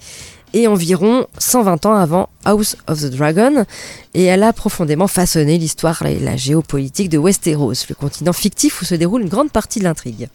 et 0.54 0.66
environ 0.66 1.26
120 1.38 1.86
ans 1.86 1.94
avant 1.94 2.28
House 2.44 2.76
of 2.86 3.00
the 3.00 3.10
Dragon, 3.10 3.64
et 4.14 4.24
elle 4.24 4.42
a 4.42 4.52
profondément 4.52 5.06
façonné 5.06 5.58
l'histoire 5.58 6.02
et 6.06 6.18
la 6.18 6.36
géopolitique 6.36 7.10
de 7.10 7.18
Westeros, 7.18 7.74
le 7.88 7.94
continent 7.94 8.32
fictif 8.32 8.80
où 8.80 8.84
se 8.84 8.94
déroule 8.94 9.22
une 9.22 9.28
grande 9.28 9.52
partie 9.52 9.78
de 9.78 9.84
l'intrigue. 9.84 10.28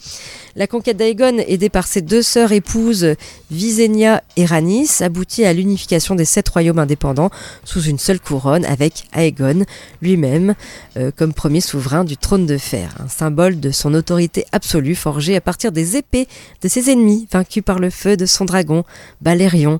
La 0.56 0.68
conquête 0.68 0.96
d'Aegon, 0.96 1.40
aidée 1.48 1.70
par 1.70 1.86
ses 1.86 2.02
deux 2.02 2.22
sœurs 2.22 2.54
épouses 2.54 3.16
Visenya 3.52 4.24
et 4.38 4.46
Rhaenys, 4.46 5.02
aboutit 5.02 5.46
à 5.46 5.52
l'unification 5.52 6.16
des 6.16 6.24
sept 6.24 6.48
royaumes 6.48 6.80
indépendants 6.80 7.30
sous 7.66 7.82
une 7.82 8.00
seule 8.00 8.22
couronne 8.22 8.64
avec 8.66 9.06
Aegon 9.14 9.66
lui-même 10.02 10.56
euh, 10.98 11.12
comme 11.14 11.34
premier 11.34 11.60
souverain 11.60 12.06
du 12.06 12.16
trône 12.16 12.46
de 12.46 12.58
fer, 12.58 12.96
un 13.04 13.10
symbole 13.10 13.60
de 13.60 13.72
son 13.72 13.94
autorité 13.94 14.46
absolue 14.52 14.96
forgée 14.96 15.36
à 15.36 15.42
partir 15.42 15.72
des 15.72 15.98
épées 15.98 16.28
de 16.62 16.68
ses 16.70 16.90
ennemis 16.90 17.28
vaincus 17.32 17.64
par 17.66 17.80
le 17.80 17.90
feu 17.90 18.16
de 18.16 18.26
son 18.26 18.46
dragon 18.46 18.84
Balerion. 19.22 19.80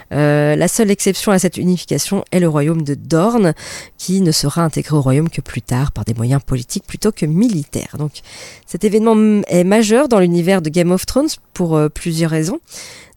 Euh, 0.11 0.55
la 0.55 0.67
seule 0.67 0.91
exception 0.91 1.31
à 1.31 1.39
cette 1.39 1.57
unification 1.57 2.25
est 2.31 2.39
le 2.39 2.49
royaume 2.49 2.81
de 2.81 2.95
Dorne, 2.95 3.53
qui 3.97 4.21
ne 4.21 4.31
sera 4.31 4.63
intégré 4.63 4.95
au 4.95 5.01
royaume 5.01 5.29
que 5.29 5.41
plus 5.41 5.61
tard 5.61 5.91
par 5.91 6.05
des 6.05 6.13
moyens 6.13 6.41
politiques 6.45 6.85
plutôt 6.85 7.11
que 7.11 7.25
militaires. 7.25 7.95
Donc 7.97 8.21
cet 8.65 8.83
événement 8.83 9.41
est 9.47 9.63
majeur 9.63 10.07
dans 10.07 10.19
l'univers 10.19 10.61
de 10.61 10.69
Game 10.69 10.91
of 10.91 11.05
Thrones 11.05 11.29
pour 11.53 11.75
euh, 11.75 11.89
plusieurs 11.89 12.31
raisons. 12.31 12.59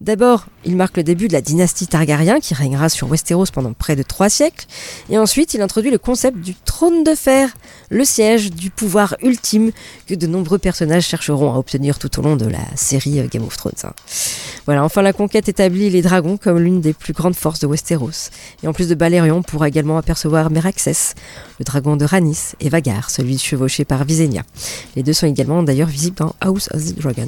D'abord, 0.00 0.46
il 0.64 0.76
marque 0.76 0.98
le 0.98 1.02
début 1.02 1.28
de 1.28 1.32
la 1.32 1.40
dynastie 1.40 1.86
Targaryen 1.86 2.40
qui 2.40 2.52
régnera 2.52 2.88
sur 2.88 3.08
Westeros 3.08 3.46
pendant 3.52 3.72
près 3.72 3.96
de 3.96 4.02
trois 4.02 4.28
siècles. 4.28 4.66
Et 5.08 5.16
ensuite, 5.16 5.54
il 5.54 5.62
introduit 5.62 5.90
le 5.90 5.98
concept 5.98 6.38
du 6.38 6.54
trône 6.54 7.04
de 7.04 7.14
fer, 7.14 7.54
le 7.90 8.04
siège 8.04 8.50
du 8.50 8.70
pouvoir 8.70 9.16
ultime 9.22 9.70
que 10.06 10.14
de 10.14 10.26
nombreux 10.26 10.58
personnages 10.58 11.04
chercheront 11.06 11.54
à 11.54 11.56
obtenir 11.56 11.98
tout 11.98 12.18
au 12.18 12.22
long 12.22 12.36
de 12.36 12.46
la 12.46 12.58
série 12.74 13.20
euh, 13.20 13.28
Game 13.30 13.44
of 13.44 13.56
Thrones. 13.56 13.72
hein. 13.84 13.92
Voilà, 14.66 14.84
enfin 14.84 15.00
la 15.00 15.12
conquête 15.12 15.48
établit 15.48 15.88
les 15.90 16.02
dragons 16.02 16.36
comme 16.36 16.58
l'une 16.58 16.80
des 16.84 16.92
plus 16.92 17.12
grandes 17.12 17.34
forces 17.34 17.60
de 17.60 17.66
Westeros. 17.66 18.30
Et 18.62 18.68
en 18.68 18.72
plus 18.72 18.88
de 18.88 18.94
Balerion, 18.94 19.38
on 19.38 19.42
pourra 19.42 19.68
également 19.68 19.98
apercevoir 19.98 20.50
Meraxes, 20.50 21.14
le 21.58 21.64
dragon 21.64 21.96
de 21.96 22.04
Rhaenys, 22.04 22.52
et 22.60 22.68
Vagar, 22.68 23.10
celui 23.10 23.38
chevauché 23.38 23.84
par 23.84 24.04
Visenya. 24.04 24.42
Les 24.94 25.02
deux 25.02 25.12
sont 25.12 25.26
également 25.26 25.62
d'ailleurs 25.62 25.88
visibles 25.88 26.16
dans 26.16 26.34
House 26.40 26.68
of 26.72 26.84
the 26.84 26.98
Dragon. 26.98 27.26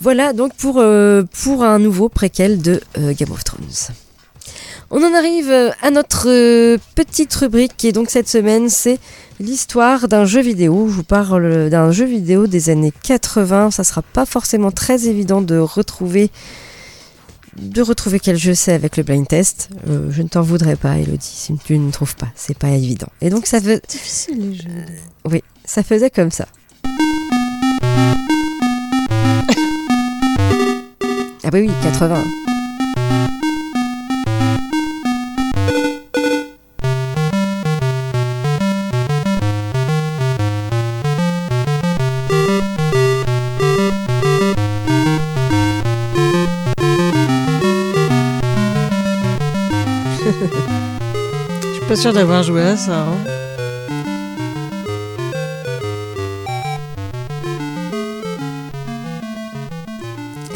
Voilà 0.00 0.32
donc 0.32 0.54
pour, 0.54 0.78
euh, 0.78 1.22
pour 1.44 1.62
un 1.62 1.78
nouveau 1.78 2.08
préquel 2.08 2.60
de 2.60 2.80
euh, 2.98 3.14
Game 3.14 3.30
of 3.30 3.44
Thrones. 3.44 3.94
On 4.90 5.00
en 5.04 5.14
arrive 5.14 5.48
euh, 5.48 5.70
à 5.80 5.92
notre 5.92 6.24
petite 6.96 7.32
rubrique 7.34 7.76
qui 7.76 7.86
est 7.86 7.92
donc 7.92 8.10
cette 8.10 8.28
semaine, 8.28 8.68
c'est 8.68 8.98
l'histoire 9.38 10.08
d'un 10.08 10.24
jeu 10.24 10.40
vidéo. 10.40 10.88
Je 10.88 10.94
vous 10.94 11.04
parle 11.04 11.70
d'un 11.70 11.92
jeu 11.92 12.04
vidéo 12.04 12.48
des 12.48 12.68
années 12.68 12.92
80. 13.04 13.70
Ça 13.70 13.84
sera 13.84 14.02
pas 14.02 14.26
forcément 14.26 14.72
très 14.72 15.06
évident 15.06 15.40
de 15.40 15.56
retrouver 15.56 16.32
de 17.58 17.82
retrouver 17.82 18.18
quel 18.20 18.36
jeu 18.36 18.54
c'est 18.54 18.72
avec 18.72 18.96
le 18.96 19.02
blind 19.02 19.26
test. 19.26 19.68
Euh, 19.88 20.10
je 20.10 20.22
ne 20.22 20.28
t'en 20.28 20.42
voudrais 20.42 20.76
pas, 20.76 20.98
Elodie, 20.98 21.24
si 21.26 21.54
tu 21.64 21.78
ne 21.78 21.90
trouves 21.90 22.16
pas. 22.16 22.28
C'est 22.34 22.56
pas 22.56 22.70
évident. 22.70 23.08
Et 23.20 23.30
donc 23.30 23.46
ça 23.46 23.60
veut, 23.60 23.80
Difficile 23.88 24.50
les 24.50 24.54
jeux. 24.56 24.86
oui, 25.26 25.42
ça 25.64 25.82
faisait 25.82 26.10
comme 26.10 26.30
ça. 26.30 26.46
Ah 31.44 31.50
bah 31.50 31.58
oui, 31.58 31.70
80. 31.82 32.24
Pas 51.92 51.96
sûr 51.96 52.14
d'avoir 52.14 52.42
joué 52.42 52.62
à 52.62 52.74
ça. 52.74 53.00
hein. 53.00 53.16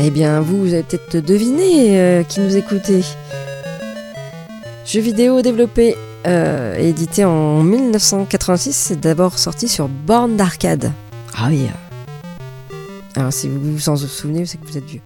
Eh 0.00 0.08
bien, 0.08 0.40
vous, 0.40 0.62
vous 0.62 0.72
avez 0.72 0.82
peut-être 0.82 1.18
deviné 1.18 2.00
euh, 2.00 2.22
qui 2.22 2.40
nous 2.40 2.56
écoutez. 2.56 3.02
Jeu 4.86 5.00
vidéo 5.02 5.42
développé 5.42 5.94
euh, 6.26 6.74
et 6.78 6.88
édité 6.88 7.26
en 7.26 7.62
1986, 7.62 8.72
c'est 8.74 8.98
d'abord 8.98 9.38
sorti 9.38 9.68
sur 9.68 9.88
borne 9.88 10.38
d'arcade. 10.38 10.90
Ah 11.36 11.48
oui. 11.50 11.66
Alors, 13.14 13.30
si 13.34 13.46
vous 13.50 13.60
vous 13.60 13.88
en 13.90 13.96
souvenez, 13.96 14.46
c'est 14.46 14.56
que 14.56 14.66
vous 14.66 14.78
êtes 14.78 14.86
vieux. 14.86 15.02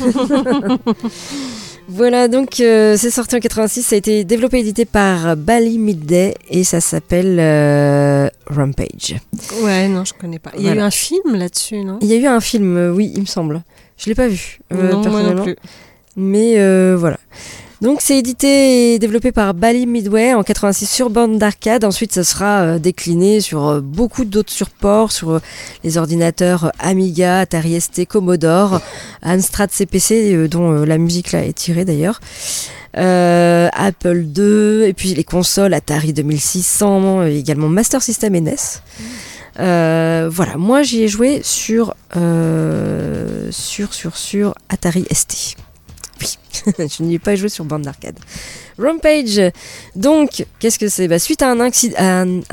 voilà, 1.88 2.28
donc 2.28 2.60
euh, 2.60 2.96
c'est 2.98 3.10
sorti 3.10 3.34
en 3.34 3.40
86, 3.40 3.82
ça 3.82 3.94
a 3.94 3.98
été 3.98 4.24
développé 4.24 4.58
et 4.58 4.60
édité 4.60 4.84
par 4.84 5.36
Bally 5.36 5.78
Midday 5.78 6.34
et 6.50 6.62
ça 6.62 6.80
s'appelle 6.82 7.38
euh, 7.40 8.28
Rampage. 8.46 9.16
Ouais, 9.62 9.88
non, 9.88 10.04
je 10.04 10.12
connais 10.12 10.38
pas. 10.38 10.52
Il 10.58 10.64
y 10.64 10.68
a 10.68 10.74
eu 10.74 10.80
un 10.80 10.90
film 10.90 11.34
là-dessus, 11.34 11.78
non? 11.84 11.98
Il 12.02 12.08
y 12.08 12.12
a 12.12 12.16
eu 12.16 12.26
un 12.26 12.40
film, 12.40 12.76
euh, 12.76 12.92
oui, 12.92 13.10
il 13.14 13.22
me 13.22 13.26
semble. 13.26 13.62
Je 13.96 14.06
l'ai 14.06 14.14
pas 14.14 14.28
vu, 14.28 14.58
euh, 14.72 14.76
Non, 14.76 14.82
moi 14.82 14.92
non 14.92 15.02
personnellement. 15.02 15.44
plus. 15.44 15.56
Mais 16.16 16.54
euh, 16.58 16.94
voilà. 16.98 17.18
Donc 17.80 18.00
c'est 18.00 18.18
édité 18.18 18.94
et 18.94 18.98
développé 18.98 19.30
par 19.30 19.54
Bally 19.54 19.86
Midway 19.86 20.34
en 20.34 20.42
86 20.42 20.86
sur 20.86 21.10
borne 21.10 21.38
d'arcade. 21.38 21.84
Ensuite, 21.84 22.12
ça 22.12 22.24
sera 22.24 22.62
euh, 22.62 22.78
décliné 22.80 23.40
sur 23.40 23.68
euh, 23.68 23.80
beaucoup 23.80 24.24
d'autres 24.24 24.52
supports, 24.52 25.12
sur 25.12 25.30
euh, 25.30 25.38
les 25.84 25.96
ordinateurs 25.96 26.72
Amiga, 26.80 27.38
Atari 27.38 27.80
ST, 27.80 28.04
Commodore, 28.06 28.80
Amstrad 29.22 29.70
CPC, 29.70 30.48
dont 30.48 30.72
la 30.84 30.98
musique 30.98 31.30
là 31.30 31.44
est 31.44 31.52
tirée 31.52 31.84
d'ailleurs. 31.84 32.20
Apple 32.94 34.24
II, 34.36 34.82
et 34.82 34.92
puis 34.92 35.14
les 35.14 35.22
consoles 35.22 35.72
Atari 35.72 36.12
2600, 36.12 37.20
euh, 37.20 37.26
également 37.26 37.68
Master 37.68 38.02
System 38.02 38.34
et 38.34 38.40
NES. 38.40 38.56
Voilà, 39.56 40.56
moi 40.56 40.82
j'y 40.82 41.04
ai 41.04 41.08
joué 41.08 41.42
sur, 41.44 41.94
sur, 43.52 43.94
sur, 43.94 44.16
sur 44.16 44.54
Atari 44.68 45.04
ST. 45.12 45.56
Oui, 46.20 46.38
je 46.78 47.02
n'y 47.02 47.14
ai 47.14 47.18
pas 47.18 47.36
joué 47.36 47.48
sur 47.48 47.64
bande 47.64 47.82
d'arcade. 47.82 48.18
Rampage, 48.78 49.40
donc, 49.96 50.46
qu'est-ce 50.60 50.78
que 50.78 50.88
c'est? 50.88 51.08
Bah, 51.08 51.18
Suite 51.18 51.42
à 51.42 51.50
un, 51.50 51.60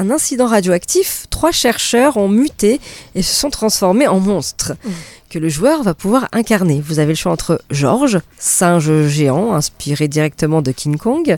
incident 0.10 0.48
radioactif, 0.48 1.26
trois 1.30 1.52
chercheurs 1.52 2.18
ont 2.18 2.30
muté 2.30 2.80
et 3.14 3.22
se 3.22 3.34
sont 3.34 3.50
transformés 3.50 4.08
en 4.08 4.20
monstres 4.20 4.74
que 5.30 5.40
le 5.40 5.50
joueur 5.50 5.84
va 5.84 5.94
pouvoir 5.94 6.28
incarner. 6.32 6.82
Vous 6.84 7.00
avez 7.00 7.10
le 7.10 7.16
choix 7.16 7.32
entre 7.32 7.62
George, 7.70 8.20
singe 8.40 9.08
géant 9.08 9.54
inspiré 9.54 10.08
directement 10.08 10.62
de 10.62 10.72
King 10.72 10.98
Kong, 10.98 11.38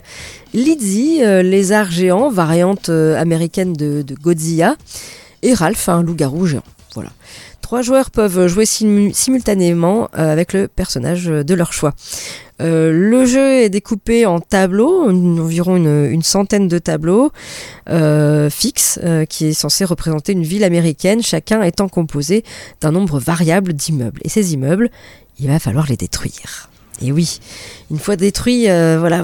Lizzie, 0.54 1.24
euh, 1.24 1.42
lézard 1.42 1.90
géant, 1.90 2.30
variante 2.30 2.88
euh, 2.90 3.20
américaine 3.20 3.72
de, 3.72 4.02
de 4.02 4.14
Godzilla, 4.14 4.76
et 5.42 5.52
Ralph, 5.52 5.88
un 5.88 6.02
loup-garou 6.02 6.46
géant. 6.46 6.62
Voilà. 6.94 7.10
Trois 7.68 7.82
joueurs 7.82 8.10
peuvent 8.10 8.46
jouer 8.46 8.64
simu- 8.64 9.12
simultanément 9.12 10.08
euh, 10.16 10.32
avec 10.32 10.54
le 10.54 10.68
personnage 10.68 11.26
de 11.26 11.54
leur 11.54 11.74
choix. 11.74 11.92
Euh, 12.62 12.90
le 12.90 13.26
jeu 13.26 13.46
est 13.56 13.68
découpé 13.68 14.24
en 14.24 14.40
tableaux, 14.40 15.10
environ 15.10 15.76
une, 15.76 16.22
centaine 16.22 16.66
de 16.66 16.78
tableaux 16.78 17.30
euh, 17.90 18.48
fixes, 18.48 18.98
euh, 19.04 19.26
qui 19.26 19.48
est 19.48 19.52
censé 19.52 19.84
représenter 19.84 20.32
une 20.32 20.44
ville 20.44 20.64
américaine, 20.64 21.22
chacun 21.22 21.60
étant 21.62 21.90
composé 21.90 22.42
d'un 22.80 22.90
nombre 22.90 23.18
variable 23.18 23.74
d'immeubles. 23.74 24.22
Et 24.24 24.30
ces 24.30 24.54
immeubles, 24.54 24.88
il 25.38 25.48
va 25.48 25.58
falloir 25.58 25.86
les 25.90 25.98
détruire. 25.98 26.70
Et 27.00 27.12
oui, 27.12 27.38
une 27.90 27.98
fois 27.98 28.16
détruits, 28.16 28.68
euh, 28.68 28.96
voilà, 28.98 29.22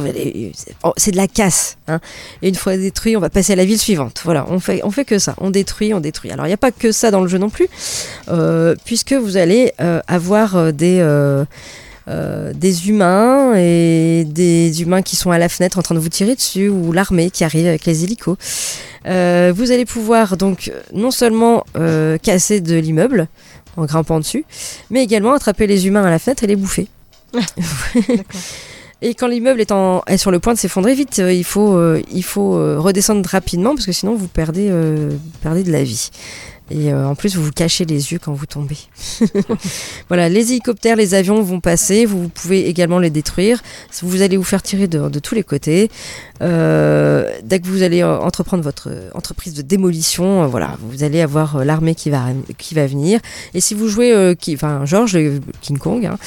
oh, 0.85 0.93
c'est 0.97 1.11
de 1.11 1.17
la 1.17 1.27
casse. 1.27 1.77
Hein. 1.89 2.01
Et 2.41 2.49
une 2.49 2.55
fois 2.55 2.77
détruit, 2.77 3.17
on 3.17 3.21
va 3.21 3.31
passer 3.31 3.55
à 3.55 3.57
la 3.57 3.65
ville 3.65 3.79
suivante. 3.79 4.21
Voilà, 4.25 4.47
on 4.49 4.61
fait, 4.61 5.05
que 5.05 5.19
ça. 5.19 5.35
On 5.39 5.51
détruit, 5.51 5.93
on 5.93 6.01
détruit. 6.01 6.31
Alors, 6.31 6.47
il 6.47 6.51
n'y 6.51 6.55
a 6.55 6.59
pas 6.59 6.71
que 6.71 6.93
ça 6.93 7.11
dans 7.11 7.21
le 7.21 7.29
jeu 7.29 7.39
non 7.39 7.51
plus, 7.51 7.69
euh, 8.29 8.77
puisque 8.85 9.13
vous 9.13 9.37
allez 9.37 9.73
euh, 9.81 10.01
avoir 10.07 10.73
des, 10.73 11.05
des 12.07 12.89
humains 12.89 13.55
et 13.57 14.25
des 14.25 14.83
humains 14.83 15.03
qui 15.03 15.17
sont 15.17 15.33
à 15.33 15.39
la 15.39 15.49
fenêtre 15.49 15.79
en 15.79 15.83
train 15.83 15.95
de 15.97 16.01
vous 16.01 16.09
tirer 16.09 16.37
dessus, 16.37 16.69
ou 16.69 16.93
l'armée 16.93 17.31
qui 17.31 17.43
arrive 17.43 17.67
avec 17.67 17.87
les 17.87 18.05
hélicos. 18.05 18.37
Vous 19.05 19.11
allez 19.73 19.85
pouvoir 19.85 20.37
donc 20.37 20.71
non 20.93 21.11
seulement 21.11 21.65
casser 22.23 22.61
de 22.61 22.77
l'immeuble 22.77 23.27
en 23.77 23.85
grimpant 23.87 24.21
dessus, 24.21 24.45
mais 24.91 25.03
également 25.03 25.33
attraper 25.33 25.67
les 25.67 25.87
humains 25.87 26.05
à 26.05 26.11
la 26.11 26.21
fenêtre 26.21 26.45
et 26.45 26.47
les 26.47 26.57
bouffer. 26.57 26.89
Et 29.03 29.15
quand 29.15 29.27
l'immeuble 29.27 29.61
est, 29.61 29.73
en- 29.73 30.03
est 30.07 30.17
sur 30.17 30.31
le 30.31 30.39
point 30.39 30.55
de 30.55 30.59
s'effondrer, 30.59 30.95
vite, 30.95 31.19
euh, 31.19 31.33
il 31.33 31.45
faut, 31.45 31.75
euh, 31.75 32.01
euh, 32.55 32.79
redescendre 32.81 33.29
rapidement 33.29 33.75
parce 33.75 33.85
que 33.87 33.93
sinon 33.93 34.15
vous 34.15 34.29
perdez, 34.29 34.71
perdez 35.43 35.63
de 35.63 35.73
la 35.73 35.83
vie. 35.85 36.11
Et 36.71 36.93
euh, 36.93 37.07
en 37.07 37.15
plus, 37.15 37.37
vous 37.37 37.45
vous 37.45 37.53
cachez 37.53 37.85
les 37.85 38.13
yeux 38.13 38.19
quand 38.19 38.33
vous 38.33 38.47
tombez. 38.47 38.79
voilà, 40.09 40.29
les 40.31 40.53
hélicoptères, 40.53 40.97
les 40.97 41.15
avions 41.15 41.43
vont 41.43 41.61
passer. 41.61 42.07
Vous 42.07 42.29
pouvez 42.29 42.69
également 42.69 42.99
les 42.99 43.11
détruire. 43.11 43.63
Vous 44.03 44.23
allez 44.23 44.37
vous 44.39 44.45
faire 44.45 44.63
tirer 44.63 44.89
de, 44.89 45.19
tous 45.19 45.35
les 45.35 45.43
côtés. 45.43 45.91
Euh, 46.41 47.31
dès 47.45 47.61
que 47.61 47.67
vous 47.67 47.83
allez 47.83 48.03
euh, 48.03 48.19
entreprendre 48.19 48.63
votre 48.63 48.89
euh, 48.91 49.11
entreprise 49.15 49.55
de 49.55 49.63
démolition, 49.63 50.43
euh, 50.43 50.47
voilà, 50.47 50.77
vous 50.81 51.05
allez 51.05 51.21
avoir 51.21 51.65
l'armée 51.65 51.95
qui 51.95 52.09
va, 52.09 52.25
qui 52.57 52.75
va 52.75 52.87
venir. 52.87 53.21
Et 53.53 53.61
si 53.61 53.75
vous 53.75 53.89
jouez, 53.89 54.35
qui, 54.39 54.55
enfin, 54.55 54.87
George, 54.87 55.19
King 55.61 55.79
Kong, 55.79 56.07
hein, 56.07 56.19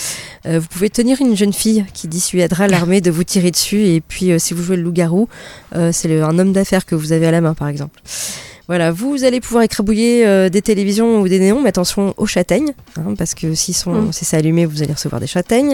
vous 0.46 0.68
pouvez 0.68 0.90
tenir 0.90 1.20
une 1.20 1.36
jeune 1.36 1.54
fille 1.54 1.86
qui 1.94 2.08
dissuadera 2.08 2.68
l'armée 2.68 3.02
de 3.02 3.10
vous 3.12 3.24
tirer 3.24 3.52
dessus. 3.52 3.82
Et 3.86 4.02
puis, 4.02 4.40
si 4.40 4.54
vous 4.54 4.64
jouez 4.64 4.78
le 4.78 4.84
loup-garou, 4.84 5.28
c'est 5.92 6.22
un 6.22 6.40
homme 6.40 6.54
d'affaires 6.54 6.86
que 6.86 6.96
vous 6.96 7.12
avez 7.12 7.28
à 7.28 7.32
la 7.32 7.42
main, 7.42 7.54
par 7.54 7.68
exemple. 7.68 8.00
Voilà, 8.68 8.92
vous 8.92 9.24
allez 9.24 9.40
pouvoir 9.40 9.64
écrabouiller 9.64 10.28
euh, 10.28 10.50
des 10.50 10.62
télévisions 10.62 11.22
ou 11.22 11.30
des 11.30 11.40
néons, 11.40 11.62
mais 11.62 11.70
attention 11.70 12.14
aux 12.18 12.26
châtaignes, 12.26 12.74
hein, 12.98 13.16
parce 13.18 13.34
que 13.34 13.56
si, 13.56 13.72
sont, 13.72 13.94
Mm. 13.94 14.14
si 14.14 14.26
c'est 14.26 14.36
allumé, 14.36 14.66
vous 14.66 14.84
allez 14.84 14.92
recevoir 14.92 15.22
des 15.22 15.28
châtaignes. 15.28 15.74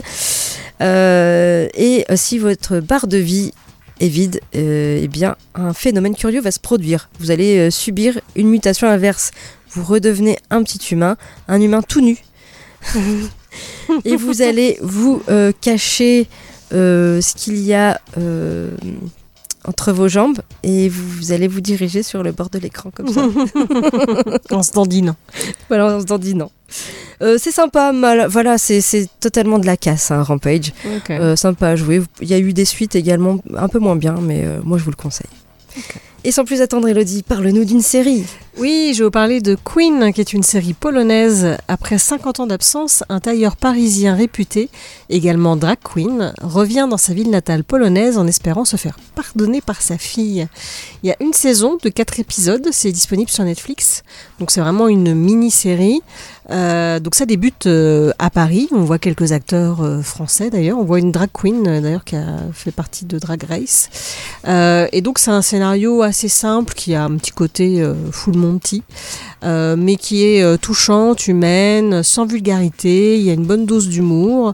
Euh, 0.82 1.68
et 1.74 2.06
euh, 2.12 2.16
si 2.16 2.38
votre 2.38 2.80
barre 2.80 3.08
de 3.08 3.18
vie 3.18 3.52
est 4.00 4.08
vide, 4.10 4.42
euh, 4.56 5.00
eh 5.02 5.08
bien, 5.08 5.36
un 5.56 5.74
phénomène 5.74 6.16
curieux 6.16 6.42
va 6.42 6.52
se 6.52 6.60
produire. 6.60 7.10
Vous 7.20 7.32
allez 7.32 7.72
subir 7.72 8.20
une 8.36 8.50
mutation 8.50 8.88
inverse. 8.88 9.32
Vous 9.72 9.84
redevenez 9.84 10.38
un 10.52 10.62
petit 10.62 10.94
humain, 10.94 11.18
un 11.48 11.60
humain 11.62 11.82
tout 11.82 12.02
nu. 12.02 12.18
et 14.06 14.16
vous 14.16 14.44
allez 14.44 14.78
vous 14.82 15.24
cacher 15.62 16.28
ce 16.72 17.36
qu'il 17.36 17.60
y 17.60 17.74
a 17.74 18.00
entre 19.66 19.92
vos 19.92 20.08
jambes 20.08 20.40
et 20.64 20.90
vous, 20.90 21.08
vous 21.08 21.32
allez 21.32 21.48
vous 21.48 21.62
diriger 21.62 22.04
sur 22.04 22.24
le 22.24 22.32
bord 22.32 22.50
de 22.50 22.60
l'écran 22.60 22.92
comme 22.94 23.08
ça. 23.08 23.26
En 24.52 24.64
se 24.64 24.72
dandinant. 24.72 25.16
voilà, 25.70 25.96
en 25.96 26.00
se 26.02 26.06
dandinant. 26.06 26.52
Euh, 27.22 27.38
c'est 27.40 27.52
sympa, 27.52 27.92
mal, 27.92 28.28
voilà, 28.28 28.58
c'est 28.58 28.82
c'est 28.82 29.08
totalement 29.20 29.60
de 29.60 29.66
la 29.66 29.78
casse, 29.78 30.12
hein, 30.12 30.24
Rampage. 30.24 30.74
Euh, 31.10 31.36
sympa 31.36 31.70
à 31.70 31.76
jouer. 31.76 32.02
Il 32.22 32.28
y 32.28 32.34
a 32.34 32.40
eu 32.40 32.54
des 32.54 32.66
suites 32.66 32.96
également 32.96 33.38
un 33.56 33.68
peu 33.68 33.80
moins 33.80 33.96
bien, 33.96 34.16
mais 34.22 34.44
euh, 34.46 34.60
moi 34.64 34.78
je 34.78 34.84
vous 34.84 34.92
le 34.92 34.96
conseille. 34.96 35.28
Et 36.26 36.32
sans 36.32 36.46
plus 36.46 36.62
attendre, 36.62 36.88
Elodie, 36.88 37.22
parle-nous 37.22 37.66
d'une 37.66 37.82
série. 37.82 38.24
Oui, 38.58 38.92
je 38.94 39.00
vais 39.00 39.06
vous 39.06 39.12
parler 39.12 39.42
de 39.42 39.58
Queen, 39.62 40.14
qui 40.14 40.22
est 40.22 40.32
une 40.32 40.44
série 40.44 40.74
polonaise. 40.74 41.58
Après 41.68 41.98
50 41.98 42.40
ans 42.40 42.48
d'absence, 42.48 43.04
un 43.10 43.20
tailleur 43.20 43.58
parisien 43.58 44.16
réputé, 44.16 44.70
également 45.10 45.58
drag 45.58 45.80
queen, 45.84 46.34
revient 46.42 46.88
dans 46.88 46.98
sa 46.98 47.14
ville 47.14 47.32
natale 47.32 47.64
polonaise 47.64 48.18
en 48.18 48.28
espérant 48.28 48.64
se 48.64 48.78
faire 48.78 49.00
pardonner 49.16 49.60
par 49.60 49.82
sa 49.82 49.98
fille. 49.98 50.48
Il 51.02 51.10
y 51.10 51.12
a 51.12 51.16
une 51.20 51.34
saison 51.34 51.78
de 51.82 51.90
4 51.90 52.20
épisodes, 52.20 52.68
c'est 52.72 52.92
disponible 52.92 53.32
sur 53.32 53.44
Netflix. 53.44 54.04
Donc 54.40 54.52
c'est 54.52 54.62
vraiment 54.62 54.88
une 54.88 55.16
mini-série. 55.16 56.02
Euh, 56.52 57.00
donc 57.00 57.16
ça 57.16 57.26
débute 57.26 57.66
euh, 57.66 58.12
à 58.20 58.30
Paris. 58.30 58.68
On 58.72 58.84
voit 58.84 59.00
quelques 59.00 59.32
acteurs 59.32 59.82
euh, 59.82 60.02
français 60.04 60.52
d'ailleurs. 60.52 60.78
On 60.78 60.84
voit 60.84 61.00
une 61.00 61.12
drag 61.12 61.30
queen 61.34 61.64
d'ailleurs 61.64 62.04
qui 62.04 62.16
a 62.16 62.38
fait 62.54 62.72
partie 62.72 63.06
de 63.06 63.18
Drag 63.18 63.44
Race. 63.44 63.90
Et 64.92 65.02
donc 65.02 65.18
c'est 65.18 65.32
un 65.32 65.42
scénario 65.42 66.04
assez 66.04 66.13
simple 66.14 66.74
qui 66.74 66.96
a 66.96 67.04
un 67.04 67.18
petit 67.18 67.32
côté 67.32 67.82
euh, 67.82 67.94
full 68.12 68.36
Monty, 68.36 68.84
euh, 69.44 69.76
mais 69.78 69.96
qui 69.96 70.24
est 70.24 70.44
euh, 70.44 70.58
touchante, 70.58 71.28
humaine, 71.28 72.04
sans 72.04 72.26
vulgarité. 72.26 73.18
Il 73.18 73.24
y 73.24 73.30
a 73.30 73.34
une 73.34 73.46
bonne 73.46 73.66
dose 73.66 73.90
d'humour. 73.90 74.54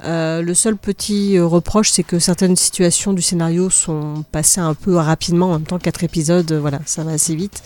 Le 0.00 0.52
seul 0.54 0.76
petit 0.76 1.40
reproche, 1.40 1.90
c'est 1.90 2.04
que 2.04 2.18
certaines 2.20 2.54
situations 2.54 3.12
du 3.12 3.22
scénario 3.22 3.68
sont 3.68 4.24
passées 4.30 4.60
un 4.60 4.74
peu 4.74 4.96
rapidement. 4.96 5.50
En 5.50 5.52
même 5.54 5.66
temps, 5.66 5.78
quatre 5.78 6.04
épisodes, 6.04 6.52
voilà, 6.52 6.78
ça 6.86 7.02
va 7.02 7.12
assez 7.12 7.34
vite. 7.34 7.62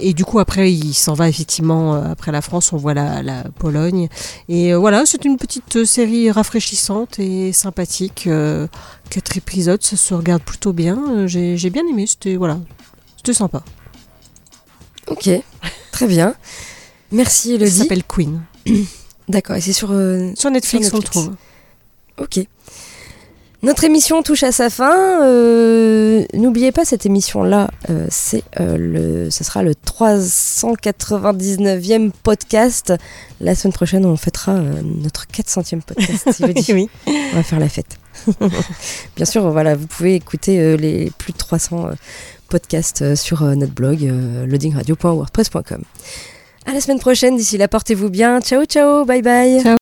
Et 0.00 0.14
du 0.14 0.24
coup, 0.24 0.38
après, 0.38 0.72
il 0.72 0.94
s'en 0.94 1.12
va 1.12 1.28
effectivement. 1.28 1.94
après 1.94 2.32
la 2.32 2.40
France, 2.40 2.72
on 2.72 2.78
voit 2.78 2.94
la, 2.94 3.22
la 3.22 3.44
Pologne. 3.58 4.08
Et 4.48 4.72
voilà, 4.72 5.04
c'est 5.04 5.26
une 5.26 5.36
petite 5.36 5.84
série 5.84 6.30
rafraîchissante 6.30 7.18
et 7.18 7.52
sympathique. 7.52 8.26
Quatre 9.14 9.36
épisodes, 9.36 9.80
ça 9.80 9.96
se 9.96 10.12
regarde 10.12 10.42
plutôt 10.42 10.72
bien. 10.72 10.98
Euh, 11.10 11.28
J'ai 11.28 11.70
bien 11.70 11.84
aimé. 11.88 12.04
C'était 12.08 12.34
voilà, 12.34 12.58
c'était 13.16 13.32
sympa. 13.32 13.62
Ok, 15.06 15.30
très 15.92 16.06
bien. 16.08 16.34
Merci 17.12 17.50
Ça 17.50 17.54
Elodie. 17.54 17.70
s'appelle 17.70 18.02
Queen. 18.04 18.42
D'accord, 19.28 19.54
et 19.54 19.60
c'est 19.60 19.72
sur... 19.72 19.92
euh, 19.92 20.32
Sur 20.34 20.50
Netflix, 20.50 20.88
Sur 20.88 20.96
on 20.96 20.98
le 20.98 21.02
Netflix. 21.04 21.26
trouve. 21.26 21.36
Ok. 22.18 22.40
Notre 23.62 23.84
émission 23.84 24.22
touche 24.24 24.42
à 24.42 24.50
sa 24.52 24.68
fin. 24.68 25.22
Euh, 25.22 26.24
N'oubliez 26.34 26.72
pas 26.72 26.84
cette 26.84 27.06
émission-là, 27.06 27.70
euh, 27.90 28.06
c'est 28.10 28.42
euh, 28.60 28.76
le, 28.76 29.30
ce 29.30 29.44
sera 29.44 29.62
le 29.62 29.74
399e 29.74 32.10
podcast. 32.22 32.92
La 33.40 33.54
semaine 33.54 33.72
prochaine, 33.72 34.04
on 34.06 34.16
fêtera 34.16 34.54
notre 34.54 35.26
400e 35.28 35.82
podcast. 35.82 36.32
si 36.60 36.72
oui. 36.74 36.88
On 37.06 37.36
va 37.36 37.42
faire 37.44 37.60
la 37.60 37.68
fête. 37.68 37.96
Bien 39.16 39.24
sûr, 39.24 39.50
voilà, 39.50 39.74
vous 39.74 39.86
pouvez 39.86 40.14
écouter 40.14 40.60
euh, 40.60 40.76
les 40.76 41.10
plus 41.18 41.32
de 41.32 41.38
300 41.38 41.86
euh, 41.86 41.92
podcasts 42.48 43.02
euh, 43.02 43.16
sur 43.16 43.42
notre 43.42 43.72
blog 43.74 44.00
loadingradio.wordpress.com. 44.46 45.82
À 46.66 46.72
la 46.72 46.80
semaine 46.80 47.00
prochaine. 47.00 47.36
D'ici 47.36 47.58
là, 47.58 47.68
portez-vous 47.68 48.10
bien. 48.10 48.40
Ciao, 48.40 48.64
ciao, 48.64 49.04
bye 49.04 49.22
bye. 49.22 49.76